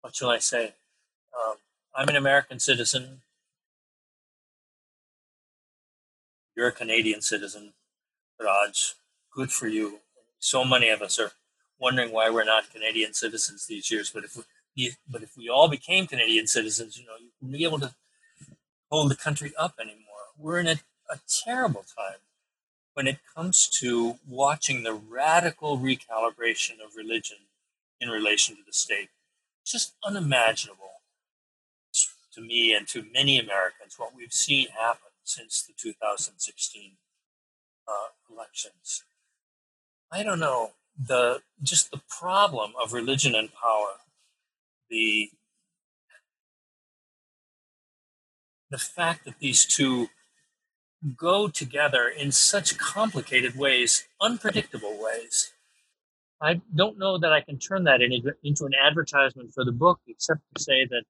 what 0.00 0.14
shall 0.14 0.30
I 0.30 0.38
say? 0.38 0.74
Um, 1.36 1.56
I'm 1.94 2.08
an 2.08 2.16
American 2.16 2.60
citizen. 2.60 3.22
You're 6.54 6.68
a 6.68 6.72
Canadian 6.72 7.20
citizen, 7.22 7.72
Raj. 8.40 8.94
Good 9.34 9.50
for 9.50 9.66
you. 9.66 10.00
So 10.38 10.64
many 10.64 10.88
of 10.90 11.02
us 11.02 11.18
are 11.18 11.32
wondering 11.78 12.12
why 12.12 12.30
we're 12.30 12.44
not 12.44 12.70
Canadian 12.72 13.14
citizens 13.14 13.66
these 13.66 13.90
years. 13.90 14.10
But 14.10 14.24
if 14.24 14.36
we, 14.76 14.92
but 15.10 15.22
if 15.22 15.36
we 15.36 15.48
all 15.48 15.68
became 15.68 16.06
Canadian 16.06 16.46
citizens, 16.46 16.96
you 16.96 17.04
know, 17.04 17.16
you 17.20 17.30
wouldn't 17.40 17.58
be 17.58 17.64
able 17.64 17.80
to 17.80 17.94
hold 18.90 19.10
the 19.10 19.16
country 19.16 19.52
up 19.58 19.74
anymore. 19.80 20.32
We're 20.38 20.60
in 20.60 20.68
a, 20.68 20.76
a 21.10 21.18
terrible 21.44 21.84
time 21.96 22.20
when 22.94 23.06
it 23.06 23.18
comes 23.34 23.68
to 23.80 24.18
watching 24.26 24.82
the 24.82 24.94
radical 24.94 25.78
recalibration 25.78 26.80
of 26.84 26.96
religion 26.96 27.38
in 28.00 28.08
relation 28.08 28.56
to 28.56 28.62
the 28.66 28.72
state 28.72 29.10
It's 29.62 29.72
just 29.72 29.94
unimaginable 30.04 31.02
to 32.32 32.40
me 32.40 32.74
and 32.74 32.86
to 32.88 33.04
many 33.12 33.38
Americans 33.38 33.94
what 33.96 34.14
we've 34.14 34.32
seen 34.32 34.68
happen 34.68 35.10
since 35.24 35.62
the 35.62 35.72
2016 35.76 36.92
uh, 37.88 37.92
elections. 38.32 39.04
I 40.12 40.22
don't 40.22 40.40
know 40.40 40.72
the 40.98 41.40
just 41.62 41.90
the 41.90 42.00
problem 42.08 42.72
of 42.82 42.92
religion 42.92 43.34
and 43.34 43.52
power, 43.52 44.00
the 44.88 45.30
the 48.76 48.80
fact 48.80 49.24
that 49.24 49.38
these 49.38 49.64
two 49.64 50.10
go 51.16 51.48
together 51.48 52.08
in 52.08 52.30
such 52.30 52.76
complicated 52.76 53.56
ways, 53.56 54.06
unpredictable 54.20 54.98
ways, 55.00 55.54
I 56.42 56.60
don't 56.74 56.98
know 56.98 57.16
that 57.16 57.32
I 57.32 57.40
can 57.40 57.58
turn 57.58 57.84
that 57.84 58.02
into 58.02 58.66
an 58.66 58.74
advertisement 58.74 59.54
for 59.54 59.64
the 59.64 59.72
book, 59.72 59.98
except 60.06 60.42
to 60.54 60.62
say 60.62 60.84
that 60.90 61.04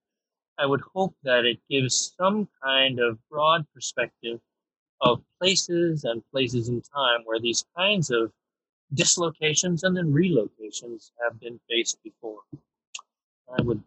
I 0.57 0.67
would 0.67 0.83
hope 0.95 1.17
that 1.25 1.45
it 1.45 1.59
gives 1.69 2.15
some 2.17 2.49
kind 2.63 3.01
of 3.01 3.19
broad 3.29 3.67
perspective 3.75 4.39
of 5.01 5.21
places 5.41 6.05
and 6.05 6.23
places 6.31 6.69
in 6.69 6.83
time 6.83 7.23
where 7.25 7.41
these 7.41 7.65
kinds 7.77 8.13
of 8.13 8.31
dislocations 8.95 9.83
and 9.83 9.97
then 9.97 10.13
relocations 10.13 11.11
have 11.21 11.41
been 11.41 11.59
faced 11.69 11.99
before. 12.05 12.43
I 13.59 13.61
would 13.63 13.83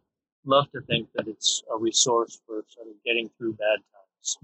love 0.46 0.72
to 0.72 0.82
think 0.82 1.10
that 1.16 1.28
it's 1.28 1.64
a 1.74 1.78
resource 1.78 2.40
for 2.46 2.64
sort 2.68 2.88
of 2.88 2.94
getting 3.06 3.30
through 3.38 3.54
bad 3.54 3.80
times. 3.94 4.38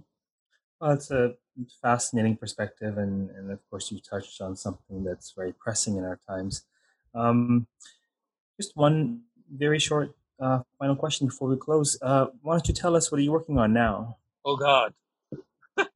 Well, 0.79 0.91
it's 0.91 1.11
a 1.11 1.35
fascinating 1.81 2.35
perspective, 2.35 2.97
and, 2.97 3.29
and 3.31 3.51
of 3.51 3.59
course, 3.69 3.91
you 3.91 3.99
touched 3.99 4.41
on 4.41 4.55
something 4.55 5.03
that's 5.03 5.31
very 5.31 5.53
pressing 5.53 5.97
in 5.97 6.03
our 6.03 6.19
times. 6.27 6.65
Um, 7.13 7.67
just 8.57 8.75
one 8.75 9.21
very 9.53 9.79
short 9.79 10.15
uh, 10.39 10.59
final 10.79 10.95
question 10.95 11.27
before 11.27 11.49
we 11.49 11.57
close. 11.57 11.97
Uh, 12.01 12.27
why 12.41 12.55
don't 12.55 12.67
you 12.67 12.73
tell 12.73 12.95
us 12.95 13.11
what 13.11 13.19
are 13.19 13.23
you 13.23 13.31
working 13.31 13.57
on 13.57 13.73
now? 13.73 14.17
Oh 14.43 14.57
God. 14.57 14.93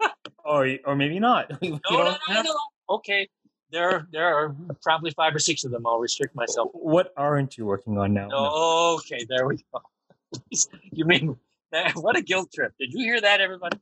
or 0.46 0.78
or 0.86 0.96
maybe 0.96 1.20
not. 1.20 1.50
no, 1.62 1.80
no, 1.90 2.16
no, 2.30 2.42
no. 2.42 2.56
Okay. 2.90 3.28
There, 3.72 4.08
there 4.12 4.34
are 4.36 4.56
probably 4.82 5.12
five 5.12 5.36
or 5.36 5.40
six 5.40 5.64
of 5.64 5.72
them. 5.72 5.86
I'll 5.86 6.00
restrict 6.00 6.36
myself. 6.36 6.72
What 6.74 7.14
aren't 7.16 7.58
you 7.58 7.66
working 7.66 7.98
on 7.98 8.14
now? 8.14 8.28
No, 8.28 8.98
okay, 9.00 9.26
there 9.30 9.48
we 9.48 9.58
go. 9.72 9.82
you 10.92 11.06
mean 11.06 11.38
what 11.96 12.18
a 12.18 12.22
guilt 12.22 12.52
trip? 12.54 12.74
Did 12.80 12.94
you 12.94 13.04
hear 13.06 13.22
that, 13.22 13.42
everybody? 13.42 13.78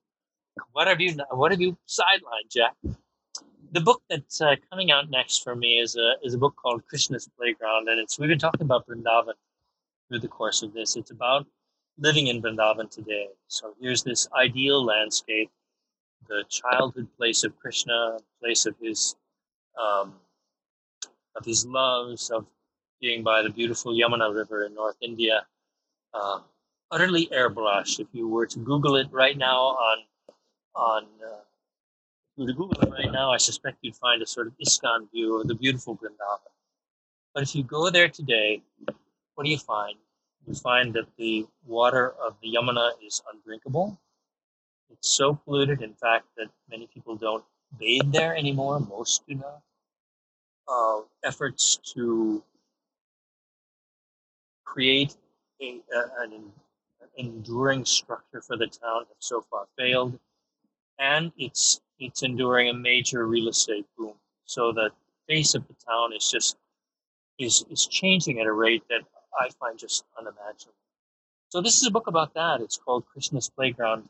What 0.74 0.88
have 0.88 1.00
you? 1.00 1.16
What 1.32 1.52
have 1.52 1.62
you 1.62 1.78
sidelined, 1.88 2.52
Jack? 2.52 2.74
the 3.72 3.82
book 3.82 4.02
that's 4.10 4.42
uh, 4.42 4.56
coming 4.70 4.92
out 4.92 5.10
next 5.10 5.44
for 5.44 5.56
me 5.56 5.80
is 5.80 5.96
a 5.96 6.14
is 6.24 6.34
a 6.34 6.38
book 6.38 6.56
called 6.56 6.86
Krishna's 6.88 7.30
Playground, 7.38 7.90
and 7.90 8.00
it's 8.00 8.18
we've 8.20 8.30
been 8.30 8.40
talking 8.40 8.62
about 8.62 8.88
Vrindavan 8.88 9.34
through 10.08 10.20
the 10.20 10.28
course 10.28 10.64
of 10.64 10.74
this. 10.74 10.96
It's 10.96 11.12
about 11.12 11.46
living 11.98 12.28
in 12.28 12.42
Vrindavan 12.42 12.90
today. 12.90 13.28
So 13.48 13.74
here's 13.80 14.04
this 14.04 14.28
ideal 14.34 14.84
landscape, 14.84 15.50
the 16.28 16.44
childhood 16.50 17.08
place 17.18 17.44
of 17.44 17.58
Krishna, 17.60 18.20
place 18.42 18.66
of 18.66 18.76
his 18.82 19.16
um, 19.78 20.14
of 21.36 21.46
his 21.46 21.66
loves, 21.66 22.30
of 22.30 22.46
being 23.02 23.24
by 23.24 23.42
the 23.42 23.50
beautiful 23.50 23.94
Yamuna 23.94 24.34
River 24.34 24.66
in 24.66 24.74
North 24.74 24.98
India. 25.02 25.46
Uh, 26.14 26.40
utterly 26.92 27.28
airbrushed. 27.28 28.00
If 28.00 28.08
you 28.14 28.28
were 28.28 28.48
to 28.48 28.60
Google 28.60 28.96
it 28.96 29.08
right 29.12 29.38
now 29.38 29.60
on 29.60 29.98
on 30.76 31.04
uh, 31.24 31.42
were 32.38 32.48
to 32.48 32.54
Google 32.54 32.82
it 32.82 32.92
right 32.92 33.12
now, 33.12 33.32
I 33.32 33.38
suspect 33.38 33.78
you'd 33.82 33.96
find 33.96 34.22
a 34.22 34.28
sort 34.28 34.48
of 34.48 34.54
ISKCON 34.64 35.12
view 35.12 35.42
of 35.42 35.48
the 35.48 35.56
beautiful 35.56 35.98
Vrindavan. 35.98 36.54
But 37.34 37.44
if 37.44 37.56
you 37.56 37.64
go 37.64 37.90
there 37.90 38.10
today, 38.10 38.62
what 39.36 39.44
do 39.44 39.50
you 39.50 39.58
find? 39.58 39.96
You 40.46 40.54
find 40.54 40.94
that 40.94 41.08
the 41.18 41.46
water 41.66 42.14
of 42.24 42.36
the 42.42 42.54
Yamuna 42.54 42.92
is 43.06 43.22
undrinkable. 43.32 44.00
It's 44.90 45.10
so 45.10 45.36
polluted, 45.36 45.82
in 45.82 45.94
fact, 45.94 46.26
that 46.38 46.48
many 46.70 46.88
people 46.88 47.16
don't 47.16 47.44
bathe 47.80 48.12
there 48.12 48.36
anymore. 48.36 48.80
Most 48.80 49.26
do 49.28 49.36
not. 49.36 49.62
Uh, 50.68 51.02
efforts 51.24 51.78
to 51.94 52.44
create 54.66 55.16
a, 55.62 55.82
an, 56.20 56.52
enduring 57.18 57.86
structure 57.86 58.42
for 58.42 58.58
the 58.58 58.68
town 58.68 59.00
have 59.00 59.18
so 59.20 59.42
far 59.50 59.66
failed, 59.78 60.20
and 61.00 61.32
it's 61.38 61.82
it's 62.00 62.22
enduring 62.24 62.70
a 62.70 62.74
major 62.74 63.26
real 63.26 63.48
estate 63.48 63.86
boom. 63.98 64.14
So 64.46 64.72
the 64.72 64.92
face 65.28 65.56
of 65.56 65.68
the 65.68 65.76
town 65.86 66.14
is 66.14 66.30
just 66.30 66.58
is 67.40 67.66
is 67.70 67.88
changing 67.88 68.40
at 68.40 68.46
a 68.46 68.52
rate 68.52 68.84
that 68.90 69.02
I 69.40 69.50
find 69.60 69.78
just 69.80 70.06
unimaginable. 70.18 70.74
So 71.50 71.62
this 71.62 71.78
is 71.82 71.88
a 71.88 71.92
book 71.92 72.08
about 72.08 72.34
that. 72.34 72.62
It's 72.62 72.78
called 72.78 73.06
Krishna's 73.06 73.50
Playground, 73.50 74.10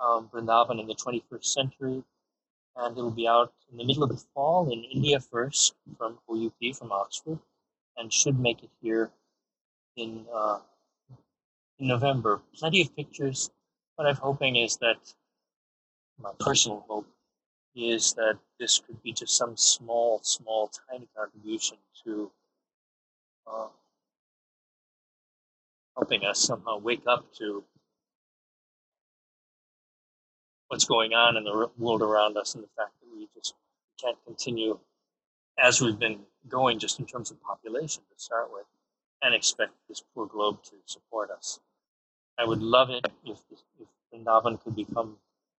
um, 0.00 0.30
Vrindavan 0.32 0.80
in 0.80 0.86
the 0.86 0.94
21st 0.94 1.44
Century, 1.44 2.02
and 2.76 2.96
it 2.96 3.00
will 3.00 3.10
be 3.10 3.28
out 3.28 3.52
in 3.70 3.78
the 3.78 3.84
middle 3.84 4.02
of 4.02 4.10
the 4.10 4.22
fall 4.34 4.70
in 4.72 4.84
India 4.84 5.20
first 5.20 5.74
from 5.98 6.18
OUP 6.30 6.74
from 6.74 6.92
Oxford, 6.92 7.38
and 7.96 8.12
should 8.12 8.38
make 8.38 8.62
it 8.62 8.70
here 8.80 9.10
in 9.96 10.26
uh, 10.32 10.58
in 11.78 11.88
November. 11.88 12.40
Plenty 12.54 12.82
of 12.82 12.94
pictures. 12.96 13.50
What 13.96 14.08
I'm 14.08 14.16
hoping 14.16 14.56
is 14.56 14.76
that 14.78 14.98
my 16.18 16.30
personal 16.40 16.84
hope 16.88 17.06
is 17.74 18.12
that 18.14 18.38
this 18.58 18.80
could 18.80 19.02
be 19.02 19.12
just 19.12 19.36
some 19.36 19.56
small, 19.56 20.20
small, 20.22 20.70
tiny 20.90 21.08
contribution 21.16 21.78
to 22.04 22.30
uh, 23.46 23.68
helping 25.96 26.24
us 26.24 26.38
somehow 26.38 26.78
wake 26.78 27.02
up 27.06 27.32
to 27.34 27.64
what's 30.72 30.86
going 30.86 31.12
on 31.12 31.36
in 31.36 31.44
the 31.44 31.68
world 31.76 32.00
around 32.00 32.38
us 32.38 32.54
and 32.54 32.64
the 32.64 32.68
fact 32.78 32.92
that 32.98 33.06
we 33.14 33.28
just 33.34 33.52
can't 34.02 34.16
continue 34.24 34.78
as 35.58 35.82
we've 35.82 35.98
been 35.98 36.20
going 36.48 36.78
just 36.78 36.98
in 36.98 37.04
terms 37.04 37.30
of 37.30 37.38
population 37.42 38.02
to 38.10 38.18
start 38.18 38.48
with 38.50 38.64
and 39.20 39.34
expect 39.34 39.72
this 39.86 40.02
poor 40.14 40.24
globe 40.24 40.62
to 40.62 40.70
support 40.86 41.30
us. 41.30 41.60
I 42.38 42.46
would 42.46 42.62
love 42.62 42.88
it 42.88 43.06
if, 43.26 43.38
if 43.52 43.86
Vrindavan 44.14 44.64
could 44.64 44.74
become 44.74 45.18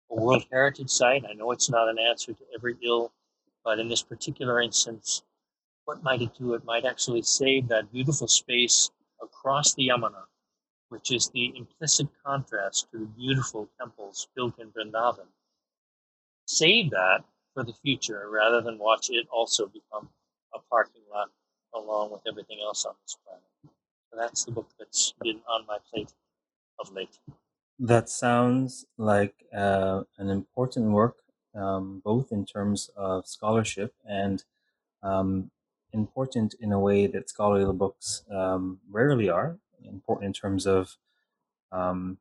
a 0.10 0.16
World 0.16 0.48
Heritage 0.52 0.90
Site. 0.90 1.26
I 1.30 1.34
know 1.34 1.52
it's 1.52 1.70
not 1.70 1.90
an 1.90 2.00
answer 2.00 2.34
to 2.34 2.44
every 2.56 2.76
ill, 2.84 3.12
but 3.64 3.78
in 3.78 3.90
this 3.90 4.02
particular 4.02 4.62
instance, 4.62 5.22
what 5.86 6.02
might 6.02 6.24
it 6.24 6.34
do? 6.40 6.56
It 6.56 6.66
might 6.66 6.86
actually 6.86 7.22
save 7.22 7.68
that 7.68 7.92
beautiful 7.92 8.28
space 8.28 8.90
across 9.22 9.76
the 9.76 9.90
Yamuna, 9.90 10.24
which 10.94 11.12
is 11.12 11.30
the 11.30 11.52
implicit 11.58 12.08
contrast 12.24 12.86
to 12.92 13.00
the 13.00 13.12
beautiful 13.18 13.68
temples 13.80 14.28
built 14.36 14.60
in 14.60 14.70
Vrindavan. 14.70 15.26
Save 16.46 16.92
that 16.92 17.24
for 17.56 17.64
the 17.64 17.74
future 17.74 18.30
rather 18.30 18.62
than 18.62 18.78
watch 18.78 19.10
it 19.10 19.26
also 19.32 19.66
become 19.66 20.08
a 20.54 20.60
parking 20.70 21.02
lot 21.12 21.30
along 21.74 22.12
with 22.12 22.22
everything 22.28 22.60
else 22.64 22.86
on 22.86 22.94
this 23.02 23.18
planet. 23.26 23.76
So 24.12 24.20
that's 24.20 24.46
the 24.46 24.52
book 24.52 24.70
that's 24.78 25.16
been 25.20 25.40
on 25.48 25.66
my 25.66 25.80
plate 25.90 26.14
of 26.80 26.94
late. 26.94 27.18
That 27.80 28.08
sounds 28.08 28.86
like 28.96 29.34
uh, 29.52 30.04
an 30.20 30.30
important 30.30 30.92
work, 30.92 31.16
um, 31.56 32.04
both 32.06 32.32
in 32.32 32.46
terms 32.46 32.92
of 32.96 33.26
scholarship 33.26 33.96
and 34.08 34.44
um, 35.02 35.50
important 35.92 36.54
in 36.60 36.72
a 36.72 36.80
way 36.80 37.08
that 37.08 37.30
scholarly 37.30 37.74
books 37.74 38.22
um, 38.30 38.80
rarely 38.92 39.28
are. 39.28 39.58
Important 39.88 40.28
in 40.28 40.34
terms 40.34 40.66
of 40.66 40.98
um, 41.72 42.18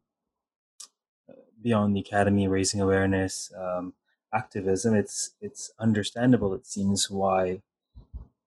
beyond 1.60 1.94
the 1.94 2.00
academy, 2.00 2.48
raising 2.48 2.80
awareness, 2.80 3.52
um, 3.56 3.94
activism. 4.32 4.94
It's 4.94 5.34
it's 5.40 5.70
understandable. 5.78 6.54
It 6.54 6.66
seems 6.66 7.10
why 7.10 7.62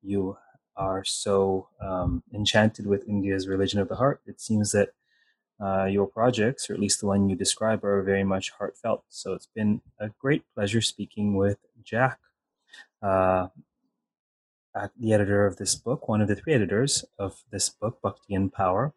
you 0.02 0.38
are 0.76 1.04
so 1.04 1.70
um, 1.80 2.24
enchanted 2.34 2.86
with 2.86 3.08
India's 3.08 3.48
religion 3.48 3.80
of 3.80 3.88
the 3.88 3.96
heart. 3.96 4.22
It 4.26 4.42
seems 4.42 4.72
that 4.74 4.90
uh, 5.60 5.86
your 5.86 6.06
projects, 6.06 6.70
or 6.70 6.74
at 6.74 6.80
least 6.80 7.00
the 7.00 7.08
one 7.08 7.30
you 7.30 7.36
describe, 7.36 7.84
are 7.86 8.02
very 8.04 8.24
much 8.24 8.52
heartfelt. 8.52 9.06
So 9.08 9.34
it's 9.34 9.48
been 9.56 9.82
a 10.00 10.10
great 10.20 10.44
pleasure 10.54 10.82
speaking 10.82 11.36
with 11.36 11.60
Jack, 11.84 12.20
uh, 13.02 13.48
the 15.00 15.14
editor 15.14 15.46
of 15.46 15.56
this 15.56 15.76
book, 15.76 16.10
one 16.10 16.20
of 16.20 16.28
the 16.28 16.36
three 16.36 16.54
editors 16.54 17.06
of 17.18 17.44
this 17.52 17.70
book, 17.70 18.02
Bhakti 18.02 18.36
and 18.36 18.52
Power, 18.52 18.94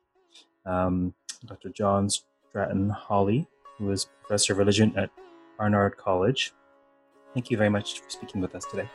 um, 0.69 1.15
Dr. 1.47 1.71
John 1.71 2.09
Stratton 2.11 2.91
Hawley, 2.91 3.47
who 3.79 3.91
is 3.91 4.09
professor 4.23 4.53
of 4.53 4.59
religion 4.59 4.93
at 4.97 5.11
Barnard 5.59 5.97
College. 5.97 6.53
Thank 7.35 7.51
you 7.51 7.57
very 7.57 7.71
much 7.71 8.01
for 8.01 8.11
speaking 8.11 8.41
with 8.41 8.55
us 8.55 8.65
today. 8.71 8.89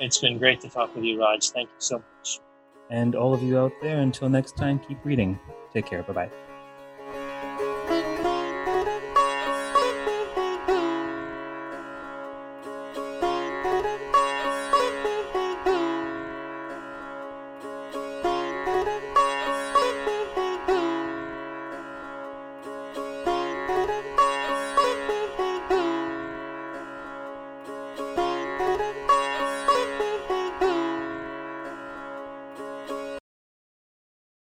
It's 0.00 0.18
been 0.18 0.38
great 0.38 0.60
to 0.62 0.68
talk 0.68 0.94
with 0.94 1.04
you, 1.04 1.20
Raj. 1.20 1.50
Thank 1.50 1.68
you 1.68 1.74
so 1.78 1.96
much. 1.96 2.40
And 2.90 3.14
all 3.14 3.34
of 3.34 3.42
you 3.42 3.58
out 3.58 3.72
there, 3.82 4.00
until 4.00 4.28
next 4.28 4.56
time, 4.56 4.78
keep 4.78 5.04
reading. 5.04 5.38
Take 5.72 5.86
care. 5.86 6.02
Bye 6.02 6.12
bye. 6.12 6.49